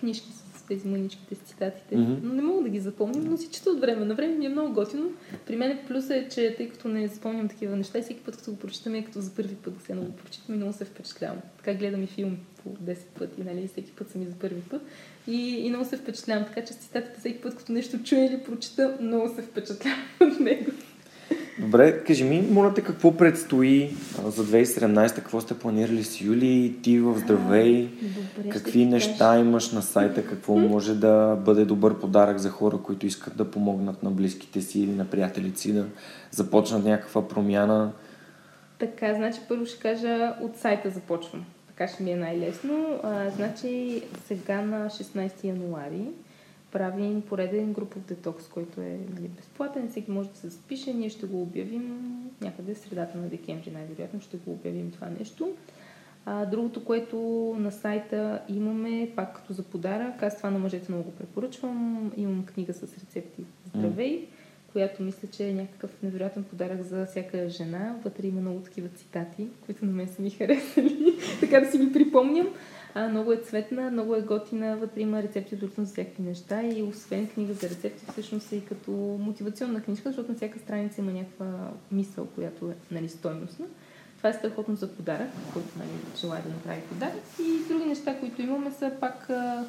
книжки 0.00 0.28
с 0.56 0.62
тези 0.68 0.88
мъничките 0.88 1.34
с 1.34 1.38
цитатите, 1.38 1.96
Мгм. 1.96 2.14
но 2.22 2.34
не 2.34 2.42
мога 2.42 2.62
да 2.62 2.68
ги 2.68 2.80
запомням, 2.80 3.24
но 3.24 3.36
си 3.36 3.48
чета 3.50 3.70
от 3.70 3.80
време 3.80 4.04
на 4.04 4.14
време 4.14 4.34
ми 4.34 4.46
е 4.46 4.48
много 4.48 4.72
готино. 4.72 5.10
При 5.46 5.56
мен 5.56 5.78
плюсът 5.88 6.10
е, 6.10 6.28
че 6.30 6.54
тъй 6.56 6.68
като 6.68 6.88
не 6.88 7.08
запомням 7.08 7.48
такива 7.48 7.76
неща, 7.76 8.02
всеки 8.02 8.20
път, 8.20 8.36
като 8.36 8.50
го 8.50 8.56
прочитам, 8.58 8.94
е 8.94 9.04
като 9.04 9.20
за 9.20 9.34
първи 9.34 9.54
път 9.54 9.74
да 9.74 9.84
се 9.84 9.94
го 9.94 10.12
прочитам 10.12 10.54
и 10.54 10.58
много 10.58 10.72
се 10.72 10.84
впечатлявам. 10.84 11.38
Така 11.56 11.74
гледам 11.74 12.02
и 12.02 12.06
филм 12.06 12.36
по 12.62 12.68
10 12.70 12.98
пъти, 13.18 13.42
нали, 13.44 13.60
и 13.60 13.68
всеки 13.68 13.92
път 13.92 14.10
съм 14.10 14.22
и 14.22 14.26
за 14.26 14.34
първи 14.34 14.60
път. 14.60 14.82
И, 15.26 15.66
и 15.66 15.68
много 15.68 15.84
се 15.84 15.96
впечатлявам, 15.96 16.44
така 16.44 16.64
че 16.64 16.72
с 16.72 16.76
цитатите 16.76 17.18
всеки 17.18 17.40
път, 17.40 17.56
като 17.56 17.72
нещо 17.72 18.02
чуя 18.02 18.26
или 18.26 18.42
прочита, 18.44 18.96
много 19.00 19.34
се 19.34 19.42
впечатлявам 19.42 20.02
от 20.20 20.40
него. 20.40 20.70
Добре, 21.60 22.04
кажи 22.04 22.24
ми, 22.24 22.48
моля 22.50 22.74
те, 22.74 22.80
какво 22.80 23.16
предстои 23.16 23.90
за 24.26 24.44
2017, 24.44 25.14
какво 25.14 25.40
сте 25.40 25.58
планирали 25.58 26.04
с 26.04 26.20
Юли, 26.20 26.76
ти 26.82 27.00
в 27.00 27.18
Здравей, 27.18 27.88
Добре, 28.36 28.50
какви 28.50 28.86
неща 28.86 29.18
кажа. 29.18 29.40
имаш 29.40 29.72
на 29.72 29.82
сайта, 29.82 30.26
какво 30.26 30.56
може 30.56 30.94
да 30.94 31.36
бъде 31.36 31.64
добър 31.64 31.98
подарък 32.00 32.38
за 32.38 32.50
хора, 32.50 32.78
които 32.78 33.06
искат 33.06 33.36
да 33.36 33.50
помогнат 33.50 34.02
на 34.02 34.10
близките 34.10 34.60
си 34.60 34.80
или 34.80 34.92
на 34.92 35.04
приятелите 35.04 35.60
си 35.60 35.72
да 35.72 35.86
започнат 36.30 36.84
някаква 36.84 37.28
промяна. 37.28 37.92
Така, 38.78 39.14
значи 39.14 39.40
първо 39.48 39.66
ще 39.66 39.78
кажа 39.78 40.34
от 40.40 40.56
сайта 40.56 40.90
започвам. 40.90 41.44
Така 41.68 41.88
ще 41.88 42.02
ми 42.02 42.10
е 42.10 42.16
най-лесно. 42.16 43.00
А, 43.02 43.30
значи 43.30 44.02
сега 44.26 44.60
на 44.62 44.90
16 44.90 45.44
януари 45.44 46.02
правим 46.72 47.22
пореден 47.22 47.72
групов 47.72 48.02
детокс, 48.04 48.48
който 48.48 48.80
е 48.80 48.98
нали, 49.14 49.28
безплатен. 49.28 49.88
Всеки 49.88 50.10
може 50.10 50.28
да 50.28 50.36
се 50.36 50.48
запише. 50.48 50.94
Ние 50.94 51.08
ще 51.08 51.26
го 51.26 51.42
обявим 51.42 51.98
някъде 52.40 52.74
в 52.74 52.78
средата 52.78 53.18
на 53.18 53.28
декември, 53.28 53.70
най-вероятно 53.70 54.20
ще 54.20 54.36
го 54.36 54.52
обявим 54.52 54.90
това 54.90 55.06
нещо. 55.18 55.54
А, 56.26 56.46
другото, 56.46 56.84
което 56.84 57.16
на 57.58 57.72
сайта 57.72 58.42
имаме, 58.48 59.12
пак 59.16 59.36
като 59.36 59.52
за 59.52 59.62
подарък, 59.62 60.22
аз 60.22 60.36
това 60.36 60.50
на 60.50 60.58
мъжете 60.58 60.92
много 60.92 61.04
го 61.04 61.16
препоръчвам. 61.16 62.12
Имам 62.16 62.46
книга 62.46 62.72
с 62.72 62.82
рецепти 62.82 63.44
Здравей, 63.66 64.26
която 64.72 65.02
мисля, 65.02 65.28
че 65.28 65.48
е 65.48 65.54
някакъв 65.54 66.02
невероятен 66.02 66.44
подарък 66.44 66.82
за 66.82 67.06
всяка 67.06 67.48
жена. 67.48 67.96
Вътре 68.04 68.26
има 68.26 68.40
много 68.40 68.60
такива 68.60 68.88
цитати, 68.88 69.46
които 69.66 69.84
на 69.84 69.92
мен 69.92 70.08
са 70.08 70.22
ми 70.22 70.30
харесали, 70.30 71.14
така 71.40 71.60
да 71.60 71.70
си 71.70 71.78
ги 71.78 71.92
припомням. 71.92 72.48
А, 72.94 73.08
много 73.08 73.32
е 73.32 73.36
цветна, 73.36 73.90
много 73.90 74.14
е 74.14 74.20
готина, 74.20 74.76
вътре 74.76 75.00
има 75.00 75.22
рецепти 75.22 75.54
абсолютно 75.54 75.84
за 75.84 75.92
всякакви 75.92 76.22
неща 76.22 76.62
и 76.62 76.82
освен 76.82 77.28
книга 77.28 77.54
за 77.54 77.70
рецепти, 77.70 78.04
всъщност 78.12 78.52
е 78.52 78.56
и 78.56 78.64
като 78.64 78.90
мотивационна 79.20 79.82
книжка, 79.82 80.08
защото 80.08 80.32
на 80.32 80.36
всяка 80.36 80.58
страница 80.58 81.00
има 81.00 81.12
някаква 81.12 81.70
мисъл, 81.92 82.26
която 82.26 82.70
е 82.70 82.74
нали, 82.90 83.08
стойностна. 83.08 83.66
Това 84.16 84.30
е 84.30 84.32
страхотно 84.32 84.76
за 84.76 84.92
подарък, 84.92 85.28
който 85.52 85.68
нали, 85.78 85.88
желая 86.16 86.42
да 86.42 86.48
направи 86.48 86.80
подарък. 86.80 87.22
И 87.40 87.68
други 87.68 87.84
неща, 87.84 88.20
които 88.20 88.42
имаме 88.42 88.70
са 88.70 88.92
пак 89.00 89.26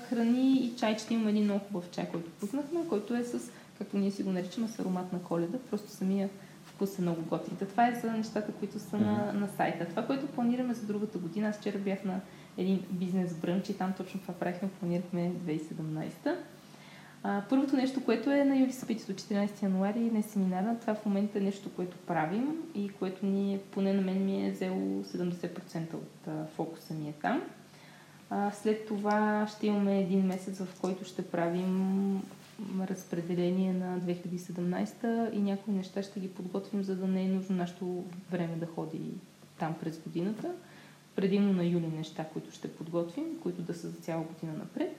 храни 0.10 0.54
и 0.54 0.76
чайчета. 0.76 1.14
Имаме 1.14 1.30
един 1.30 1.44
много 1.44 1.62
хубав 1.68 1.92
чай, 1.92 2.08
който 2.12 2.32
пуснахме, 2.32 2.80
който 2.90 3.16
е 3.16 3.24
с, 3.24 3.52
както 3.78 3.98
ние 3.98 4.12
си 4.12 4.24
го 4.24 4.32
наричаме, 4.32 4.68
с 4.68 4.80
аромат 4.80 5.14
на 5.14 5.22
коледа. 5.22 5.58
Просто 5.70 5.92
самия 5.92 6.30
вкус 6.66 7.00
е 7.00 7.02
много 7.02 7.22
готин. 7.22 7.58
Това 7.58 7.88
е 7.88 8.00
за 8.02 8.12
нещата, 8.12 8.52
които 8.52 8.80
са 8.80 8.98
на, 8.98 9.34
на 9.34 9.48
сайта. 9.58 9.86
Това, 9.86 10.06
което 10.06 10.28
планираме 10.28 10.74
за 10.74 10.86
другата 10.86 11.18
година, 11.18 11.48
аз 11.48 11.58
вчера 11.58 11.78
бях 11.78 12.04
на 12.04 12.20
един 12.60 12.84
бизнес 12.92 13.34
брънч 13.34 13.70
и 13.70 13.78
там 13.78 13.94
точно 13.98 14.20
това 14.20 14.34
правихме, 14.34 14.70
планирахме 14.80 15.32
2017. 15.32 16.36
А, 17.24 17.44
първото 17.50 17.76
нещо, 17.76 18.06
което 18.06 18.32
е 18.32 18.44
на 18.44 18.58
Юли 18.58 18.74
събитието 18.74 19.14
14 19.14 19.64
януари, 19.64 20.00
не 20.00 20.24
семинара, 20.24 20.78
това 20.82 20.96
в 20.96 21.06
момента 21.06 21.38
е 21.38 21.42
нещо, 21.42 21.70
което 21.76 21.98
правим 21.98 22.56
и 22.76 22.90
което 22.90 23.26
ни 23.26 23.56
е, 23.56 23.60
поне 23.60 23.94
на 23.94 24.02
мен 24.02 24.26
ми 24.26 24.48
е 24.48 24.52
взело 24.52 25.04
70% 25.04 25.94
от 25.94 26.28
а, 26.28 26.46
фокуса 26.46 26.94
ми 26.94 27.10
е 27.10 27.14
там. 27.22 27.42
А, 28.30 28.52
след 28.52 28.88
това 28.88 29.48
ще 29.56 29.68
имаме 29.68 30.00
един 30.00 30.26
месец, 30.26 30.60
в 30.60 30.82
който 30.82 31.06
ще 31.06 31.28
правим 31.28 32.22
разпределение 32.80 33.74
на 33.74 34.00
2017 34.00 35.32
и 35.34 35.40
някои 35.40 35.74
неща 35.74 36.04
ще 36.04 36.20
ги 36.20 36.34
подготвим, 36.34 36.84
за 36.84 36.96
да 36.96 37.08
не 37.08 37.24
е 37.24 37.28
нужно 37.28 37.56
нашето 37.56 38.04
време 38.32 38.56
да 38.56 38.66
ходи 38.66 39.02
там 39.60 39.76
през 39.82 40.00
годината. 40.00 40.52
Предимно 41.20 41.54
на 41.54 41.66
юли 41.66 41.88
неща, 41.88 42.26
които 42.34 42.52
ще 42.52 42.74
подготвим, 42.74 43.26
които 43.44 43.62
да 43.62 43.74
са 43.74 43.90
за 43.90 43.98
цяла 43.98 44.24
година 44.24 44.54
напред. 44.58 44.96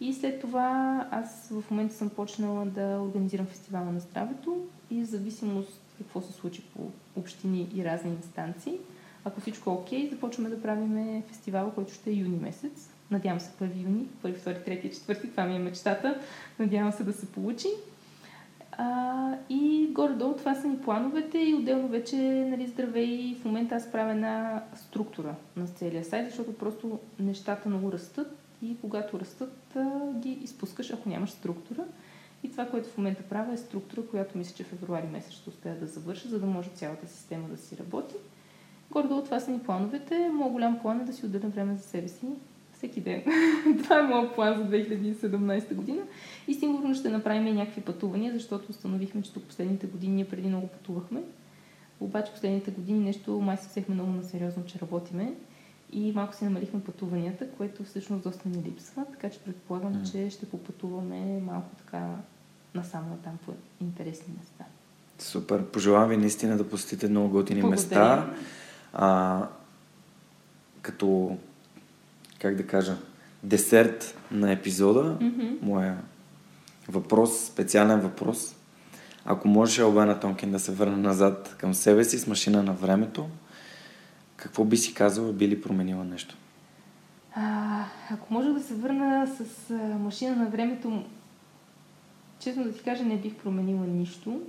И 0.00 0.14
след 0.14 0.40
това 0.40 1.08
аз 1.10 1.48
в 1.50 1.70
момента 1.70 1.94
съм 1.94 2.10
почнала 2.10 2.64
да 2.64 3.00
организирам 3.00 3.46
фестивала 3.46 3.92
на 3.92 4.00
здравето 4.00 4.66
и 4.90 5.00
в 5.00 5.04
зависимост 5.04 5.80
какво 5.98 6.20
се 6.20 6.32
случи 6.32 6.62
по 6.62 6.90
общини 7.16 7.68
и 7.74 7.84
разни 7.84 8.10
инстанции, 8.10 8.78
ако 9.24 9.40
всичко 9.40 9.70
е 9.70 9.72
окей, 9.72 10.08
започваме 10.10 10.48
да 10.48 10.62
правим 10.62 11.22
фестивала, 11.28 11.74
който 11.74 11.92
ще 11.92 12.10
е 12.10 12.14
юни 12.14 12.36
месец. 12.36 12.90
Надявам 13.10 13.40
се 13.40 13.50
1 13.50 13.82
юни, 13.82 14.06
1, 14.24 14.38
2, 14.38 14.68
3, 14.68 14.92
4, 14.92 15.30
това 15.30 15.44
ми 15.44 15.56
е 15.56 15.58
мечтата. 15.58 16.20
Надявам 16.58 16.92
се 16.92 17.04
да 17.04 17.12
се 17.12 17.32
получи. 17.32 17.68
А, 18.80 19.34
и 19.48 19.88
горе-долу 19.92 20.34
това 20.34 20.54
са 20.54 20.68
ни 20.68 20.78
плановете 20.78 21.38
и 21.38 21.54
отделно 21.54 21.88
вече 21.88 22.16
нали, 22.50 22.66
здраве 22.66 23.00
и 23.00 23.36
в 23.40 23.44
момента 23.44 23.74
аз 23.74 23.92
правя 23.92 24.12
една 24.12 24.62
структура 24.74 25.34
на 25.56 25.66
целия 25.66 26.04
сайт, 26.04 26.28
защото 26.28 26.54
просто 26.54 26.98
нещата 27.18 27.68
много 27.68 27.92
растат 27.92 28.36
и 28.62 28.76
когато 28.80 29.20
растат 29.20 29.76
а, 29.76 30.12
ги 30.12 30.30
изпускаш, 30.30 30.90
ако 30.92 31.08
нямаш 31.08 31.30
структура. 31.30 31.84
И 32.42 32.50
това, 32.50 32.66
което 32.66 32.88
в 32.88 32.98
момента 32.98 33.22
правя 33.22 33.52
е 33.52 33.56
структура, 33.56 34.06
която 34.06 34.38
мисля, 34.38 34.56
че 34.56 34.64
февруари 34.64 35.06
месец 35.06 35.32
ще 35.32 35.50
успея 35.50 35.78
да 35.80 35.86
завърша, 35.86 36.28
за 36.28 36.40
да 36.40 36.46
може 36.46 36.70
цялата 36.70 37.06
система 37.06 37.48
да 37.48 37.56
си 37.56 37.76
работи. 37.76 38.14
Горе-долу 38.90 39.22
това 39.22 39.40
са 39.40 39.50
ни 39.50 39.58
плановете. 39.58 40.30
Моят 40.32 40.52
голям 40.52 40.78
план 40.78 41.00
е 41.00 41.04
да 41.04 41.12
си 41.12 41.26
отделя 41.26 41.48
време 41.48 41.76
за 41.76 41.82
себе 41.82 42.08
си 42.08 42.26
всеки 42.78 43.00
ден. 43.00 43.22
това 43.82 43.98
е 43.98 44.02
моят 44.02 44.34
план 44.34 44.56
за 44.58 44.64
2017 44.64 45.74
година. 45.74 46.02
И 46.48 46.54
сигурно 46.54 46.94
ще 46.94 47.08
направим 47.08 47.54
някакви 47.54 47.80
пътувания, 47.80 48.32
защото 48.32 48.70
установихме, 48.70 49.22
че 49.22 49.32
тук 49.32 49.44
последните 49.44 49.86
години 49.86 50.14
ние 50.14 50.28
преди 50.28 50.48
много 50.48 50.66
пътувахме. 50.66 51.22
Обаче 52.00 52.32
последните 52.32 52.70
години 52.70 52.98
нещо 52.98 53.40
май 53.40 53.56
се 53.56 53.68
взехме 53.68 53.94
много 53.94 54.10
на 54.12 54.22
сериозно, 54.24 54.64
че 54.66 54.80
работиме 54.80 55.34
и 55.92 56.12
малко 56.12 56.34
си 56.34 56.44
намалихме 56.44 56.80
пътуванията, 56.80 57.50
което 57.50 57.84
всъщност 57.84 58.22
доста 58.24 58.48
ни 58.48 58.62
липсва, 58.62 59.04
така 59.12 59.30
че 59.30 59.38
предполагам, 59.38 59.92
М. 59.92 60.04
че 60.12 60.30
ще 60.30 60.46
попътуваме 60.46 61.40
малко 61.40 61.68
така 61.78 62.06
насам 62.74 63.04
там 63.24 63.38
по 63.46 63.52
интересни 63.80 64.34
места. 64.38 64.64
Супер. 65.18 65.64
Пожелавам 65.64 66.08
ви 66.08 66.16
наистина 66.16 66.56
да 66.56 66.68
посетите 66.68 67.08
много 67.08 67.28
готини 67.28 67.60
Благодаря. 67.60 67.80
места. 67.80 68.34
А, 68.92 69.46
като, 70.82 71.36
как 72.38 72.54
да 72.54 72.66
кажа, 72.66 72.96
десерт 73.42 74.18
на 74.30 74.52
епизода, 74.52 75.16
Мгм. 75.20 75.46
моя 75.62 75.98
въпрос, 76.88 77.46
специален 77.46 78.00
въпрос. 78.00 78.54
Ако 79.24 79.48
можеше 79.48 79.82
Албена 79.82 80.20
Тонкин 80.20 80.50
да 80.50 80.58
се 80.58 80.72
върне 80.72 80.96
назад 80.96 81.54
към 81.58 81.74
себе 81.74 82.04
си 82.04 82.18
с 82.18 82.26
машина 82.26 82.62
на 82.62 82.72
времето, 82.72 83.28
какво 84.36 84.64
би 84.64 84.76
си 84.76 84.94
казала, 84.94 85.32
би 85.32 85.48
ли 85.48 85.60
променила 85.62 86.04
нещо? 86.04 86.36
А, 87.34 87.84
ако 88.10 88.34
можех 88.34 88.52
да 88.52 88.60
се 88.62 88.74
върна 88.74 89.26
с 89.26 89.70
а, 89.70 89.74
машина 89.74 90.36
на 90.36 90.46
времето, 90.48 91.04
честно 92.40 92.64
да 92.64 92.72
ти 92.72 92.82
кажа, 92.82 93.04
не 93.04 93.16
бих 93.16 93.34
променила 93.34 93.86
нищо, 93.86 94.40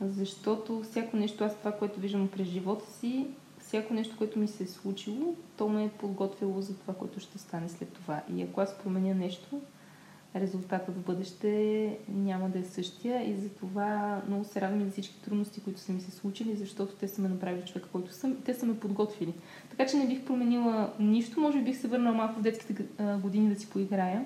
защото 0.00 0.82
всяко 0.90 1.16
нещо, 1.16 1.44
аз 1.44 1.58
това, 1.58 1.72
което 1.72 2.00
виждам 2.00 2.28
през 2.28 2.48
живота 2.48 2.84
си, 3.00 3.26
всяко 3.70 3.94
нещо, 3.94 4.16
което 4.18 4.38
ми 4.38 4.48
се 4.48 4.62
е 4.62 4.66
случило, 4.66 5.34
то 5.56 5.68
ме 5.68 5.84
е 5.84 5.88
подготвило 5.88 6.60
за 6.60 6.76
това, 6.78 6.94
което 6.94 7.20
ще 7.20 7.38
стане 7.38 7.68
след 7.68 7.88
това. 7.92 8.22
И 8.36 8.42
ако 8.42 8.60
аз 8.60 8.78
променя 8.78 9.14
нещо, 9.14 9.60
резултатът 10.36 10.94
в 10.94 11.06
бъдеще 11.06 11.98
няма 12.08 12.48
да 12.48 12.58
е 12.58 12.64
същия 12.64 13.30
и 13.30 13.36
затова 13.36 14.22
много 14.28 14.44
се 14.44 14.60
радвам 14.60 14.80
и 14.80 14.84
за 14.84 14.90
всички 14.90 15.22
трудности, 15.22 15.60
които 15.60 15.80
са 15.80 15.92
ми 15.92 16.00
се 16.00 16.10
случили, 16.10 16.56
защото 16.56 16.94
те 16.94 17.08
са 17.08 17.22
ме 17.22 17.28
направили 17.28 17.66
човека, 17.66 17.88
който 17.92 18.12
съм 18.12 18.32
и 18.32 18.44
те 18.44 18.54
са 18.54 18.66
ме 18.66 18.78
подготвили. 18.78 19.34
Така 19.70 19.86
че 19.86 19.96
не 19.96 20.06
бих 20.06 20.24
променила 20.24 20.92
нищо, 20.98 21.40
може 21.40 21.58
би 21.58 21.64
бих 21.64 21.80
се 21.80 21.88
върнала 21.88 22.16
малко 22.16 22.40
в 22.40 22.42
детските 22.42 22.84
години 23.22 23.54
да 23.54 23.60
си 23.60 23.70
поиграя. 23.70 24.24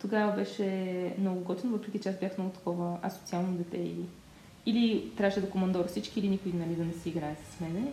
Тогава 0.00 0.32
беше 0.32 1.14
много 1.18 1.40
готино, 1.40 1.72
въпреки 1.72 1.98
че 1.98 2.08
аз 2.08 2.18
бях 2.18 2.38
много 2.38 2.52
такова 2.52 2.98
асоциално 3.02 3.56
дете 3.56 3.76
и 3.76 3.96
или 4.66 5.12
трябваше 5.16 5.40
да 5.40 5.50
командора 5.50 5.88
всички, 5.88 6.20
или 6.20 6.28
никой 6.28 6.52
нали, 6.52 6.74
да 6.74 6.84
не 6.84 6.92
си 6.92 7.08
играе 7.08 7.36
с 7.50 7.60
мене. 7.60 7.92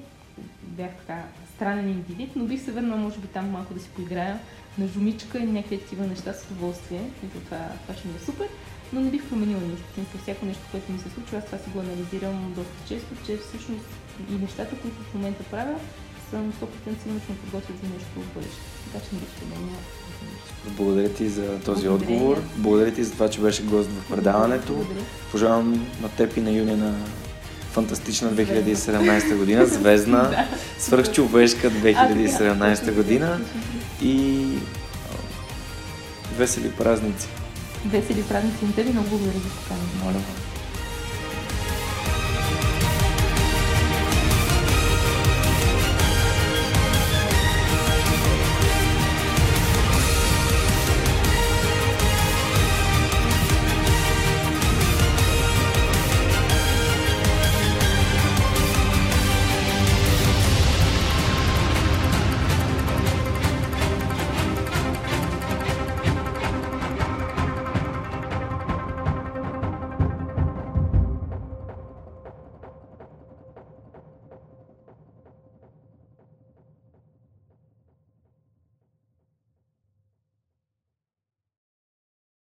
Бях 0.61 0.91
така 0.99 1.23
странен 1.55 1.89
индивид, 1.89 2.31
но 2.35 2.45
бих 2.45 2.63
се 2.63 2.71
върнала, 2.71 3.01
може 3.01 3.19
би, 3.19 3.27
там 3.27 3.49
малко 3.49 3.73
да 3.73 3.79
си 3.79 3.89
поиграя 3.95 4.39
на 4.77 4.87
жумичка 4.87 5.39
и 5.39 5.45
някакви 5.45 5.77
такива 5.77 6.07
неща 6.07 6.33
с 6.33 6.51
удоволствие. 6.51 7.01
И 7.23 7.43
това, 7.45 7.59
това 7.81 7.99
ще 7.99 8.07
ми 8.07 8.13
е 8.15 8.25
супер. 8.25 8.47
Но 8.93 9.01
не 9.01 9.11
бих 9.11 9.29
променила 9.29 9.61
наистина 9.61 10.05
всяко 10.21 10.45
нещо, 10.45 10.63
което 10.71 10.91
ми 10.91 10.99
се 10.99 11.09
случва. 11.09 11.37
Аз 11.37 11.45
това 11.45 11.57
си 11.57 11.69
го 11.69 11.79
анализирам 11.79 12.53
доста 12.55 12.87
често, 12.87 13.25
че 13.25 13.37
всъщност 13.37 13.85
и 14.31 14.33
нещата, 14.33 14.75
които 14.81 14.97
в 15.03 15.13
момента 15.13 15.43
правя, 15.43 15.75
съм 16.29 16.53
100% 16.53 17.01
сигурно 17.03 17.19
ще 17.23 17.37
подготвят 17.37 17.77
за 17.83 17.87
нещо 17.93 18.09
в 18.17 18.33
бъдеще. 18.33 18.61
Така 18.85 19.05
че 19.05 19.15
не 19.15 19.21
бих 19.21 19.29
променила. 19.29 19.77
Благодаря 20.77 21.09
ти 21.09 21.29
за 21.29 21.59
този 21.59 21.87
Благодаря. 21.87 22.13
отговор. 22.13 22.41
Благодаря 22.57 22.93
ти 22.93 23.03
за 23.03 23.11
това, 23.11 23.29
че 23.29 23.41
беше 23.41 23.63
гост 23.63 23.89
в 23.89 24.09
предаването. 24.09 24.73
Благодаря. 24.73 25.05
Пожелавам 25.31 25.87
на 26.01 26.09
теб 26.09 26.37
и 26.37 26.41
на 26.41 26.51
Юния 26.51 26.77
на 26.77 26.95
фантастична 27.73 28.31
2017 28.31 29.37
година, 29.37 29.65
звездна, 29.65 30.45
свръхчовешка 30.79 31.67
А, 31.67 31.81
така. 31.81 32.13
2017 32.13 32.93
година 32.93 33.39
и 34.01 34.45
весели 36.37 36.71
празници. 36.71 37.27
Весели 37.85 38.23
празници 38.23 38.65
на 38.65 38.73
тебе, 38.73 38.91
много 38.91 39.07
благодаря 39.09 39.39
за 39.39 39.49
поканата. 39.49 40.05
Моля. 40.05 40.42